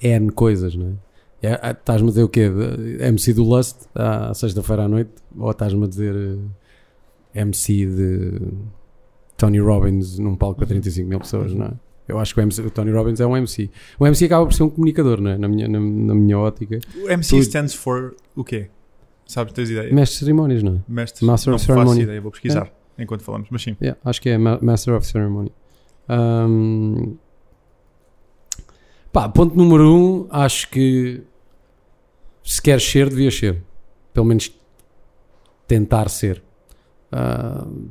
[0.00, 0.96] N coisas, não
[1.42, 1.48] é?
[1.48, 2.48] É, ah, Estás-me a dizer o quê?
[2.50, 5.10] De- MC do Lust à sexta-feira à noite?
[5.38, 8.40] Ou estás-me a dizer eh, MC de
[9.36, 11.70] Tony Robbins num palco para 35 mil pessoas, não é?
[12.10, 13.70] Eu acho que o, MC o Tony Robbins é um MC.
[13.98, 15.38] O MC acaba por ser um comunicador, não é?
[15.38, 16.78] Na minha, na, na minha ótica.
[17.02, 18.68] O MC Tu- stands for o quê?
[19.26, 19.92] Sabes, tens ideia?
[19.94, 20.78] Mestre de cerimónias, não é?
[20.92, 21.24] Mestre?
[21.24, 22.02] Master não of faço Ceremony.
[22.02, 23.76] ideia, vou pesquisar enquanto falamos, mas sim.
[23.80, 25.50] Yeah, acho que é Ma- Master of Ceremony.
[26.08, 27.14] Ahm,
[29.12, 31.22] pá, ponto número um, acho que
[32.44, 33.62] se queres ser, devias ser.
[34.12, 34.52] Pelo menos
[35.66, 36.42] tentar ser.
[37.12, 37.86] Ahm,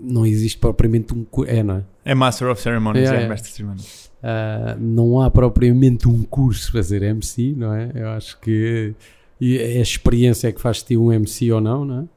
[0.00, 1.26] não existe propriamente um.
[1.46, 1.84] É, não é?
[2.08, 3.30] É Master of Ceremonies, Yeah, é yeah.
[3.30, 4.10] Mestre de Cerimónias.
[4.22, 7.92] Uh, não há propriamente um curso para ser MC, não é?
[7.94, 8.94] Eu acho que
[9.38, 12.08] e a experiência é que faz-te um MC ou não, não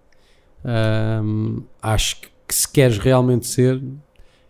[0.64, 1.22] é?
[1.22, 3.84] Um, acho que, que, se queres realmente ser,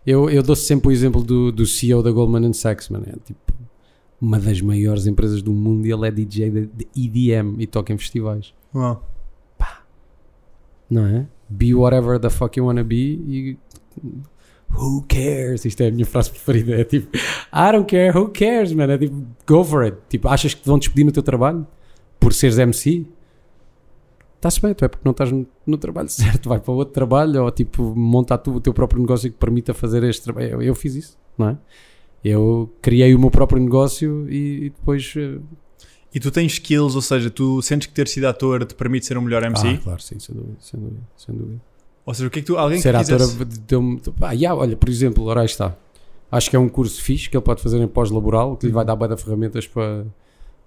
[0.06, 3.52] eu, eu dou sempre o exemplo do, do CEO da Goldman Sachs, man, é tipo
[4.20, 7.92] uma das maiores empresas do mundo e ele é DJ de, de EDM e toca
[7.92, 8.54] em festivais.
[8.72, 9.04] Uau.
[9.58, 9.82] Pá.
[10.88, 11.26] Não é?
[11.48, 13.58] Be whatever the fuck you wanna be e
[14.74, 15.64] who cares?
[15.64, 16.80] Isto é a minha frase preferida.
[16.80, 18.90] É tipo, I don't care, who cares, man?
[18.90, 19.96] É tipo, go for it.
[20.08, 21.66] Tipo, achas que te vão despedir no teu trabalho
[22.18, 23.06] por seres MC?
[24.36, 27.44] Está-se bem, tu é porque não estás no, no, trabalho certo, vai para outro trabalho
[27.44, 30.48] ou tipo, monta tu o teu próprio negócio que permita fazer este trabalho.
[30.48, 31.58] Eu, eu, fiz isso, não é?
[32.24, 35.14] Eu criei o meu próprio negócio e, e depois.
[35.16, 35.40] Uh...
[36.14, 39.16] E tu tens skills, ou seja, tu sentes que ter sido ator te permite ser
[39.16, 39.66] um melhor MC?
[39.66, 41.60] Ah, claro, sim, sem dúvida, sem dúvida, sem dúvida.
[42.04, 42.58] Ou seja, o que é que tu.
[42.58, 43.60] Alguém Ser que ator quisesse...
[43.60, 44.00] deu-me.
[44.20, 45.76] Ah, yeah, olha, por exemplo, ora aí está.
[46.30, 48.84] Acho que é um curso fixe que ele pode fazer em pós-laboral, que lhe vai
[48.84, 50.06] dar bem ferramentas para,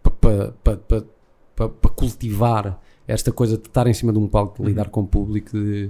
[0.03, 4.69] para, para, para, para, cultivar esta coisa de estar em cima de um palco, de
[4.69, 5.89] lidar com o público, de,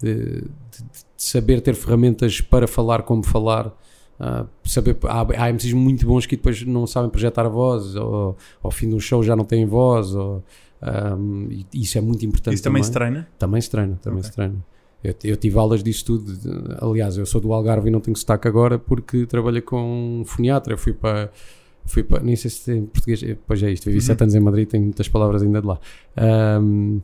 [0.00, 3.66] de, de, de saber ter ferramentas para falar como falar.
[4.18, 8.36] Uh, saber, há, há MCs muito bons que depois não sabem projetar a voz, ou
[8.62, 10.44] ao fim do show já não têm voz, ou,
[10.82, 12.54] um, isso é muito importante.
[12.54, 12.84] Isso também, também.
[12.84, 13.28] se treina?
[13.38, 14.30] Também se treina, também okay.
[14.30, 14.64] se treina.
[15.02, 16.32] Eu, eu, tive aulas disso tudo.
[16.80, 20.74] Aliás, eu sou do Algarve e não tenho sotaque agora porque trabalhei com um foniatra.
[20.74, 21.30] Eu fui para.
[21.86, 23.24] Fui para nem sei se tem português.
[23.46, 23.86] Pois é isto.
[23.86, 24.04] Vivi uhum.
[24.04, 25.80] sete anos em Madrid, tenho muitas palavras ainda de lá.
[26.60, 27.00] Um,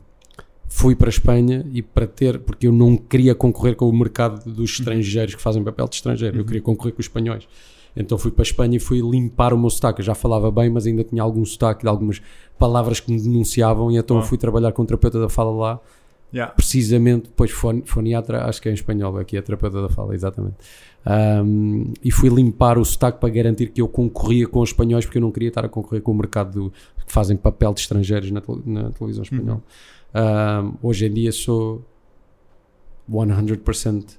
[0.67, 2.39] fui para a Espanha e para ter.
[2.39, 4.63] Porque eu não queria concorrer com o mercado dos uhum.
[4.65, 6.35] estrangeiros que fazem papel de estrangeiro.
[6.35, 6.41] Uhum.
[6.41, 7.47] Eu queria concorrer com os espanhóis.
[7.95, 10.01] Então fui para a Espanha e fui limpar o meu sotaque.
[10.01, 12.21] Eu já falava bem, mas ainda tinha algum sotaque de algumas
[12.59, 13.91] palavras que me denunciavam.
[13.91, 14.21] E então oh.
[14.21, 15.81] fui trabalhar com um terapeuta da fala lá
[16.33, 16.53] Yeah.
[16.53, 20.55] Precisamente, depois foniatra, acho que é em espanhol, aqui é terapeuta da fala, exatamente.
[21.05, 25.17] Um, e fui limpar o sotaque para garantir que eu concorria com os espanhóis, porque
[25.17, 26.73] eu não queria estar a concorrer com o mercado do,
[27.05, 29.63] que fazem papel de estrangeiros na, na televisão espanhola.
[30.13, 30.73] Uhum.
[30.81, 31.85] Um, hoje em dia sou
[33.09, 34.17] 100%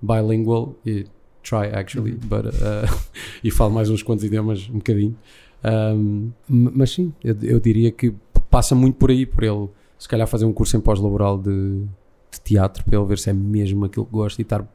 [0.00, 1.04] bilingual e
[1.42, 2.18] try actually, uhum.
[2.20, 3.10] but, uh,
[3.44, 5.16] e falo mais uns quantos idiomas um bocadinho.
[5.62, 8.14] Um, mas sim, eu, eu diria que
[8.48, 9.68] passa muito por aí, por ele
[10.00, 11.84] se calhar fazer um curso em pós-laboral de,
[12.32, 14.66] de, teatro para ele ver se é mesmo aquilo que gosta e estar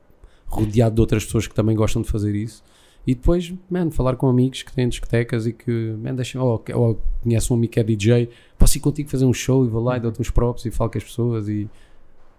[0.46, 2.64] rodeado de outras pessoas que também gostam de fazer isso.
[3.08, 7.02] E depois, man, falar com amigos que têm discotecas e que, man, deixam, ou, ou
[7.24, 9.98] conhece um amigo que é DJ, posso ir contigo fazer um show e vou lá
[9.98, 11.68] e dou-te uns props e falo com as pessoas e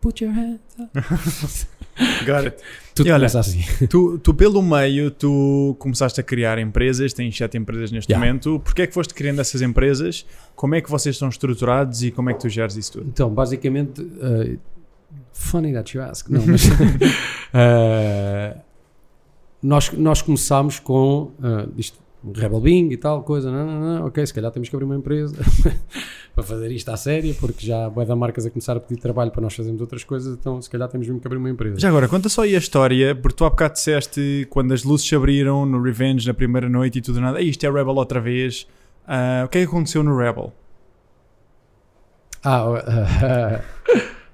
[0.01, 1.67] put your hands up.
[1.99, 2.57] It.
[2.95, 3.63] Tudo e olha, assim.
[3.89, 8.27] Tu, tu, pelo meio, tu começaste a criar empresas, tens sete empresas neste yeah.
[8.27, 8.59] momento.
[8.61, 10.25] Porquê é que foste criando essas empresas?
[10.55, 13.09] Como é que vocês estão estruturados e como é que tu geres isso tudo?
[13.09, 14.59] Então, basicamente, uh,
[15.33, 16.29] funny that you ask.
[16.31, 16.65] Não, mas,
[17.53, 18.59] uh,
[19.63, 21.99] nós, nós começámos com uh, isto
[22.35, 24.97] Rebel Bing e tal, coisa, não, não, não, ok, se calhar temos que abrir uma
[24.97, 25.37] empresa
[26.35, 29.31] para fazer isto à séria, porque já há da marcas a começar a pedir trabalho
[29.31, 31.79] para nós fazermos outras coisas, então se calhar temos mesmo que abrir uma empresa.
[31.79, 35.07] Já agora, conta só aí a história, porque tu há bocado disseste quando as luzes
[35.07, 38.67] se abriram no Revenge na primeira noite e tudo nada, isto é Rebel outra vez,
[39.07, 40.53] uh, o que é que aconteceu no Rebel?
[42.43, 43.63] Ah, uh,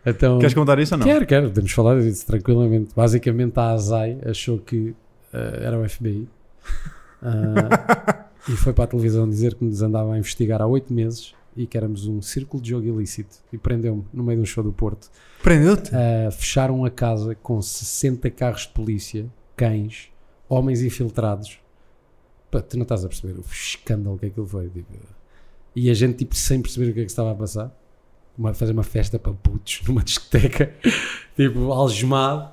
[0.07, 0.39] então...
[0.39, 1.07] Queres contar isso ou não?
[1.07, 2.95] Quero, quero, podemos falar disso tranquilamente.
[2.95, 4.95] Basicamente a Azai achou que
[5.33, 6.29] uh, era o FBI
[7.23, 11.35] Uh, e foi para a televisão dizer que nos andava a investigar há oito meses
[11.57, 13.37] e que éramos um círculo de jogo ilícito.
[13.53, 15.11] E prendeu-me no meio de um show do Porto.
[15.43, 15.91] Prendeu-te?
[15.91, 19.27] Uh, fecharam a casa com 60 carros de polícia,
[19.57, 20.11] cães,
[20.49, 21.59] homens infiltrados.
[22.51, 24.69] Pá, tu não estás a perceber o escândalo que aquilo foi.
[24.69, 24.93] Tipo,
[25.75, 27.75] e a gente, tipo, sem perceber o que é que estava a passar.
[28.37, 30.75] Uma, fazer uma festa para putos numa discoteca,
[31.37, 32.51] tipo, algemado.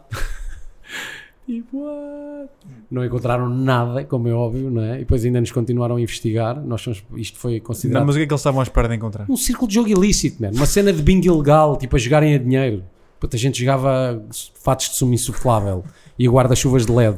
[1.49, 2.51] Tipo, what?
[2.91, 4.97] Não encontraram nada, como é óbvio, não é?
[4.97, 6.63] E depois ainda nos continuaram a investigar.
[6.63, 8.01] Nós somos, isto foi considerado.
[8.01, 9.25] Não, mas o que é que eles estavam à espera de encontrar?
[9.27, 10.51] Um círculo de jogo ilícito, man.
[10.51, 12.83] Uma cena de bingo ilegal, tipo a jogarem a dinheiro.
[13.19, 14.23] Puta, a gente jogava
[14.61, 15.83] fatos de sumo insuflável
[16.19, 17.17] e guarda-chuvas de LED.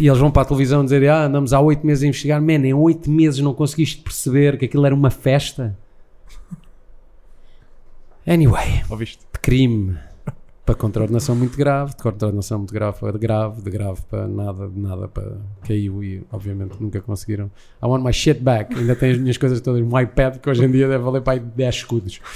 [0.00, 2.40] E eles vão para a televisão dizer: Ah, andamos há oito meses a investigar.
[2.40, 5.76] Man, em oito meses não conseguiste perceber que aquilo era uma festa.
[8.26, 9.22] Anyway, Ouviste?
[9.30, 9.98] de crime
[10.66, 14.78] para contraordenação muito grave, de contraordenação muito grave para grave, de grave para nada, de
[14.78, 17.46] nada para caiu e obviamente nunca conseguiram.
[17.80, 18.76] I want my shit back.
[18.76, 21.34] Ainda tenho as minhas coisas todas no iPad que hoje em dia deve valer para
[21.34, 22.20] aí 10 escudos.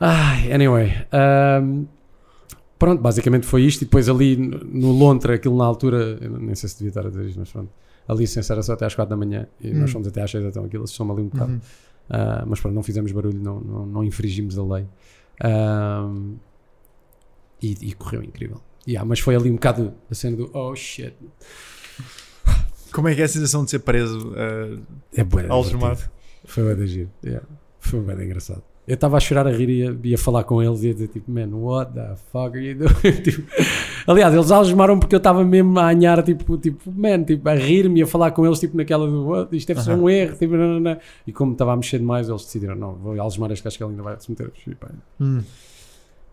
[0.00, 0.92] Uh, anyway.
[1.60, 1.86] Um,
[2.78, 3.82] pronto, basicamente foi isto.
[3.82, 7.26] E depois ali no Lontra, aquilo na altura, nem sei se devia estar a dizer
[7.26, 7.70] isto, mas pronto.
[8.06, 9.80] A licença era só até às 4 da manhã e hum.
[9.80, 11.52] nós fomos até às 6, então aquilo soma ali um bocado.
[11.52, 11.58] Uhum.
[11.58, 14.86] Uh, mas pronto, não fizemos barulho, não, não, não infringimos a lei.
[15.44, 16.36] Um,
[17.62, 18.60] e, e, correu incrível.
[18.86, 21.14] Yeah, mas foi ali um bocado a cena do oh shit.
[22.92, 24.30] Como é que é a sensação de ser preso?
[24.30, 24.82] uh,
[25.14, 25.46] É bué.
[26.44, 27.10] Foi de giro.
[27.22, 27.46] Yeah.
[27.80, 28.62] Foi de engraçado.
[28.88, 31.08] Eu estava a chorar a rir e ia, ia falar com eles e ia dizer
[31.08, 33.12] tipo, man, what the fuck are you doing?
[33.22, 33.42] Tipo,
[34.06, 38.00] aliás, eles algemaram porque eu estava mesmo a anhar, tipo, tipo, man, tipo, a rir-me
[38.00, 39.54] e a falar com eles, tipo, naquela do, what?
[39.54, 40.96] isto deve ser um erro, tipo, não, não, não.
[41.26, 43.90] E como estava a mexer demais, eles decidiram, não, vou algemar este gajo que ele
[43.90, 44.50] ainda vai se meter.
[45.20, 45.42] Hum.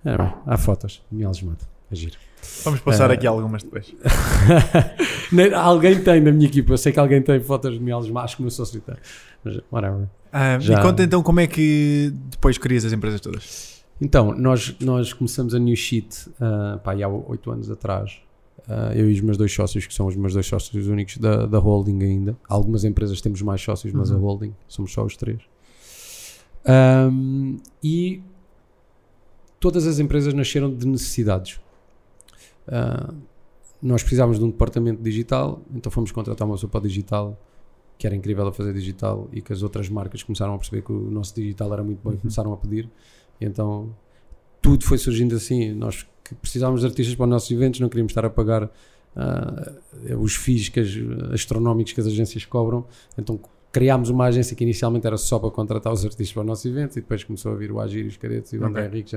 [0.05, 1.59] é, bem, há fotos, me algemado.
[1.91, 2.15] É giro.
[2.63, 3.93] Vamos passar Eh, aqui algumas depois.
[5.55, 8.37] Alguém tem na minha equipa, eu sei que alguém tem fotos de me algemar, acho
[8.37, 8.95] que meu sócio tem.
[9.43, 10.07] Mas, whatever.
[10.37, 13.81] Ah, já- E conta então como é que depois crias as empresas todas.
[14.01, 18.19] Então, nós, nós começamos a New Sheet uh, pá, aí há oito anos atrás.
[18.67, 21.45] Uh, eu e os meus dois sócios, que são os meus dois sócios únicos da,
[21.45, 22.35] da holding ainda.
[22.49, 24.21] Algumas empresas temos mais sócios, mas a Uhum.
[24.21, 25.39] holding somos só os três.
[26.67, 28.21] Um, e
[29.59, 31.59] todas as empresas nasceram de necessidades.
[32.67, 33.13] Uh,
[33.81, 37.39] nós precisávamos de um departamento digital, então fomos contratar uma pessoa para digital,
[37.97, 40.91] que era incrível a fazer digital, e que as outras marcas começaram a perceber que
[40.91, 42.19] o nosso digital era muito bom e Uhum.
[42.21, 42.89] começaram a pedir.
[43.39, 43.95] E então
[44.61, 45.73] tudo foi surgindo assim.
[45.73, 48.69] Nós que precisávamos de artistas para os nossos eventos, não queríamos estar a pagar
[49.15, 49.71] ah,
[50.19, 50.89] os FIIs que as,
[51.31, 52.83] astronómicos que as agências cobram,
[53.17, 53.39] então
[53.71, 56.93] criámos uma agência que inicialmente era só para contratar os artistas para o nosso evento
[56.97, 58.87] e depois começou a vir o Agir os Cadetes e o André.
[58.87, 59.15] Henrique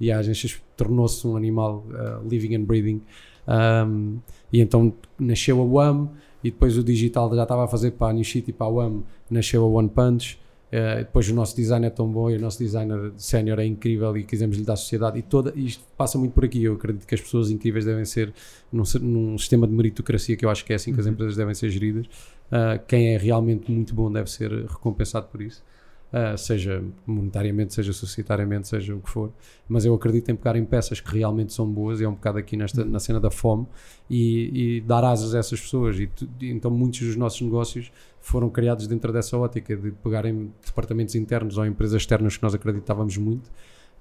[0.00, 3.02] e a agência tornou-se um animal ah, living and breathing
[3.48, 4.18] Um,
[4.52, 6.10] e então nasceu a WAM
[6.46, 8.70] e depois o digital já estava a fazer para a New Sheet e para a
[8.70, 12.40] WAM nasceu a One Punch Uh, depois o nosso design é tão bom e o
[12.40, 16.32] nosso designer sénior é incrível e quisemos lhe dar sociedade e toda isto passa muito
[16.32, 16.64] por aqui.
[16.64, 18.34] Eu acredito que as pessoas incríveis devem ser
[18.72, 21.12] num, num sistema de meritocracia que eu acho que é assim que as Uhum.
[21.12, 22.06] empresas devem ser geridas.
[22.06, 25.62] Uh, quem é realmente muito bom deve ser recompensado por isso,
[26.12, 29.32] Uh, seja monetariamente, seja societariamente, seja o que for.
[29.68, 32.38] Mas eu acredito em pegar em peças que realmente são boas, e é um bocado
[32.38, 33.66] aqui nesta, na cena da fome,
[34.08, 35.98] e, e dar asas a essas pessoas.
[35.98, 40.52] E, tu- e então muitos dos nossos negócios foram criados dentro dessa ótica de pegarem
[40.64, 43.50] departamentos internos ou empresas externas que nós acreditávamos muito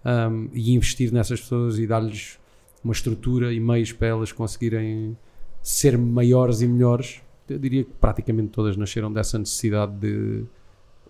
[0.06, 2.40] um, e investir nessas pessoas e dar-lhes
[2.84, 5.18] uma estrutura e meios para elas conseguirem
[5.62, 7.20] ser maiores e melhores.
[7.50, 10.44] Eu diria que praticamente todas nasceram dessa necessidade de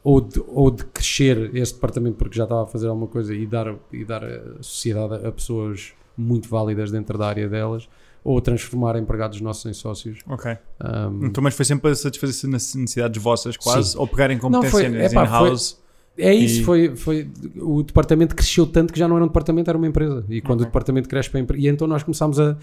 [0.06, 3.44] ou de, ou de crescer esse departamento porque já estava a fazer alguma coisa e
[3.48, 7.90] dar, e dar a sociedade a pessoas muito válidas dentro da área delas
[8.24, 10.20] ou transformar empregados nossos em sócios.
[10.28, 10.52] Ok.
[10.80, 13.98] Um, Então, mas foi sempre para satisfazer necessidades vossas, quase, Sim.
[13.98, 15.80] ou pegarem epá, in-house.
[16.18, 17.28] É isso, E- foi, foi.
[17.58, 20.24] O departamento cresceu tanto que já não era um departamento, era uma empresa.
[20.30, 20.66] E quando Ok.
[20.68, 21.64] o departamento cresce para a empresa.
[21.64, 22.56] E então nós começámos a.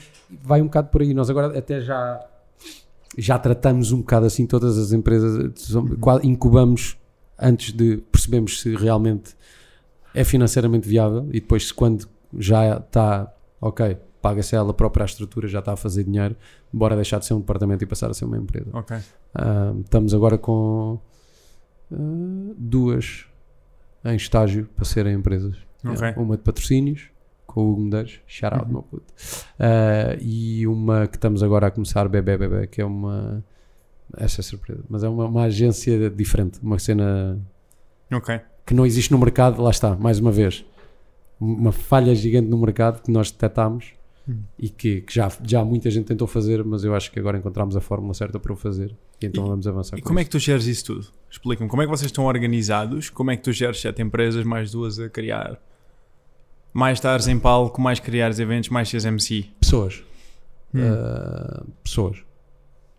[0.43, 1.13] Vai um bocado por aí.
[1.13, 2.21] Nós agora até já.
[3.19, 5.53] Já tratamos um bocado assim todas as empresas.
[6.23, 6.97] Incubamos
[7.39, 9.35] antes de percebermos se realmente
[10.15, 11.27] é financeiramente viável.
[11.31, 13.33] E depois, quando já está.
[13.61, 16.35] Ok, paga-se ela própria a estrutura, já está a fazer dinheiro.
[16.73, 18.69] Bora deixar de ser um departamento e passar a ser uma empresa.
[18.73, 18.97] Ok.
[19.35, 20.99] Ah, estamos agora com
[21.93, 21.97] ah,
[22.59, 23.25] duas
[24.05, 25.57] em estágio para serem empresas.
[25.85, 26.09] Ok.
[26.09, 27.03] É, Uma de patrocínios,
[27.47, 28.73] com o Hugo Medeiros, shout out, Uhum.
[28.73, 29.05] meu puto.
[29.59, 33.45] Ah, e uma que estamos agora a começar, Bebé Bebé, que é uma.
[34.17, 37.39] Essa é surpresa, mas é uma, uma agência diferente, uma cena
[38.67, 40.65] que não existe no mercado, lá está, mais uma vez.
[41.41, 43.93] Uma falha gigante no mercado que nós detectámos
[44.29, 44.39] Hum.
[44.57, 47.75] e que, que já, já muita gente tentou fazer, mas eu acho que agora encontramos
[47.77, 48.95] a fórmula certa para o fazer.
[49.21, 49.99] E então E- vamos avançar.
[49.99, 50.31] E com como é isso.
[50.31, 51.09] que tu geres isso tudo?
[51.29, 51.69] Explica-me.
[51.69, 53.11] Como é que vocês estão organizados?
[53.11, 55.61] Como é que tu geres sete empresas, mais duas a criar?
[56.73, 59.47] Mais estares em palco, mais criares eventos, mais seres MC?
[59.61, 60.05] Pessoas.
[60.73, 60.79] Hum.
[60.83, 62.19] Uh, pessoas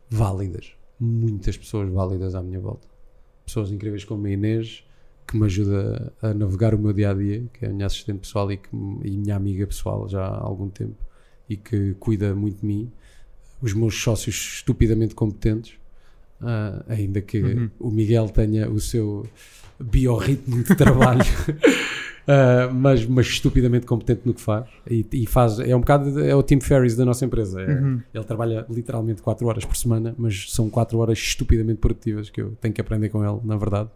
[0.09, 0.73] válidas.
[1.03, 2.87] Muitas pessoas válidas à minha volta.
[3.45, 4.85] Pessoas incríveis como a Inês,
[5.27, 8.19] que me ajuda a navegar o meu dia a dia, que é a minha assistente
[8.19, 10.95] pessoal e, que, e minha amiga pessoal já há algum tempo
[11.49, 12.91] e que cuida muito de mim.
[13.61, 15.73] Os meus sócios estupidamente competentes,
[16.41, 17.69] uh, ainda que Uhum.
[17.79, 19.25] o Miguel tenha o seu
[19.79, 21.23] biorritmo de trabalho.
[22.23, 26.33] Uh, mas, mas estupidamente competente no que faz e, e faz, é um bocado é
[26.33, 27.61] o Tim Ferriss da nossa empresa.
[27.61, 28.01] É, Uhum.
[28.13, 32.55] ele trabalha literalmente 4 horas por semana mas são 4 horas estupidamente produtivas que eu
[32.61, 33.89] tenho que aprender com ele, na verdade.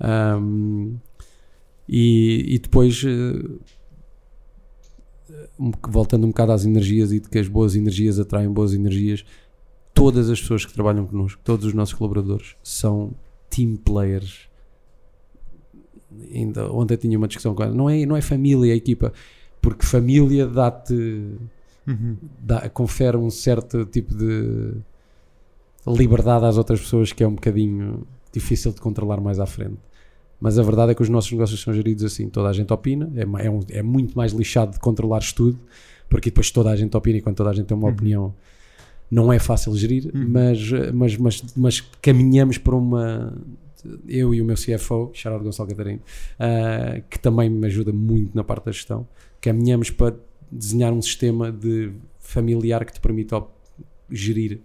[0.00, 0.96] Um,
[1.88, 3.60] e, e depois uh,
[5.88, 9.24] voltando um bocado às energias e de que as boas energias atraem boas energias
[9.94, 13.12] todas as pessoas que trabalham connosco todos os nossos colaboradores são
[13.48, 14.48] team players
[16.34, 17.74] ainda ontem tinha uma discussão com ela.
[17.74, 19.12] Não é, não é família, é equipa,
[19.60, 20.94] porque família dá-te,
[21.86, 22.16] Uhum.
[22.40, 24.72] dá, confere um certo tipo de
[25.86, 29.76] liberdade às outras pessoas que é um bocadinho difícil de controlar mais à frente.
[30.40, 33.10] Mas a verdade é que os nossos negócios são geridos assim, toda a gente opina,
[33.16, 35.58] é, é, um- é muito mais lixado de controlares tudo,
[36.08, 37.92] porque depois toda a gente opina e quando toda a gente tem uma Uhum.
[37.94, 38.34] opinião
[39.10, 40.26] não é fácil gerir, Uhum.
[40.28, 43.34] mas, mas, mas, mas caminhamos para uma.
[44.06, 46.00] Eu e o meu CFO, Charles Gonçalo Catarino,
[46.38, 49.06] ah, que também me ajuda muito na parte da gestão,
[49.40, 50.14] caminhamos para
[50.50, 53.42] desenhar um sistema de familiar que te permita
[54.10, 54.60] gerir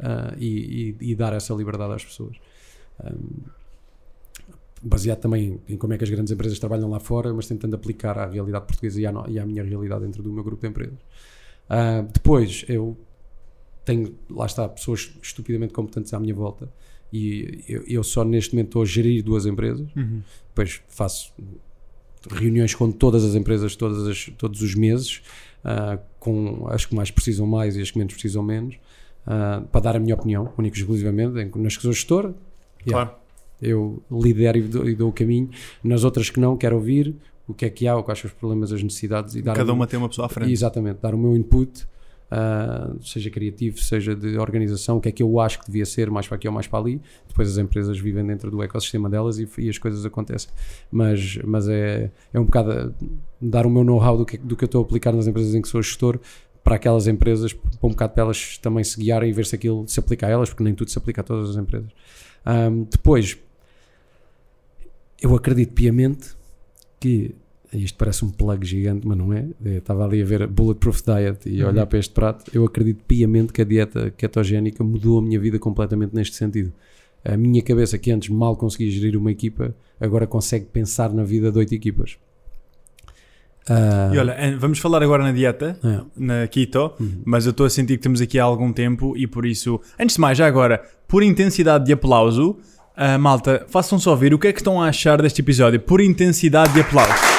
[0.00, 2.36] ah, e, e- e dar essa liberdade às pessoas.
[3.04, 3.42] Um,
[4.82, 8.18] baseado também em como é que as grandes empresas trabalham lá fora, mas tentando aplicar
[8.18, 10.98] à realidade portuguesa e à, e à minha realidade dentro do meu grupo de empresas.
[11.68, 12.96] Ah, depois, eu
[13.84, 16.70] tenho, lá está, pessoas estupidamente competentes à minha volta
[17.16, 20.20] e eu, eu só neste momento estou a gerir duas empresas, Uhum.
[20.48, 21.32] depois faço
[22.30, 25.22] reuniões com todas as empresas todas as- todos os meses,
[25.64, 28.76] ah, com as que mais precisam mais e as que menos precisam menos,
[29.26, 32.32] ah, para dar a minha opinião, única e exclusivamente, em- nas que sou gestor,
[32.86, 33.10] yeah, Claro.
[33.60, 35.50] eu lidero e dou, e dou o caminho,
[35.82, 37.14] nas outras que não, quero ouvir
[37.46, 39.86] o que é que há, quais são os problemas, as necessidades e dar Cada uma
[39.86, 40.50] tem uma pessoa à frente.
[40.50, 41.86] Exatamente, dar o meu input,
[42.36, 46.10] ah, seja criativo, seja de organização, o que é que eu acho que devia ser,
[46.10, 47.00] mais para aqui ou mais para ali.
[47.28, 50.50] Depois as empresas vivem dentro do ecossistema delas e, e as coisas acontecem.
[50.90, 53.06] Mas, mas é, é um bocado ah,
[53.40, 55.62] dar o meu know-how do que, do que eu estou a aplicar nas empresas em
[55.62, 56.18] que sou gestor
[56.64, 59.86] para aquelas empresas, para um bocado para elas também se guiarem e ver se aquilo
[59.86, 61.90] se aplica a elas, porque nem tudo se aplica a todas as empresas.
[62.44, 63.38] Ahm, depois,
[65.22, 66.34] eu acredito piamente
[66.98, 67.32] que
[67.74, 69.46] isto parece um plug gigante, mas não é.
[69.64, 71.68] Eu estava ali a ver a Bulletproof Diet e Uhum.
[71.70, 72.44] olhar para este prato.
[72.54, 76.72] Eu acredito piamente que a dieta ketogénica mudou a minha vida completamente neste sentido.
[77.24, 81.50] A minha cabeça, que antes mal conseguia gerir uma equipa, agora consegue pensar na vida
[81.50, 82.16] de oito equipas.
[83.68, 86.00] Ah, E olha, vamos falar agora na dieta, é.
[86.16, 87.22] na keto, Uhum.
[87.24, 90.16] mas eu estou a sentir que temos aqui há algum tempo e por isso, antes
[90.16, 92.58] de mais, já agora, por intensidade de aplauso,
[92.94, 96.00] ah, malta, façam só ouvir o que é que estão a achar deste episódio, por
[96.02, 97.33] intensidade de aplauso.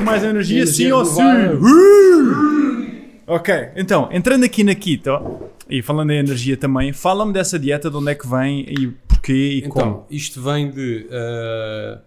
[0.00, 1.22] Com mais energia, Energia sim ou sim?
[3.26, 5.10] Ok, então, entrando aqui na keto
[5.68, 9.32] e falando em energia também, fala-me dessa dieta, de onde é que vem e porquê
[9.32, 9.84] e como.
[9.84, 12.00] Então, isto vem de ah,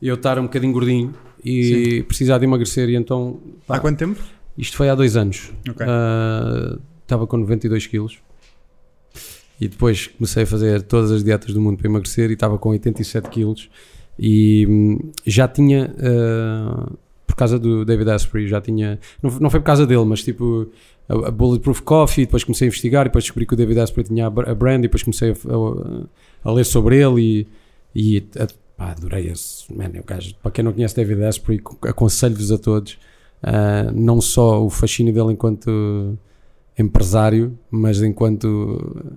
[0.00, 1.12] eu estar um bocadinho gordinho
[1.44, 4.20] e precisar de emagrecer e então pá, Há quanto tempo?
[4.56, 5.50] Isto foi há dois anos.
[5.68, 5.84] Ok.
[5.88, 8.18] Ah, Estava com 92 quilos.
[9.60, 12.68] E depois comecei a fazer todas as dietas do mundo para emagrecer e estava com
[12.68, 13.68] 87 quilos.
[14.16, 16.98] E hum, já tinha, por
[17.40, 18.98] causa do David Asprey, já tinha.
[19.22, 20.68] Não, não foi por causa dele, mas tipo
[21.08, 22.24] a, a Bulletproof Coffee.
[22.24, 24.54] Depois comecei a investigar e depois descobri que o David Asprey tinha a, br- a
[24.54, 24.78] brand.
[24.78, 27.46] E depois comecei a, a- a ler sobre ele.
[27.94, 28.46] E, e a-
[28.76, 29.72] pá, adorei esse.
[29.74, 32.98] Man, é o gajo, para quem não conhece David Asprey, aconselho-vos a todos.
[33.42, 36.18] Uh, não só o fascínio dele enquanto
[36.78, 39.12] empresário, mas enquanto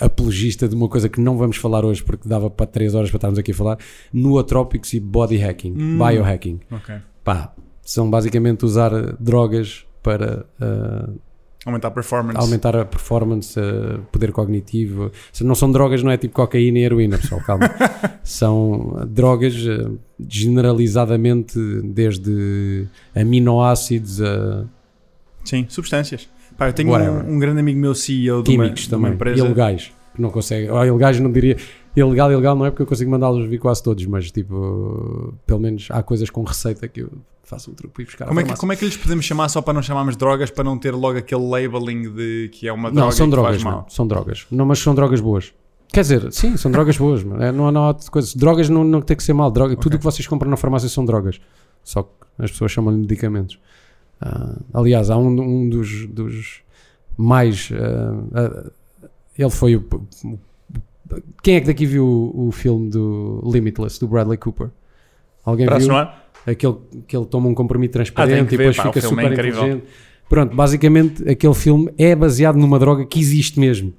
[0.00, 3.16] apologista de uma coisa que não vamos falar hoje porque dava para 3 horas para
[3.16, 3.78] estarmos aqui a falar,
[4.12, 5.98] nootropics e body hacking, Hum.
[5.98, 6.60] biohacking.
[6.70, 6.94] Ok.
[7.26, 11.20] Pá, são basicamente usar drogas para uh,
[11.64, 12.38] Aumentar a performance.
[12.38, 15.10] aumentar a performance, uh, poder cognitivo.
[15.32, 17.68] Se não são drogas, não é tipo cocaína e heroína, pessoal, calma.
[18.22, 24.64] são drogas uh, generalizadamente desde aminoácidos a
[25.44, 26.28] Sim, substâncias.
[26.56, 29.14] Pá, eu tenho um, um grande amigo meu CEO de uma, químicos de uma também,
[29.14, 29.44] empresa.
[29.44, 30.70] ilegais, que não conseguem.
[30.70, 31.56] Ou ilegais não diria.
[31.96, 35.88] Ilegal, ilegal não é porque eu consigo mandá-los vir quase todos, mas tipo, pelo menos
[35.90, 37.10] há coisas com receita que eu
[37.42, 38.26] faço um truque ir buscar.
[38.26, 40.62] Como é, que, como é que lhes podemos chamar só para não chamarmos drogas, para
[40.64, 43.86] não ter logo aquele labeling de que é uma droga Não, são que drogas, mal?
[43.88, 44.46] são drogas.
[44.50, 45.54] Não, mas são drogas boas.
[45.92, 47.24] Quer dizer, sim, são drogas boas.
[47.40, 48.30] É, não, não há outra coisa.
[48.36, 49.50] Drogas não, não tem que ser mal.
[49.50, 49.96] Droga, Tudo Ok.
[49.96, 51.40] o que vocês compram na farmácia são drogas.
[51.82, 53.58] Só que as pessoas chamam-lhe medicamentos.
[54.20, 56.60] Ah, aliás, há um, um dos, dos
[57.16, 57.70] mais.
[57.72, 58.70] ah, ah,
[59.38, 59.80] ele foi o.
[60.24, 60.38] o-
[61.42, 64.68] Quem é que daqui viu o, o filme do Limitless, do Bradley Cooper?
[65.44, 65.76] Alguém viu?
[65.76, 66.24] assinar?
[66.46, 66.76] aquele
[67.08, 69.62] que ele toma um comprimido Ah, transparente que e depois pá, fica é super incrível.
[69.62, 69.84] inteligente.
[70.28, 73.92] Pronto, basicamente aquele filme é baseado numa droga que existe mesmo.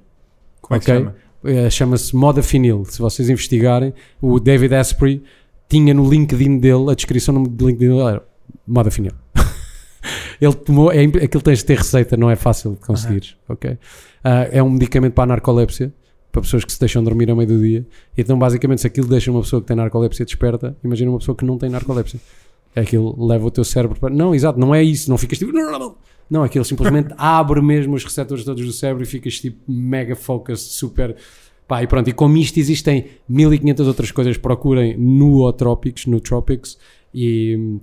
[0.62, 1.14] Como é que chama?
[1.44, 2.84] Eh, Chama-se modafinil.
[2.86, 5.22] Se vocês investigarem, o David Asprey
[5.68, 8.22] tinha no LinkedIn dele, a descrição no LinkedIn dele era
[8.66, 9.12] modafinil.
[10.40, 13.36] Ele tomou, é, aquilo tens de ter receita, não é fácil de conseguir.
[13.48, 13.76] ok?
[14.22, 15.92] Ah, é um medicamento para a narcolepsia,
[16.38, 17.86] para pessoas que se deixam dormir a meio do dia.
[18.16, 21.44] Então, basicamente, se aquilo deixa uma pessoa que tem narcolepsia desperta, imagina uma pessoa que
[21.44, 22.20] não tem narcolepsia.
[22.74, 24.14] Aquilo leva o teu cérebro para.
[24.14, 25.10] Não, exato, não é isso.
[25.10, 25.52] Não ficas tipo.
[26.30, 30.60] Não, aquilo simplesmente abre mesmo os receptores todos do cérebro e ficas tipo mega focus,
[30.60, 31.16] super.
[31.66, 36.78] Pá, e pronto, e como isto existem 1500 outras coisas, procurem nootropics, nootropics
[37.12, 37.78] e,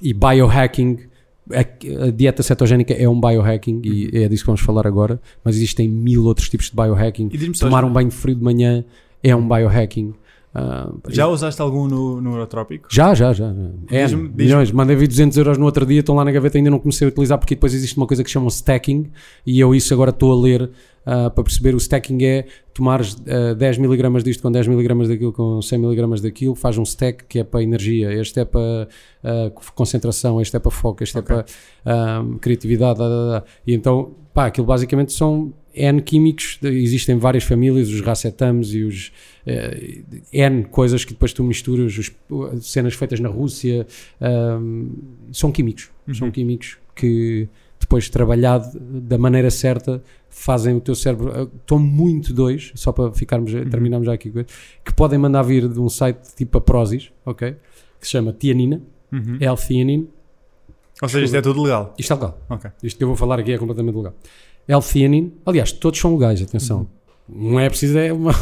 [0.00, 1.11] e biohacking.
[1.50, 5.56] A, a dieta cetogénica é um biohacking e é disso que vamos falar agora, mas
[5.56, 7.28] existem mil outros tipos de biohacking.
[7.58, 8.84] Tomar um banho frio de manhã
[9.22, 10.14] é um biohacking.
[10.54, 12.86] Ah, Já usaste algum no, no Eurotrópico?
[12.90, 13.54] já, já, já.
[13.90, 14.70] É, milhões.
[14.70, 17.08] Mandei vir 200 euros no outro dia, estão lá na gaveta, ainda não comecei a
[17.08, 19.10] utilizar porque depois existe uma coisa que chamam stacking
[19.46, 20.70] e eu isso agora estou a ler
[21.06, 21.74] ah, para perceber.
[21.74, 26.20] O stacking é tomares ah, 10 miligramas disto com 10 miligramas daquilo com 100 miligramas
[26.20, 28.88] daquilo, faz um stack que é para energia, este é para
[29.24, 31.36] ah, concentração, este é para foco, este Ok.
[31.36, 31.52] é para
[31.86, 32.98] ah, criatividade.
[32.98, 33.44] dá, dá, dá.
[33.66, 39.10] E então, pá, aquilo basicamente são N químicos, existem várias famílias, os racetams e os
[39.46, 42.12] eh, N coisas que depois tu misturas, os-
[42.60, 43.86] cenas feitas na Rússia,
[44.20, 44.88] ahm,
[45.32, 45.88] são químicos.
[46.12, 46.32] São Uhum.
[46.32, 47.48] químicos que
[47.92, 51.30] depois trabalhado da maneira certa fazem o teu cérebro.
[51.36, 54.42] eh, Estão muito dois, só para ficarmos, terminarmos já aqui, com
[54.82, 57.54] que podem mandar vir de um site tipo a Prozis, ok?
[58.00, 58.80] Que se chama Tianina,
[59.12, 59.36] Uhum.
[59.38, 60.08] L-theanine.
[61.02, 61.94] Ou seja, isto é tudo legal.
[61.98, 62.40] Isto é legal.
[62.48, 62.70] Ok.
[62.82, 64.14] Isto que eu vou falar aqui é completamente legal.
[64.66, 66.86] L-theanine, aliás, todos são legais, atenção.
[67.28, 68.32] Não é preciso, é uma,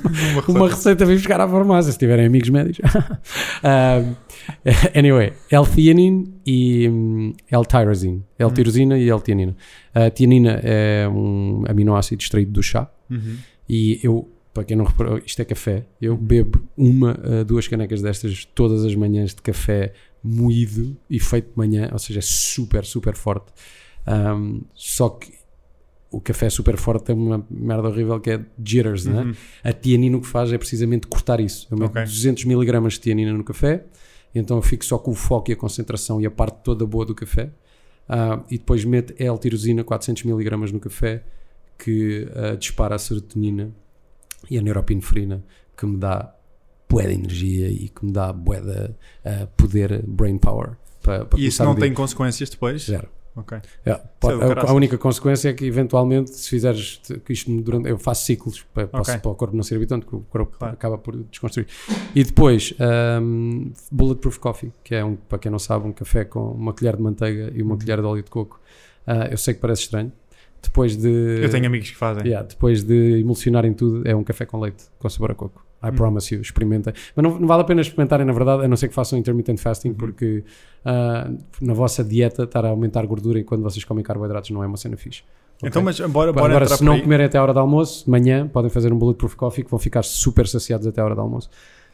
[0.48, 2.90] uma receita para ir buscar à farmácia, se tiverem amigos médicos.
[2.94, 4.14] Um,
[4.94, 8.24] anyway, L-theanine e hum, L-tyrosine.
[8.38, 9.56] L-tirosina e L-tianina.
[9.94, 13.36] A tianina é um aminoácido extraído do chá Uhum.
[13.68, 15.84] e eu, para quem não reparou, isto é café.
[16.00, 19.92] Eu bebo uma, a duas canecas destas todas as manhãs de café
[20.22, 23.52] moído e feito de manhã, ou seja, é super, super forte.
[24.06, 25.32] Um, só que
[26.10, 29.22] o café super forte tem uma merda horrível que é jitters, né?
[29.22, 29.34] Uhum.
[29.62, 31.68] A tianina o que faz é precisamente cortar isso.
[31.70, 32.04] Eu meto Ok.
[32.04, 33.84] 200 miligramas de tianina no café,
[34.34, 37.06] então eu fico só com o foco e a concentração e a parte toda boa
[37.06, 37.50] do café.
[38.08, 41.22] Ah, e depois meto L-tirosina 400 miligramas no café,
[41.78, 43.70] que ah, dispara a serotonina
[44.50, 45.44] e a neuropinefrina,
[45.76, 46.34] que me dá
[46.88, 48.90] bué de energia e que me dá bué de
[49.24, 50.72] ah, poder, brain power.
[51.00, 52.82] Para, para E isso não tem consequências depois?
[52.82, 53.08] Zero.
[53.40, 53.58] Ok.
[53.84, 58.24] É, pode- a- a, única consequência é que eventualmente se fizeres isto durante eu faço
[58.24, 59.18] ciclos para, para- Ok.
[59.18, 60.74] para o corpo não ser habituante que o corpo Claro.
[60.74, 61.66] acaba por desconstruir
[62.14, 62.74] e depois
[63.20, 66.96] um, bulletproof coffee que é um para quem não sabe um café com uma colher
[66.96, 67.78] de manteiga e uma Uhum.
[67.78, 68.60] colher de óleo de coco
[69.06, 70.12] Ah, eu sei que parece estranho
[70.62, 71.08] depois de
[71.42, 72.22] Eu tenho amigos que fazem.
[72.26, 75.64] Yeah, depois de emulsionarem tudo, é um café com leite, com sabor a coco.
[75.82, 76.92] I promise you, experimentem.
[77.16, 79.56] Mas não, não vale a pena experimentarem, na verdade, a não ser que façam intermittent
[79.58, 79.62] Uhum.
[79.62, 80.44] fasting, porque
[80.84, 81.30] ah,
[81.60, 84.96] na vossa dieta estar a aumentar gordura enquanto vocês comem carboidratos não é uma cena
[84.96, 85.22] fixe.
[85.56, 85.68] ok?
[85.68, 88.46] Então, mas bora, bora Agora, se não comerem até a hora do almoço, de manhã,
[88.48, 91.48] podem fazer um bulletproof coffee que vão ficar super saciados até a hora do almoço.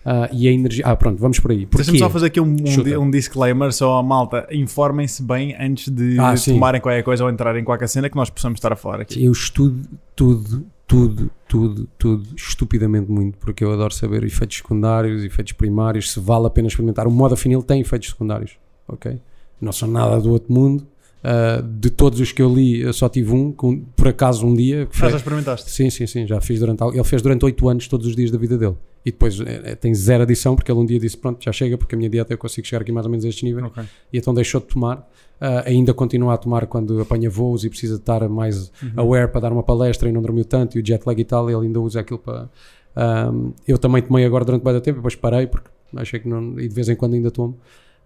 [0.08, 0.84] Ah, e a energia.
[0.86, 1.66] Ah, pronto, vamos por aí.
[1.66, 4.46] Deixa-me só fazer aqui um, um, um disclaimer só à malta.
[4.52, 6.54] Informem-se bem antes de Ah, sim.
[6.54, 9.24] tomarem qualquer coisa ou entrarem em qualquer cena que nós possamos estar a falar aqui.
[9.24, 9.84] Eu estudo
[10.14, 16.20] tudo, tudo, tudo, tudo, estupidamente muito, porque eu adoro saber efeitos secundários, efeitos primários, se
[16.20, 17.06] vale a pena experimentar.
[17.06, 18.52] O modo afinil tem efeitos secundários,
[18.86, 19.18] ok?
[19.60, 20.86] Não são nada do outro mundo.
[21.24, 24.54] Ah, de todos os que eu li, eu só tive um, com- por acaso um
[24.54, 24.86] dia.
[24.86, 25.70] Que Ah, foi- já experimentaste?
[25.70, 26.84] Sim, sim, sim, já fiz durante.
[26.84, 28.76] Ele fez durante 8 anos, todos os dias da vida dele.
[29.06, 31.94] E depois eh, tem zero adição, porque ele um dia disse: Pronto, já chega, porque
[31.94, 33.84] a minha dieta eu consigo chegar aqui mais ou menos a este nível Ok.
[34.12, 35.08] e então deixou de tomar.
[35.40, 39.42] Ah, ainda continua a tomar quando apanha voos e precisa de estar mais aware para
[39.42, 41.80] dar uma palestra e não dormiu tanto e o jet lag e tal, ele ainda
[41.80, 42.50] usa aquilo para.
[42.96, 46.58] Ahm, eu também tomei agora durante bem tempo, depois parei porque achei que não.
[46.58, 47.56] e de vez em quando ainda tomo.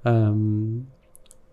[0.05, 0.81] Ahm,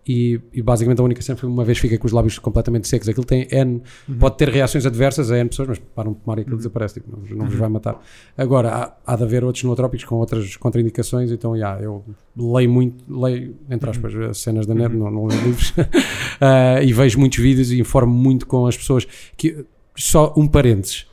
[0.08, 3.06] e, e basicamente a única cena foi uma vez fiquei com os lábios completamente secos.
[3.10, 3.82] Aquilo tem N,
[4.18, 7.14] pode ter reações adversas a N pessoas, mas param de tomar e aquilo desaparece, tipo,
[7.14, 8.02] não, não vos vai matar.
[8.34, 12.02] Agora, há, há de haver outros nootrópicos com outras contraindicações, então, yeah, eu
[12.34, 15.74] leio muito, leio, entre aspas, as cenas da net, não, não leio livros,
[16.40, 19.06] Ah, e vejo muitos vídeos e informo muito com as pessoas.
[19.36, 21.06] que Só um parênteses,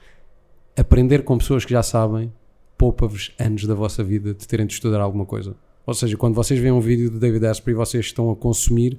[0.77, 2.31] aprender com pessoas que já sabem
[2.77, 5.53] poupa-vos anos da vossa vida de terem de estudar alguma coisa.
[5.85, 8.97] Ou seja, quando vocês veem um vídeo de David Asprey, vocês estão a consumir,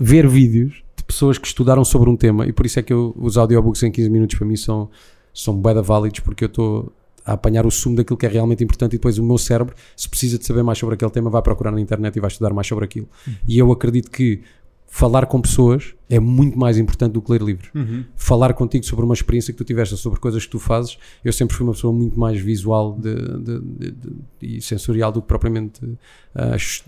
[0.00, 3.14] ver vídeos de pessoas que estudaram sobre um tema, e por isso é que eu,
[3.18, 4.88] os audiobooks em 15 minutos para mim são,
[5.32, 6.92] são bué da válidos, porque eu estou
[7.24, 10.08] a apanhar o sumo daquilo que é realmente importante e depois o meu cérebro, se
[10.08, 12.68] precisa de saber mais sobre aquele tema, vai procurar na internet e vai estudar mais
[12.68, 13.08] sobre aquilo.
[13.48, 14.42] E eu acredito que
[14.88, 18.04] falar com pessoas é muito mais importante do que ler livros Uhum.
[18.14, 20.96] falar contigo sobre uma experiência que tu tiveste, sobre coisas que tu fazes.
[21.24, 23.96] Eu sempre fui uma pessoa muito mais visual de, de- de-
[24.40, 25.80] e sensorial do que propriamente
[26.58, 26.84] ch-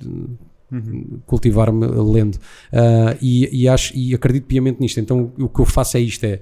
[0.70, 1.18] Uhum.
[1.26, 2.38] cultivar-me lendo.
[2.72, 5.00] Ah, e, e acho, e acredito piamente nisto.
[5.00, 6.40] Então o que eu faço é isto: é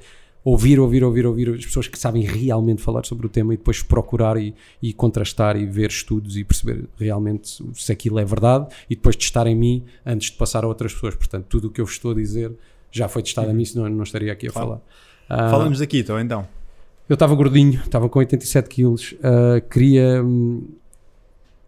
[0.49, 3.83] ouvir, ouvir, ouvir, ouvir as pessoas que sabem realmente falar sobre o tema e depois
[3.83, 8.95] procurar e, e contrastar e ver estudos e perceber realmente se aquilo é verdade e
[8.95, 11.17] depois testar em mim antes de passar a outras pessoas.
[11.17, 12.53] Portanto, tudo o que eu vos estou a dizer
[12.93, 14.69] já foi testado a mim, senão não estaria aqui a Claro.
[14.69, 14.81] falar.
[15.29, 16.47] Ah, Fala-nos daqui, então, então.
[17.09, 20.63] eu estava gordinho, estava com 87 quilos, ah, queria hum,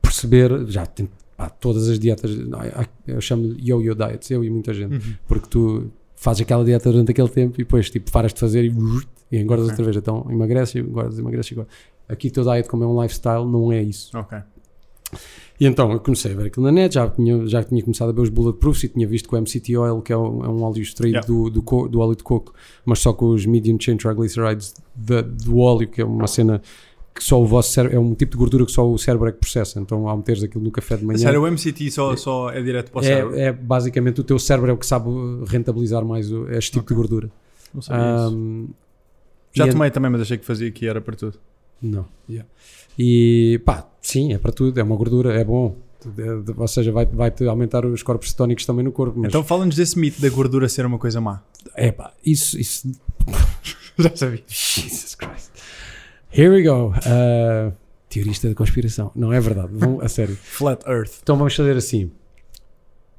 [0.00, 2.60] perceber, já tem, pá, todas as dietas, não,
[3.06, 5.14] eu chamo de yo-yo diets, eu e muita gente, Uhum.
[5.26, 8.74] porque tu fazes aquela dieta durante aquele tempo e depois tipo paras de fazer e,
[9.30, 9.72] e engordas Ok.
[9.72, 11.72] outra vez, então emagrece, engordas, emagrece, engordas.
[12.08, 14.16] A keto diet, como é um lifestyle, não é isso.
[14.16, 14.38] Ok.
[15.60, 18.12] E então eu comecei a ver aquilo na net, já tinha, já tinha começado a
[18.12, 20.62] ver os bulletproofs e tinha visto que o MCT Oil, que é um, é um
[20.62, 21.26] óleo extraído Yeah.
[21.26, 22.52] do, do, co- do óleo de coco,
[22.84, 26.60] mas só com os medium chain triglycerides da- do óleo, que é uma cena
[27.18, 29.32] que só o vosso cérebro, é um tipo de gordura que só o cérebro é
[29.32, 29.78] que processa.
[29.80, 31.18] Então ao meteres aquilo no café de manhã.
[31.18, 33.34] Sério, o MCT só, só é direto para o cérebro?
[33.36, 35.08] É, é basicamente o teu cérebro é o que sabe
[35.46, 36.88] rentabilizar mais este tipo Ok.
[36.88, 37.30] de gordura.
[37.74, 38.34] Não sabia isso.
[38.34, 38.66] Ahm,
[39.52, 41.38] Já e é- tomei também, mas achei que fazia que era para tudo.
[41.82, 42.06] Não.
[42.28, 42.48] yeah.
[42.98, 45.76] E pá, sim, é para tudo, é uma gordura, é bom.
[46.16, 49.24] É- Ou seja, vai- vai-te aumentar os corpos cetónicos também no corpo.
[49.26, 51.42] Então fala-nos desse mito da gordura ser uma coisa má.
[51.74, 52.90] é pá, isso, isso.
[53.98, 54.42] Já sabia.
[54.46, 55.50] Jesus Christ.
[56.30, 56.90] Here we go.
[56.90, 57.72] Uh,
[58.08, 59.10] teorista da conspiração.
[59.14, 60.36] Não é verdade, vão, a sério.
[60.36, 61.20] Flat Earth.
[61.22, 62.10] Então vamos fazer assim.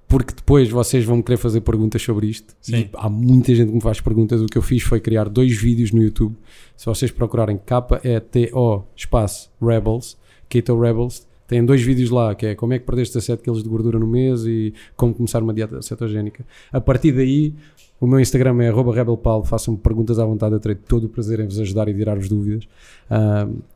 [0.08, 2.56] Porque depois vocês vão querer fazer perguntas sobre isto.
[2.60, 2.78] Sim.
[2.78, 4.42] E há muita gente que me faz perguntas.
[4.42, 6.36] O que eu fiz foi criar dois vídeos no YouTube.
[6.76, 10.18] Se vocês procurarem K-E-T-O espaço Rebels,
[10.48, 13.68] Keto Rebels, têm dois vídeos lá, que é como é que perdeste 17 kg de
[13.68, 16.46] gordura no mês e como começar uma dieta cetogénica.
[16.72, 17.54] A partir daí,
[18.00, 21.40] o meu Instagram é arroba rebelpaulo, façam-me perguntas à vontade, eu terei todo o prazer
[21.42, 22.66] em vos ajudar e tirar-vos dúvidas.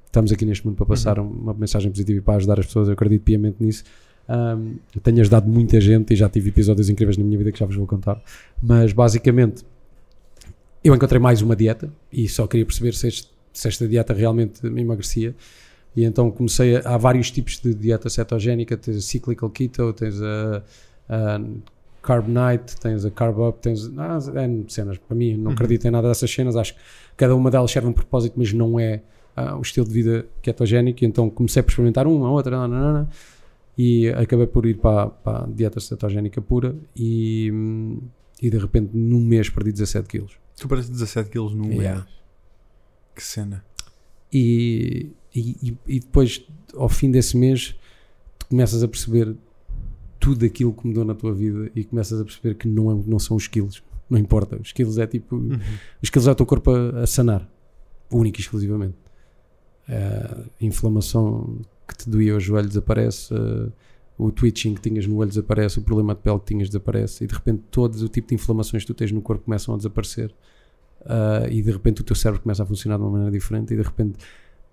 [0.06, 2.94] Estamos aqui neste momento para passar uma mensagem positiva e para ajudar as pessoas, eu
[2.94, 3.84] acredito piamente nisso.
[4.30, 7.66] Um, tenho ajudado muita gente e já tive episódios incríveis na minha vida que já
[7.66, 8.22] vos vou contar.
[8.62, 9.66] Mas basicamente,
[10.84, 14.66] eu encontrei mais uma dieta e só queria perceber se, este- se esta dieta realmente
[14.70, 15.36] me emagrecia.
[15.96, 16.82] E então comecei a.
[16.86, 20.64] Há vários tipos de dieta cetogénica: tens a cyclical keto, tens a,
[21.10, 21.42] a
[22.02, 23.90] carb night, tens a carb up, tens.
[23.98, 24.98] Ah, N cenas.
[24.98, 25.52] Para mim, não Uhum.
[25.54, 26.56] acredito em nada dessas cenas.
[26.56, 26.80] Acho que
[27.18, 29.02] cada uma delas serve um propósito, mas não é
[29.36, 31.04] ah, o estilo de vida ketogénico.
[31.04, 33.08] E então comecei por experimentar uma, outra, nananana,
[33.78, 36.76] e acabei por ir para, para a dieta cetogénica pura.
[36.96, 37.52] E,
[38.42, 40.34] e de repente, num mês, perdi 17 quilos.
[40.60, 42.02] Tu pareces 17 quilos num Yeah.
[42.02, 42.14] mês.
[43.16, 43.64] Que cena.
[44.32, 46.46] E, e, e- e depois,
[46.76, 47.76] ao fim desse mês,
[48.38, 49.36] tu começas a perceber
[50.20, 53.20] tudo aquilo que mudou na tua vida e começas a perceber que não, é- não
[53.20, 53.84] são os quilos.
[54.10, 54.58] Não importa.
[54.62, 55.36] Os quilos é tipo.
[55.36, 55.60] Uhum.
[56.02, 57.50] Os quilos é o teu corpo a, a sanar.
[58.12, 58.96] Único e exclusivamente.
[59.88, 63.34] A inflamação que te doía os joelhos desaparece.
[64.18, 65.80] o twitching que tinhas no olho desaparece.
[65.80, 67.24] O problema de pele que tinhas desaparece.
[67.24, 69.78] E de repente, todo o tipo de inflamações que tu tens no corpo começam a
[69.78, 70.34] desaparecer.
[71.06, 73.74] Ah, e de repente, o teu cérebro começa a funcionar de uma maneira diferente.
[73.74, 74.18] E de repente,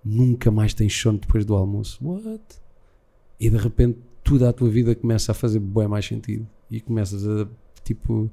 [0.04, 1.98] nunca mais tens sono depois do almoço.
[2.02, 2.40] What?
[3.38, 6.46] E de repente, tudo à tua vida começa a fazer bem mais sentido.
[6.70, 7.46] E começas a,
[7.84, 8.30] tipo,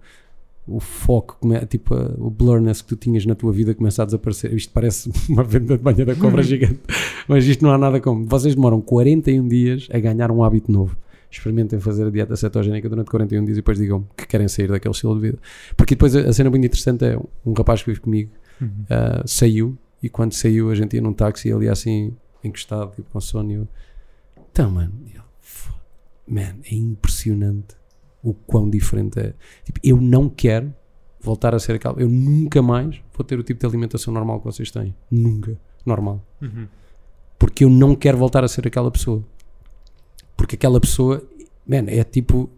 [0.68, 1.38] o foco,
[1.70, 4.54] tipo, a- o blurriness que tu tinhas na tua vida começa a desaparecer.
[4.54, 6.80] Isto parece uma venda de banha da cobra gigante,
[7.28, 8.26] mas isto não há nada como.
[8.26, 10.96] Vocês demoram 41 dias a ganhar um hábito novo.
[11.32, 14.94] Experimentem fazer a dieta cetogénica durante 41 dias e depois digam que querem sair daquele
[14.94, 15.38] estilo de vida.
[15.76, 18.70] Porque depois a, a cena muito interessante é um rapaz que vive comigo Uhum.
[18.90, 19.78] ah, saiu
[20.08, 23.52] e quando saiu a gente ia num táxi ele ia assim encostado tipo com sono
[23.52, 23.68] eu,
[24.52, 24.94] então mano.
[25.06, 25.74] Ele, "Fo-
[26.28, 27.76] man, é impressionante
[28.24, 29.34] o quão diferente é.
[29.64, 30.74] Tipo, eu não quero
[31.20, 34.46] voltar a ser aquela eu nunca mais vou ter o tipo de alimentação normal que
[34.46, 34.96] vocês têm.
[35.12, 36.24] Nunca, normal.
[36.42, 36.68] Uhum.
[37.40, 39.24] porque eu não quero voltar a ser aquela pessoa.
[40.36, 41.22] Porque aquela pessoa
[41.68, 42.50] man, é tipo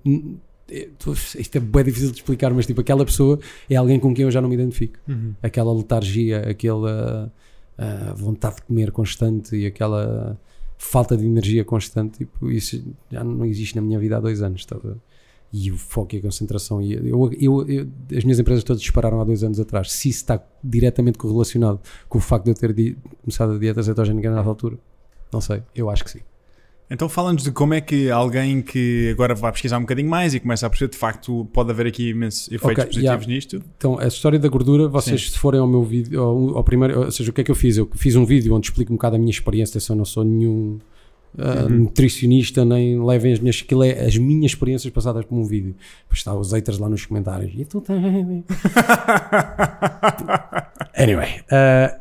[1.38, 3.40] isto é bem difícil de explicar mas tipo aquela pessoa
[3.70, 5.34] é alguém com quem eu já não me identifico Uhum.
[5.42, 7.32] aquela letargia, aquela
[7.78, 10.38] ah, vontade de comer constante e aquela
[10.78, 12.82] falta de energia constante, tipo, isso
[13.12, 14.66] já não existe na minha vida há dois anos.
[14.66, 14.78] Tá?
[15.52, 16.82] E o foco e a concentração.
[16.82, 19.92] E eu, eu- eu- as minhas empresas todas dispararam há dois anos atrás.
[19.92, 24.30] Se isso está diretamente correlacionado com o facto de eu ter começado a dieta cetogénica
[24.34, 24.78] nessa altura,
[25.34, 26.20] não sei, eu acho que sim.
[26.92, 30.40] Então fala-nos de como é que alguém que agora vai pesquisar um bocadinho mais e
[30.40, 33.28] começa a perceber de facto pode haver aqui imensos efeitos Ok, positivos yeah.
[33.28, 33.64] nisto.
[33.78, 37.12] Então, a história da gordura, vocês se forem ao meu vídeo, ao, ao primeiro, ou
[37.12, 37.78] seja, o que é que eu fiz?
[37.78, 40.24] Eu fiz um vídeo onde explico um bocado a minha experiência, se eu não sou
[40.24, 40.80] nenhum
[41.38, 41.70] Uhum.
[41.82, 45.76] nutricionista, nem levem as minhas, aquilo é as minhas experiências passadas por um vídeo.
[46.02, 47.52] Depois está os haters lá nos comentários.
[47.56, 47.84] E tu.
[50.98, 51.96] Anyway, ah,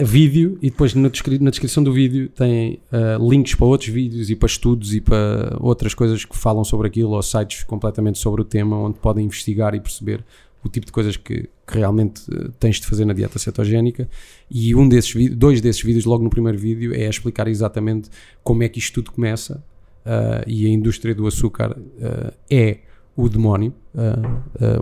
[0.00, 4.30] vídeo e depois na, descri- na descrição do vídeo tem ah, links para outros vídeos
[4.30, 8.40] e para estudos e para outras coisas que falam sobre aquilo ou sites completamente sobre
[8.40, 10.24] o tema onde podem investigar e perceber
[10.64, 14.08] o tipo de coisas que, que realmente eh, tens de fazer na dieta cetogénica.
[14.48, 18.08] E um desses dois desses vídeos logo no primeiro vídeo é explicar exatamente
[18.44, 19.62] como é que isto tudo começa
[20.06, 22.78] ah, e a indústria do açúcar ah, é
[23.16, 23.74] o demónio.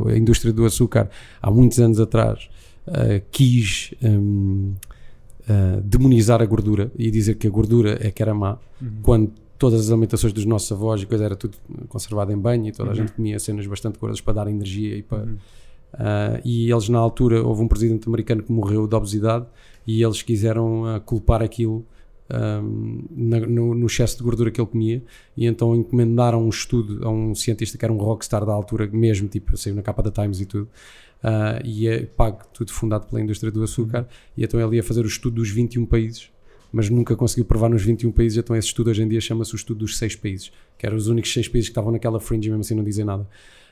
[0.06, 1.10] A indústria do açúcar
[1.42, 2.48] há muitos anos atrás
[2.86, 4.74] ah, quis hum,
[5.50, 8.88] ah, demonizar a gordura e dizer que a gordura é que era má Uhum.
[9.02, 11.54] quando todas as alimentações dos nossos avós e coisa era tudo
[11.88, 12.96] conservado em banho e toda a Uhum.
[13.00, 15.36] gente comia cenas bastante gordas para dar energia e para Uhum.
[15.94, 19.46] ah, e eles na altura houve um presidente americano que morreu de obesidade
[19.86, 21.84] e eles quiseram ah, culpar aquilo
[22.32, 25.02] um, na- no, no excesso de gordura que ele comia
[25.36, 29.26] e então encomendaram um estudo a um cientista que era um rockstar da altura mesmo,
[29.26, 30.68] tipo, saiu na capa da Times e tudo
[31.22, 35.04] ah, e é pago tudo fundado pela indústria do açúcar e então ele ia fazer
[35.04, 36.30] o estudo dos 21 países
[36.72, 39.56] mas nunca conseguiu provar nos 21 países, então esse estudo hoje em dia chama-se o
[39.56, 42.60] estudo dos 6 países, que eram os únicos 6 países que estavam naquela fringe mesmo
[42.60, 43.26] assim não dizem nada.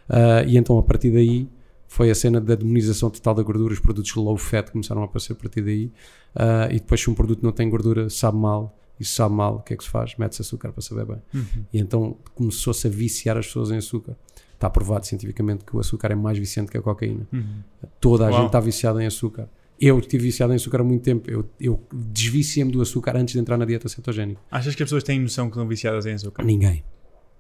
[0.09, 1.49] Ah, e então a partir daí
[1.87, 5.33] foi a cena da demonização total da gordura, os produtos low fat começaram a aparecer
[5.33, 5.93] a partir daí,
[6.35, 9.57] Ah, e depois se um produto não tem gordura, sabe mal, e se sabe mal,
[9.57, 10.17] o que é que se faz?
[10.19, 11.23] Mete-se açúcar para saber bem.
[11.33, 11.65] Uhum.
[11.73, 14.17] E então começou-se a viciar as pessoas em açúcar.
[14.59, 17.29] Está provado cientificamente que o açúcar é mais viciante que a cocaína.
[17.33, 17.63] Uhum.
[18.01, 18.39] Toda a Uau.
[18.39, 19.49] gente está viciada em açúcar.
[19.81, 21.31] Eu estive viciado em açúcar há muito tempo.
[21.31, 24.41] Eu, eu desviciei-me do açúcar antes de entrar na dieta cetogénica.
[24.51, 26.43] Achas que as pessoas têm noção que estão viciadas em açúcar?
[26.43, 26.83] Ninguém.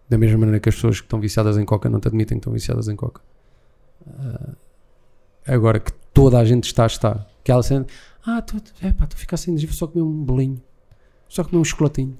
[0.08, 2.42] Da mesma maneira que as pessoas que estão viciadas em coca não te admitem que
[2.42, 3.20] estão viciadas em coca.
[4.06, 4.54] Ah,
[5.44, 7.28] agora que toda a gente está a estar.
[7.40, 7.84] Aquela cena,
[8.24, 10.62] ah, tu, é pá, tu ficaste sem energia, só comer um bolinho,
[11.28, 12.16] só comer um chocolatinho.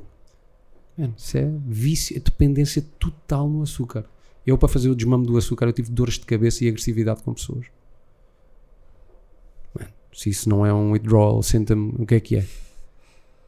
[0.97, 4.05] Mano, isso é vício, é dependência total no açúcar.
[4.49, 7.35] Eu, para fazer o desmame do açúcar, eu tive dores de cabeça e agressividade com
[7.35, 7.67] pessoas.
[9.75, 12.47] Mano, se isso não é um withdrawal symptom, o que é que é?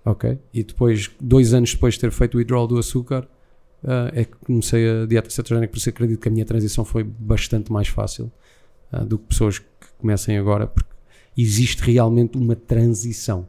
[0.04, 0.38] Ok?
[0.52, 3.26] E depois, dois anos depois de ter feito o withdrawal do açúcar,
[3.82, 7.02] ah, é que comecei a dieta cetogénica, por isso acredito que a minha transição foi
[7.02, 8.30] bastante mais fácil
[8.92, 9.66] ah, do que pessoas que
[9.98, 10.90] comecem agora, porque
[11.34, 13.48] existe realmente uma transição.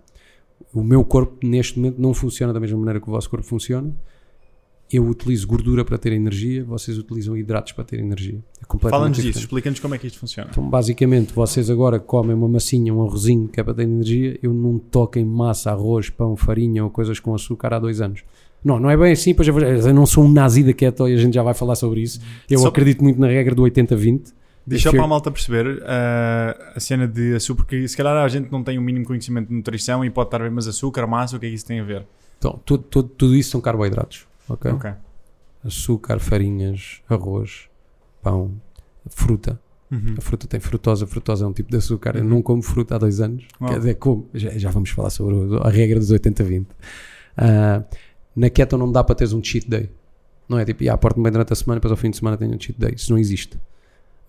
[0.73, 3.93] O meu corpo, neste momento, não funciona da mesma maneira que o vosso corpo funciona.
[4.91, 8.39] Eu utilizo gordura para ter energia, vocês utilizam hidratos para ter energia.
[8.61, 10.49] É Fala-nos disso, explica-nos como é que isto funciona.
[10.51, 14.37] Então, basicamente, vocês agora comem uma massinha, um arrozinho que é para ter energia.
[14.43, 18.23] Eu não toco em massa, arroz, pão, farinha ou coisas com açúcar há dois anos.
[18.63, 21.17] Não, não é bem assim, pois eu, não sou um nazi da keto e a
[21.17, 22.19] gente já vai falar sobre isso.
[22.49, 24.33] Eu Só- acredito muito na regra do 80-20.
[24.65, 28.27] Deixa If para a malta perceber ah, a cena de açúcar, porque se calhar a
[28.27, 31.07] gente não tem o mínimo conhecimento de nutrição e pode estar a ver, mas açúcar,
[31.07, 32.05] massa, o que é que isso tem a ver?
[32.37, 34.27] Então, tudo, tudo, tudo isso são carboidratos.
[34.53, 34.71] Ok?
[34.71, 34.91] Ok.
[35.63, 37.69] Açúcar, farinhas, arroz,
[38.21, 38.51] pão,
[39.07, 39.59] fruta.
[39.91, 40.15] Uhum.
[40.17, 42.15] A fruta tem frutose, a frutose é um tipo de açúcar.
[42.15, 43.45] Eu não como fruta há dois anos.
[43.59, 43.69] Uau.
[43.69, 44.27] Quer dizer, como.
[44.33, 46.65] Já, já vamos falar sobre a regra dos 80-20.
[47.37, 47.83] Ah,
[48.35, 49.89] na keto não dá para teres um cheat day.
[50.47, 52.55] Não é tipo, ah, porto-me bem durante a semana, depois ao fim de semana tenho
[52.55, 52.93] um cheat day.
[52.95, 53.59] Isso não existe.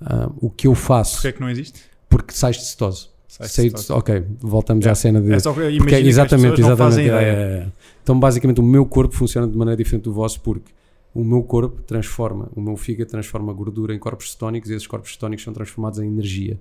[0.01, 1.81] Ah, o que eu faço, Porquê é que não existe?
[2.09, 3.09] porque sais de cetose.
[3.35, 3.99] Sais de Saí de- cetose.
[3.99, 4.93] ok, voltamos Yeah.
[4.93, 5.33] à cena de.
[5.33, 7.01] É só que Porque, imagina exatamente, exatamente.
[7.01, 7.29] é, é,
[7.67, 7.69] é.
[8.03, 10.71] Então, basicamente, o meu corpo funciona de maneira diferente do vosso, porque
[11.15, 15.13] o meu corpo transforma, o meu fígado transforma gordura em corpos cetónicos e esses corpos
[15.13, 16.61] cetónicos são transformados em energia.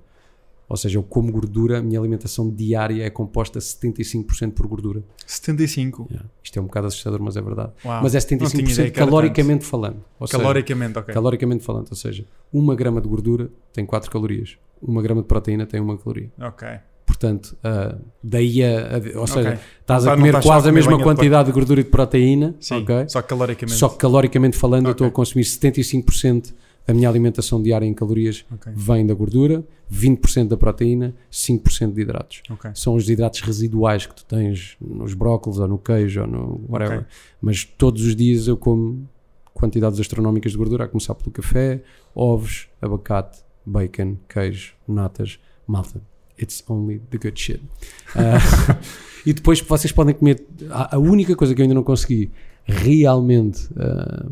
[0.69, 5.03] Ou seja, eu como gordura, a minha alimentação diária é composta 75% por gordura.
[5.27, 6.07] 75.
[6.09, 6.29] Yeah.
[6.41, 7.71] Isto é um bocado assustador, mas é verdade.
[7.83, 8.01] Uau.
[8.01, 9.97] mas é Não tinha ideia 75% que era caloricamente falando.
[10.17, 11.13] Ou seja, Caloricamente, ok.
[11.13, 11.89] caloricamente falando.
[11.89, 14.57] Ou seja, uma grama de gordura tem 4 calorias.
[14.81, 16.31] Uma grama de proteína tem uma caloria.
[16.41, 16.67] Ok.
[17.05, 20.71] Portanto, ah, daí a, a- Ou seja, estás a não comer estás quase a a
[20.71, 23.05] comer mesma banha de quantidade de gordura e de proteína, Sim, ok?
[23.09, 23.77] só caloricamente.
[23.77, 25.05] só que caloricamente falando eu Ok.
[25.05, 26.53] estou a consumir 75%
[26.87, 28.43] da minha alimentação diária em calorias
[28.73, 29.63] vem da gordura,
[29.93, 32.41] 20% da proteína, 5% de hidratos.
[32.49, 32.71] ok.
[32.73, 37.05] São os hidratos residuais que tu tens nos brócolis ou no queijo ou no whatever.
[37.39, 39.07] Mas todos os dias eu como
[39.53, 41.83] quantidades astronómicas de gordura, a começar pelo café,
[42.15, 46.01] ovos, abacate, bacon, queijo, natas, malta.
[46.41, 47.61] It's only the good shit.
[48.15, 48.39] Ah,
[49.25, 50.43] e depois vocês podem comer.
[50.69, 52.31] A, a única coisa que eu ainda não consegui
[52.65, 54.27] realmente ah,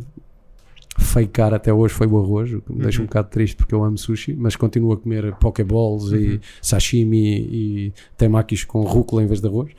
[0.97, 3.07] fakear até hoje foi o arroz, o que me deixa um Uhum.
[3.07, 6.39] bocado triste porque eu amo sushi, mas continuo a comer pokeballs e Uhum.
[6.61, 9.71] sashimi e temakis com rúcula em vez de arroz.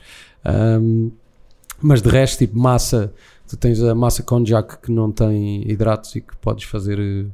[0.43, 1.09] Ahm,
[1.81, 3.13] mas de resto, tipo massa,
[3.47, 7.27] tu tens a massa konjac que não tem hidratos e que podes fazer.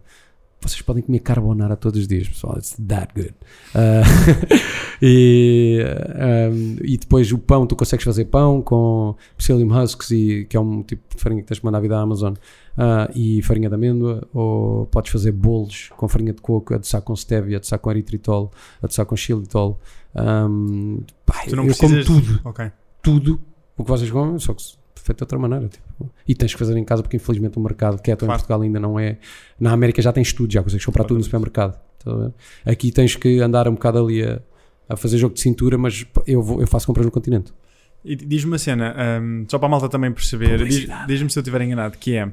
[0.60, 2.58] Vocês podem comer carbonara todos os dias, pessoal.
[2.58, 3.34] It's that good.
[3.76, 4.02] Ah,
[5.02, 5.80] e,
[6.16, 10.60] ahm, e depois o pão, tu consegues fazer pão com psyllium husks, e, que é
[10.60, 12.34] um tipo de farinha que tens de mandar vir da Amazon,
[12.78, 17.16] ah, e farinha de amêndoa, ou podes fazer bolos com farinha de coco, adoçar com
[17.16, 18.52] stevia, adoçar com eritritol,
[18.82, 19.80] adoçar com xilitol.
[20.16, 22.72] Ahm, pá, Tu não eu como tudo Ok.
[23.04, 23.40] tudo
[23.78, 24.64] o que vocês comem, só que
[24.96, 25.68] feito de outra maneira.
[25.70, 25.87] tipo.
[26.28, 28.40] E tens que fazer em casa porque infelizmente o mercado keto em Claro.
[28.40, 29.18] Portugal ainda não é.
[29.60, 31.80] Na América já tem estudo, já consegues comprar tudo no supermercado.
[32.06, 32.34] Ver?
[32.66, 34.40] Aqui tens que andar um bocado ali a,
[34.90, 37.52] a fazer jogo de cintura, mas eu, vou, eu faço compras no continente.
[38.06, 41.42] E diz-me uma cena, hum, só para a malta também perceber, diz- diz-me se eu
[41.42, 42.32] estiver enganado, que é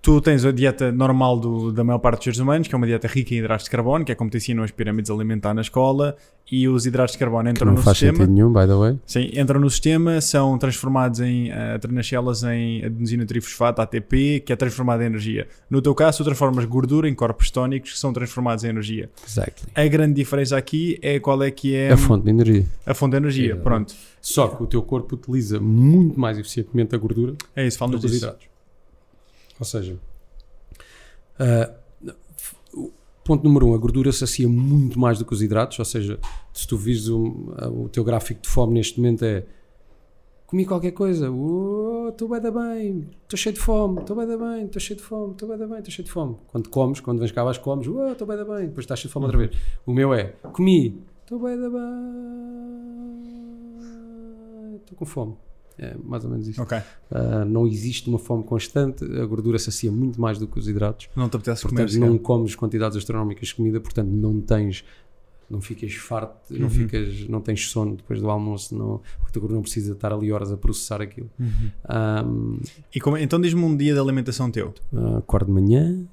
[0.00, 2.86] Tu tens a dieta normal do- da maior parte dos seres humanos, que é uma
[2.86, 5.60] dieta rica em hidratos de carbono, que é como te ensinam as pirâmides alimentar na
[5.60, 6.16] escola,
[6.50, 8.16] e os hidratos de carbono Que entram não no faz sistema.
[8.18, 8.98] sentido nenhum, by the way.
[9.04, 11.54] Sim, entram no sistema, são transformados em, uh,
[11.92, 15.46] nas células em adenosina trifosfato, ATP, que é transformado em energia.
[15.68, 19.10] No teu caso, tu transformas gordura em corpos tónicos que são transformados em energia.
[19.26, 19.68] Exactly.
[19.74, 22.64] A grande diferença aqui é qual é que é A fonte de energia.
[22.86, 23.56] a fonte de energia.
[23.56, 23.92] Pronto,
[24.22, 28.06] Só que o teu corpo utiliza muito mais eficientemente a gordura é isso, falamos que
[28.06, 28.24] os disso.
[28.24, 28.47] hidratos.
[29.58, 29.98] Ou seja,
[32.74, 32.90] o
[33.24, 35.78] ponto número um, a gordura sacia muito mais do que os hidratos.
[35.78, 36.18] Ou seja,
[36.52, 37.52] se tu vires o,
[37.84, 39.44] o teu gráfico de fome neste momento é
[40.46, 44.38] comi qualquer coisa, "Oh, estou bem da bem, estou cheio de fome, estou bem da
[44.38, 46.36] bem, estou cheio de fome, estou bem da bem, estou cheio de fome.
[46.46, 49.08] Quando comes, quando vens cá abaixo comes, "Oh, estou bem da bem, depois estás cheio
[49.08, 49.50] de fome outra vez.
[49.84, 51.78] O meu é comi, estou bem da bem,
[54.76, 55.36] estou com fome.
[55.78, 56.60] É mais ou menos isso.
[56.60, 56.76] Ok,
[57.10, 61.08] Uh, não existe uma fome constante, a gordura sacia muito mais do que os hidratos,
[61.16, 61.82] não te apetece comer.
[61.86, 64.84] portanto não comes quantidades astronómicas de comida, portanto não tens,
[65.48, 66.70] não ficas farto, não Uhum.
[66.70, 70.12] ficas, não tens sono depois do almoço, não, porque a tua gordura não precisa estar
[70.12, 71.30] ali horas a processar aquilo.
[71.40, 71.70] Uhum.
[71.88, 72.60] Um,
[72.94, 74.74] E como- então diz-me um dia de alimentação teu.
[74.92, 76.04] uh, acordo de manhã,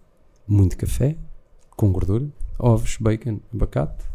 [0.47, 1.17] muito café,
[1.75, 2.25] com gordura,
[2.57, 4.05] ovos, bacon, abacate,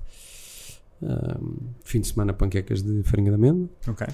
[1.03, 4.07] um, fim de semana panquecas de farinha de amêndoa, Ok.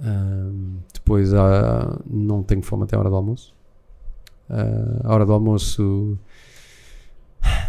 [0.00, 3.54] Um, depois ah, não tenho fome até a hora do almoço.
[4.48, 6.18] Ah, a hora do almoço,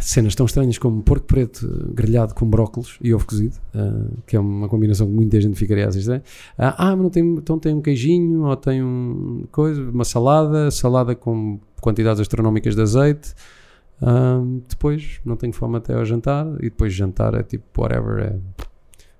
[0.01, 4.39] cenas tão estranhas como porco preto grelhado com brócolos e ovo cozido, ah, que é
[4.39, 6.21] uma combinação que muita gente ficaria assim.
[6.57, 11.15] Ah, mas não tem, então tem um queijinho ou tem um coisa, uma salada, salada
[11.15, 13.33] com quantidades astronómicas de azeite.
[14.69, 18.39] Depois não tenho fome até ao jantar e depois jantar é tipo whatever, é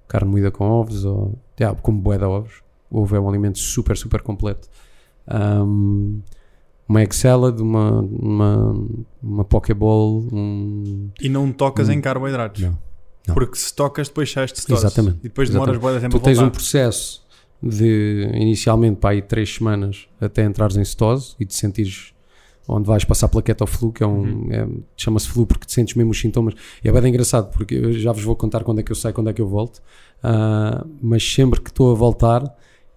[0.08, 2.67] carne moída com ovos ou yeah, como bué de ovos.
[2.90, 4.68] O ovo é um alimento super, super completo.
[5.30, 6.22] Um,
[6.88, 8.88] uma egg salad, uma, uma,
[9.22, 11.10] uma pokeball, um...
[11.20, 11.94] E não tocas Hum.
[11.94, 12.62] em carboidratos.
[12.62, 12.78] Não.
[13.28, 13.34] Não.
[13.36, 14.86] Porque se tocas, depois sais de cetose.
[14.86, 15.18] Exatamente.
[15.20, 17.26] E depois demoras de tempo Tu tens um processo
[17.62, 22.14] de, inicialmente, para aí três semanas até entrares em cetose e te sentires
[22.70, 24.48] onde vais passar pela ketoflu, que é um, Uhum.
[24.52, 26.54] é- chama-se flu porque te sentes mesmo os sintomas.
[26.84, 29.14] E é bem engraçado, porque eu já vos vou contar quando é que eu saio,
[29.14, 29.82] quando é que eu volto,
[30.24, 32.42] Ah, mas sempre que estou a voltar,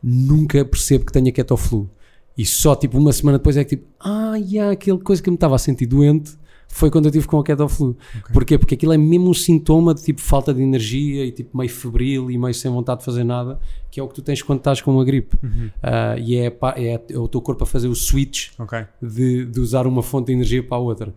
[0.02, 1.90] nunca percebo que tenho ketoflu.
[2.36, 5.36] E só tipo uma semana depois é que tipo, ah, yeah, aquela coisa que me
[5.36, 7.96] estava a sentir doente foi quando eu tive com a ketoflu.
[8.16, 8.32] Ok.
[8.32, 8.58] Porquê?
[8.58, 12.30] Porque aquilo é mesmo um sintoma de tipo falta de energia e tipo meio febril
[12.30, 13.58] e meio sem vontade de fazer nada,
[13.90, 15.36] que é o que tu tens quando estás com uma gripe.
[15.42, 15.70] Uhum.
[15.82, 16.46] Ah, e é,
[16.76, 18.86] é, é o teu corpo a fazer o switch Ok.
[19.02, 21.14] de, de usar uma fonte de energia para a outra.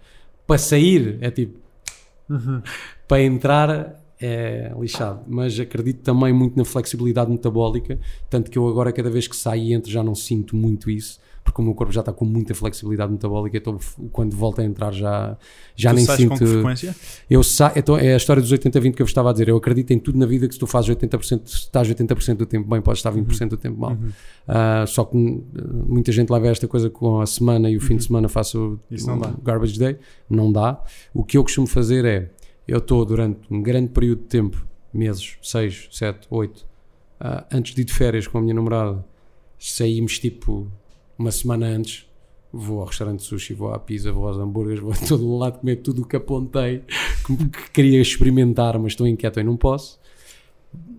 [0.47, 1.59] Para sair é tipo,
[3.07, 5.21] para entrar é lixado.
[5.27, 9.63] Mas acredito também muito na flexibilidade metabólica, tanto que eu agora cada vez que saio
[9.63, 11.19] e entro já não sinto muito isso.
[11.43, 13.77] Porque o meu corpo já está com muita flexibilidade metabólica, então
[14.13, 15.37] quando volto a entrar já,
[15.75, 16.29] já tu nem sinto.
[16.29, 16.95] com que frequência?
[17.29, 17.73] Eu sa...
[17.75, 19.49] então, é a história dos 80-20 que eu estava a dizer.
[19.49, 22.45] Eu acredito em tudo na vida que se tu fazes 80%, se estás 80% do
[22.45, 23.91] tempo bem, podes estar 20% do tempo mal.
[23.91, 24.09] Uhum.
[24.47, 25.43] Ah, só que hum,
[25.85, 28.79] muita gente leva esta coisa com a semana e o fim de semana faço Uhum.
[28.89, 29.33] Isso não o dá.
[29.43, 29.97] garbage day.
[30.29, 30.81] Não dá.
[31.13, 32.29] O que eu costumo fazer é,
[32.67, 36.65] eu estou durante um grande período de tempo, meses, 6, 7, 8,
[37.51, 39.03] antes de ir de férias com a minha namorada,
[39.57, 40.71] saímos tipo
[41.17, 42.05] uma semana antes,
[42.51, 45.59] vou ao restaurante de sushi, vou à pizza, vou aos hambúrgueres, vou a todo lado
[45.59, 46.83] comer tudo o que apontei,
[47.25, 49.99] que, que queria experimentar, mas estou inquieto e não posso.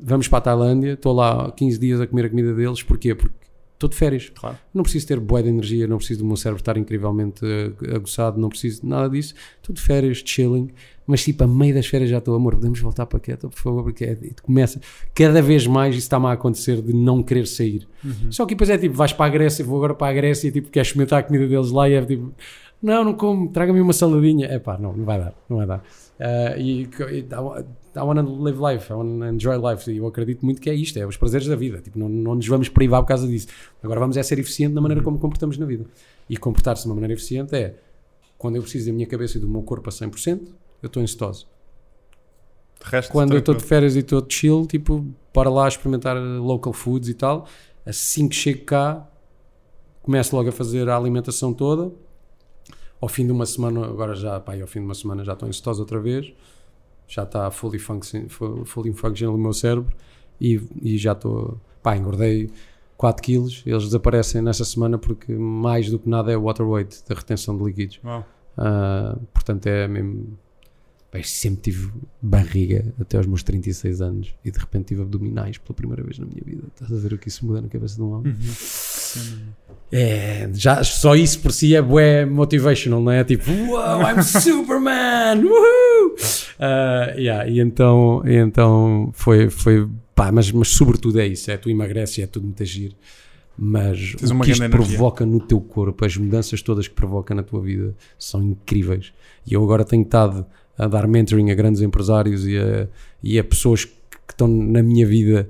[0.02, 3.14] Vamos para a Tailândia, estou lá 15 dias a comer a comida deles, porquê?
[3.14, 3.34] Porque
[3.74, 4.30] estou de férias.
[4.30, 4.58] Claro.
[4.72, 8.40] Não preciso ter boa de energia, não preciso do meu cérebro estar incrivelmente eh, aguçado,
[8.40, 9.34] não preciso de nada disso.
[9.56, 10.70] Estou de férias, chilling,
[11.06, 13.82] mas tipo, a meio das férias já estou, amor, podemos voltar para Queta, por favor,
[13.84, 14.80] porque é, começa
[15.14, 17.86] cada vez mais isso está-me a acontecer de não querer sair.
[18.30, 20.52] Só que depois é tipo, vais para a Grécia, vou agora para a Grécia e
[20.52, 22.32] tipo, queres experimentar a comida deles lá e é tipo,
[22.82, 24.46] não, não como, traga-me uma saladinha.
[24.46, 25.82] É pá, não, não vai dar, não vai dar.
[26.20, 27.60] Ah, e e I wa-
[27.96, 29.90] I wanna live life, I wanna enjoy life.
[29.90, 31.78] E eu acredito muito que é isto, é os prazeres da vida.
[31.80, 33.46] Tipo, não, não nos vamos privar por causa disso.
[33.82, 35.84] Agora vamos é ser eficiente na maneira como comportamos na vida.
[36.28, 37.74] E comportar-se de uma maneira eficiente é
[38.36, 40.40] quando eu preciso da minha cabeça e do meu corpo a 100%,
[40.84, 41.30] eu estou.
[41.32, 41.46] De
[42.84, 46.72] resto, Quando eu estou de férias e estou de chill, tipo, para lá experimentar local
[46.72, 47.46] foods e tal,
[47.86, 49.08] assim que chego cá,
[50.02, 51.90] começo logo a fazer a alimentação toda.
[53.00, 55.48] Ao fim de uma semana, agora já, pá, ao fim de uma semana já estou
[55.48, 56.32] em cetose outra vez,
[57.06, 59.94] já está fully, function, fu- fully functional o meu cérebro
[60.40, 62.50] e, e já estou, pá, engordei
[62.96, 67.14] 4 quilos, eles desaparecem nessa semana porque mais do que nada é water weight, da
[67.14, 68.00] retenção de líquidos.
[68.04, 68.24] Uau.
[68.56, 70.38] Ah, portanto, é mesmo.
[71.14, 75.72] Bem, sempre tive barriga até aos meus 36 anos e de repente tive abdominais pela
[75.72, 76.64] primeira vez na minha vida.
[76.74, 78.32] Estás a ver o que isso muda na cabeça de um homem?
[78.32, 79.48] Uhum.
[79.92, 83.22] É, já, só isso por si é bué motivational, não é?
[83.22, 85.38] Tipo, wow, I'm Superman!
[85.46, 86.16] Woohoo!
[86.58, 91.56] Uh, yeah, e então, e então foi, foi pá, mas, mas sobretudo é isso: é
[91.56, 92.96] tu emagreces, é tudo muito agir.
[93.56, 97.44] Mas Tens o que isto provoca no teu corpo, as mudanças todas que provoca na
[97.44, 99.12] tua vida são incríveis.
[99.46, 100.44] E eu agora tenho estado
[100.76, 102.88] a dar mentoring a grandes empresários e a,
[103.22, 105.48] e a pessoas que estão na minha vida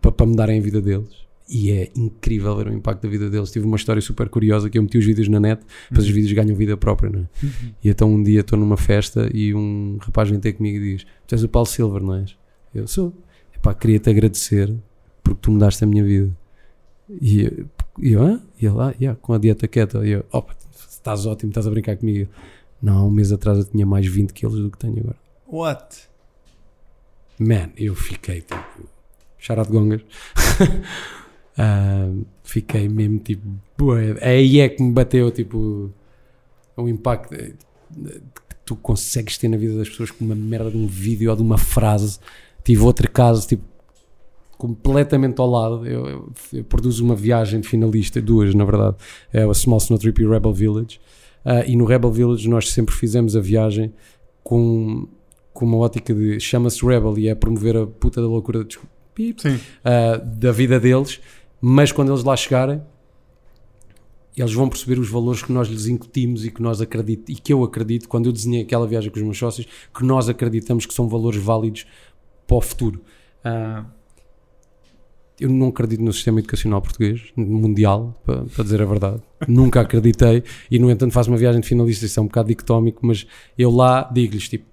[0.00, 1.28] para, para me darem a vida deles.
[1.50, 3.50] E é incrível ver o impacto da vida deles.
[3.50, 6.32] Tive uma história super curiosa que eu meti os vídeos na net, mas os vídeos
[6.32, 7.46] ganham vida própria, não é?
[7.82, 11.06] E então um dia estou numa festa e um rapaz vem ter comigo e diz:
[11.26, 12.36] Tu és o Paulo Silver, não és?
[12.74, 13.14] Eu sou.
[13.56, 14.74] Epá, queria-te agradecer
[15.22, 16.36] porque tu mudaste a minha vida.
[17.20, 17.66] E eu,
[17.98, 18.42] e eu Hã?
[18.60, 20.04] E ele, ah, yeah, com a dieta keto.
[20.04, 20.54] E eu, opa,
[20.90, 22.28] estás ótimo, estás a brincar comigo.
[22.82, 25.16] Não, há um mês atrás eu tinha mais 20 quilos do que tenho agora.
[25.50, 25.96] What?
[27.38, 28.88] Man, eu fiquei tipo.
[29.38, 30.00] Chará de gongas.
[31.60, 32.08] Ah,
[32.44, 33.40] fiquei mesmo tipo.
[34.22, 35.90] Aí é que me bateu tipo.
[36.76, 37.54] O impacto que
[38.64, 41.42] tu consegues ter na vida das pessoas com uma merda de um vídeo ou de
[41.42, 42.20] uma frase.
[42.62, 43.64] Tive outro caso, tipo.
[44.56, 48.96] Completamente ao lado, eu, eu- eu produzo uma viagem de finalista, duas na verdade,
[49.32, 51.00] é a Small Snow Trip e o Rebel Village.
[51.44, 53.92] Ah, e no Rebel Village nós sempre fizemos a viagem
[54.42, 55.08] com,
[55.52, 59.40] com uma ótica de chama-se Rebel e é promover a puta da loucura desculpa, pip,
[59.40, 59.58] Sim.
[59.84, 61.20] ah, da vida deles,
[61.60, 62.82] mas quando eles lá chegarem,
[64.36, 67.52] eles vão perceber os valores que nós lhes incutimos e que nós acredito e que
[67.52, 70.94] eu acredito quando eu desenhei aquela viagem com os meus sócios, que nós acreditamos que
[70.94, 71.86] são valores válidos
[72.46, 73.02] para o futuro.
[73.44, 73.84] Ah,
[75.40, 79.22] eu não acredito no sistema educacional português, mundial, para, para dizer a verdade.
[79.46, 82.06] Nunca acreditei e, no entanto, faço uma viagem de finalista.
[82.06, 84.64] Isso é um bocado dicotómico, mas eu lá digo-lhes: tipo,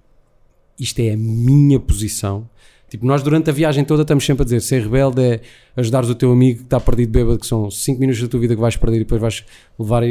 [0.78, 2.48] isto é a minha posição.
[2.88, 5.40] Tipo, nós durante a viagem toda estamos sempre a dizer: ser rebelde é
[5.76, 8.54] ajudares o teu amigo que está perdido bêbado, que são 5 minutos da tua vida
[8.54, 9.44] que vais perder e depois vais
[9.78, 10.02] levar,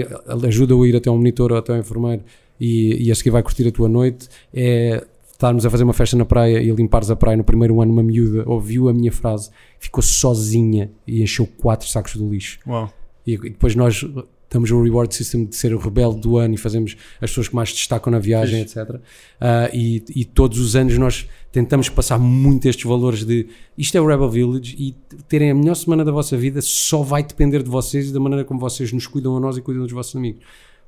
[0.48, 2.24] ajuda-o a ir até um monitor ou até um enfermeiro
[2.60, 4.28] e, e a seguir vai curtir a tua noite.
[4.54, 5.06] É
[5.36, 8.02] estarmos a fazer uma festa na praia e limpares a praia no primeiro ano, uma
[8.02, 12.58] miúda ouviu a minha frase, ficou sozinha e encheu quatro sacos de lixo.
[12.66, 12.92] Uau.
[13.28, 14.06] E, depois nós
[14.48, 17.56] temos o reward system de ser o rebelde do ano e fazemos as pessoas que
[17.56, 19.02] mais destacam na viagem, etc.
[19.42, 23.48] Ah, e, e todos os anos nós tentamos passar muito estes valores de
[23.78, 24.96] isto é o Rebel Village e
[25.28, 28.46] terem a melhor semana da vossa vida só vai depender de vocês e da maneira
[28.46, 30.42] como vocês nos cuidam a nós e cuidam dos vossos amigos.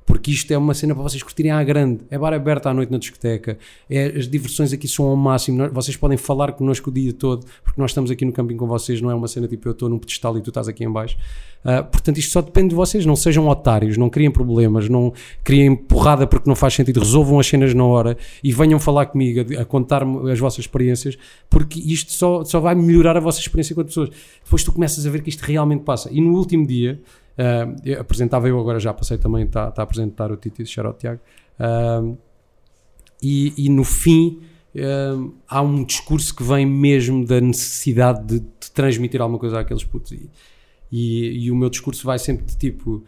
[0.08, 2.00] Porque isto é uma cena para vocês curtirem à grande.
[2.10, 3.58] É bar aberto à noite na discoteca.
[3.90, 5.68] É, as diversões aqui são ao máximo.
[5.68, 9.02] Vocês podem falar connosco o dia todo, porque nós estamos aqui no camping com vocês.
[9.02, 11.18] Não é uma cena tipo eu estou num pedestal e tu estás aqui em baixo.
[11.62, 13.04] Ah, portanto, isto só depende de vocês.
[13.04, 15.12] Não sejam otários, não criem problemas, não
[15.44, 17.00] criem porrada porque não faz sentido.
[17.00, 21.18] Resolvam as cenas na hora e venham falar comigo a, a contar-me as vossas experiências,
[21.50, 24.08] porque isto só, só vai melhorar a vossa experiência com as pessoas.
[24.42, 26.08] Depois tu começas a ver que isto realmente passa.
[26.10, 26.98] E no último dia,
[27.38, 30.98] ah, eu apresentava eu agora já passei também, está tá a apresentar o Titi, out
[30.98, 31.20] Tiago.
[31.58, 32.02] Ah,
[33.22, 34.40] e, e no fim
[34.74, 39.84] hum, há um discurso que vem mesmo da necessidade de, de transmitir alguma coisa àqueles
[39.84, 40.12] putos.
[40.12, 40.30] E,
[40.90, 43.04] e, e o meu discurso vai sempre de tipo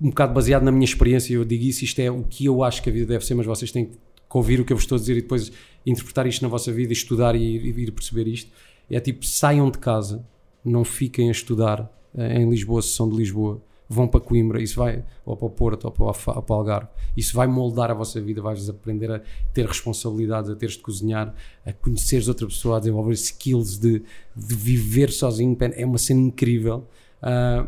[0.00, 1.34] um bocado baseado na minha experiência.
[1.34, 3.46] Eu digo isso, isto é o que eu acho que a vida deve ser mas
[3.46, 3.96] vocês têm que
[4.30, 5.50] ouvir o que eu vos estou a dizer e depois
[5.86, 8.50] interpretar isto na vossa vida, estudar e ir, ir perceber isto.
[8.90, 10.24] É tipo, saiam de casa
[10.64, 15.04] não fiquem a estudar em Lisboa, se são de Lisboa vão para Coimbra, isso vai,
[15.24, 18.68] ou para o Porto, ou para o Algarve, isso vai moldar a vossa vida, vais
[18.68, 19.20] aprender a
[19.52, 21.34] ter responsabilidades, a teres de cozinhar,
[21.64, 24.02] a conheceres outra pessoa, a desenvolver skills de,
[24.34, 26.86] de viver sozinho, é uma cena incrível.
[27.22, 27.66] Ah,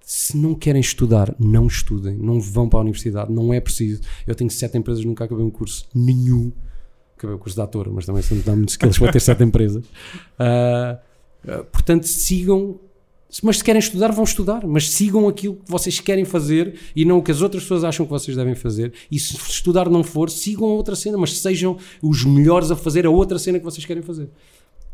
[0.00, 4.02] se não querem estudar, não estudem, não vão para a universidade, não é preciso.
[4.26, 6.52] Eu tenho sete empresas, nunca acabei um curso nenhum.
[7.16, 9.42] Acabei o curso de ator, mas também se não dá muitos skills para ter sete
[9.44, 9.84] empresas.
[10.38, 10.98] Ah,
[11.72, 12.78] portanto, sigam
[13.42, 17.18] mas se querem estudar, vão estudar, mas sigam aquilo que vocês querem fazer e não
[17.18, 18.92] o que as outras pessoas acham que vocês devem fazer.
[19.10, 23.06] E se estudar não for, sigam a outra cena, mas sejam os melhores a fazer
[23.06, 24.28] a outra cena que vocês querem fazer.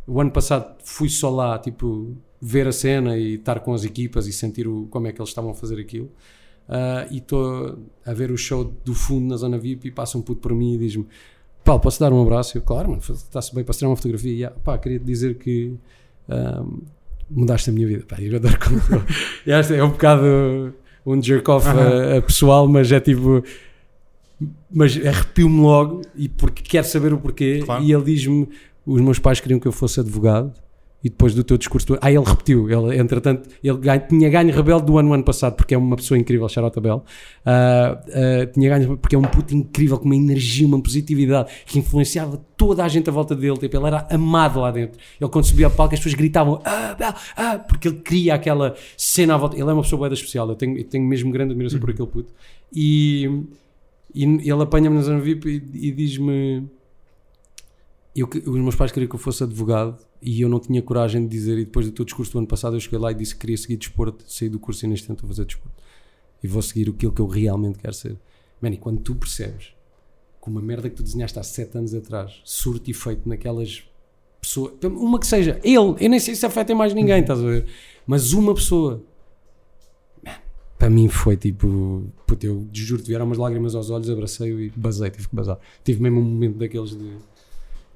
[0.07, 4.27] O ano passado fui só lá, tipo, ver a cena e estar com as equipas
[4.27, 6.11] e sentir o, como é que eles estavam a fazer aquilo.
[6.69, 10.23] Ah, e estou a ver o show do fundo na zona VIP e passa um
[10.23, 11.07] puto por mim e diz-me:
[11.65, 12.57] Paulo, posso dar um abraço?
[12.57, 14.33] Eu, claro, mano, está-se bem para tirar uma fotografia.
[14.33, 15.75] E, ah, pá, queria dizer que.
[16.29, 16.65] ah,
[17.31, 18.05] mudaste a minha vida.
[18.07, 18.81] Pá, eu adoro como.
[19.47, 20.75] Esta é um bocado
[21.07, 23.43] um jerk-off a, a pessoal, mas é tipo.
[24.71, 27.63] Mas arrepio-me logo e porque quero saber o porquê.
[27.65, 27.83] Claro.
[27.85, 28.49] E ele diz-me:
[28.87, 30.53] os meus pais queriam que eu fosse advogado
[31.03, 31.97] e depois do teu discurso.
[32.01, 32.69] Ah, ele repetiu.
[32.71, 35.97] Ele, entretanto, ele ganha- tinha ganho Rebelde do ano, no ano passado, porque é uma
[35.97, 37.05] pessoa incrível, Charlotte Abel.
[37.45, 41.79] Ah, ah, tinha ganho porque é um puto incrível, com uma energia, uma positividade que
[41.79, 43.57] influenciava toda a gente à volta dele.
[43.57, 45.01] Tipo, ele era amado lá dentro.
[45.21, 49.35] Ele, quando subia ao palco, as pessoas gritavam ah, ah, porque ele cria aquela cena
[49.35, 49.57] à volta.
[49.57, 50.49] Ele é uma pessoa boa especial.
[50.51, 52.33] Eu tenho, eu tenho mesmo grande admiração por aquele puto.
[52.75, 53.25] E,
[54.15, 56.69] e ele apanha-me na zona VIP e, e diz-me.
[58.15, 61.29] Eu, os meus pais queriam que eu fosse advogado e eu não tinha coragem de
[61.29, 61.59] dizer.
[61.59, 63.57] E depois do teu discurso do ano passado, eu cheguei lá e disse que queria
[63.57, 64.25] seguir desporto.
[64.27, 65.83] Saí do curso e neste momento estou a fazer desporto.
[66.43, 68.19] E vou seguir aquilo que eu realmente quero ser.
[68.61, 69.75] Man, e quando tu percebes
[70.43, 73.85] que uma merda que tu desenhaste há 7 anos atrás surte efeito naquelas
[74.41, 77.67] pessoas, uma que seja ele, eu nem sei se afeta mais ninguém, estás a ver?
[78.07, 79.03] Mas uma pessoa,
[80.79, 85.11] para mim foi tipo, puto, eu juro-te, vieram umas lágrimas aos olhos, abracei-o e basei,
[85.11, 85.59] tive que basar.
[85.85, 87.17] Tive mesmo um momento daqueles de,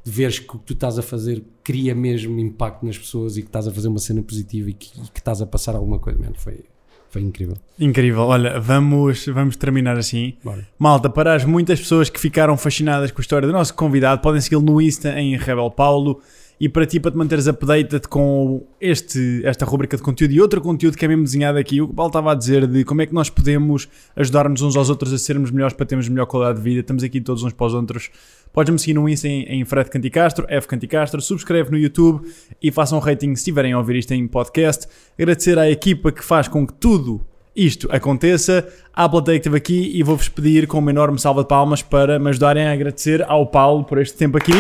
[0.05, 3.43] de veres que o que tu estás a fazer cria mesmo impacto nas pessoas e
[3.43, 5.99] que estás a fazer uma cena positiva e que, e que estás a passar alguma
[5.99, 6.61] coisa, man, foi,
[7.09, 7.57] foi incrível.
[7.81, 8.21] Incrível.
[8.23, 10.35] Olha, vamos, vamos terminar assim.
[10.45, 10.69] Bora.
[10.79, 14.41] Malta, para as muitas pessoas que ficaram fascinadas com a história do nosso convidado, podem
[14.41, 16.21] segui-lo no Insta em Rebel Paulo.
[16.61, 20.61] E para ti, para te manteres updated com este, esta rubrica de conteúdo e outro
[20.61, 23.03] conteúdo que é mesmo desenhado aqui, o que o Paulo estava a dizer de como
[23.03, 26.59] é que nós podemos ajudar-nos uns aos outros a sermos melhores para termos melhor qualidade
[26.59, 26.81] de vida.
[26.81, 28.11] Estamos aqui todos uns para os outros.
[28.53, 32.25] Podes-me seguir no Insta em, em Fred Canticastro, F Canticastro, subscreve no YouTube
[32.63, 34.87] e façam um rating se estiverem a ouvir isto em podcast.
[35.19, 37.21] Agradecer à equipa que faz com que tudo
[37.55, 42.19] isto aconteça, que esteve aqui e vou-vos pedir com uma enorme salva de palmas para
[42.19, 44.53] me ajudarem a agradecer ao Paulo por este tempo aqui.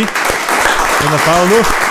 [1.06, 1.84] Anda, Paulo.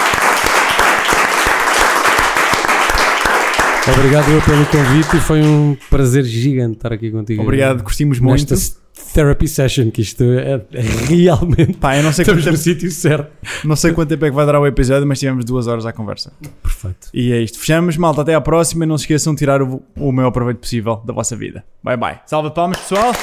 [3.96, 7.44] Obrigado eu pelo convite e foi um prazer gigante estar aqui contigo.
[7.44, 8.50] Obrigado, curtimos muito.
[8.50, 8.82] Nesta
[9.14, 10.62] therapy session, que isto é,
[11.08, 11.74] realmente.
[11.74, 13.30] Pá, eu não sei, Estamos no tempo, sítio certo.
[13.64, 15.94] não sei quanto tempo é que vai durar o episódio, mas tivemos duas horas à
[15.94, 16.34] conversa.
[16.64, 17.10] Perfeito.
[17.14, 17.60] E é isto.
[17.60, 18.22] Fechamos, malta.
[18.22, 18.86] Até à próxima.
[18.86, 21.64] Não se esqueçam de tirar o, o maior proveito possível da vossa vida.
[21.84, 22.20] Bye bye.
[22.26, 23.14] Salva de palmas, pessoal.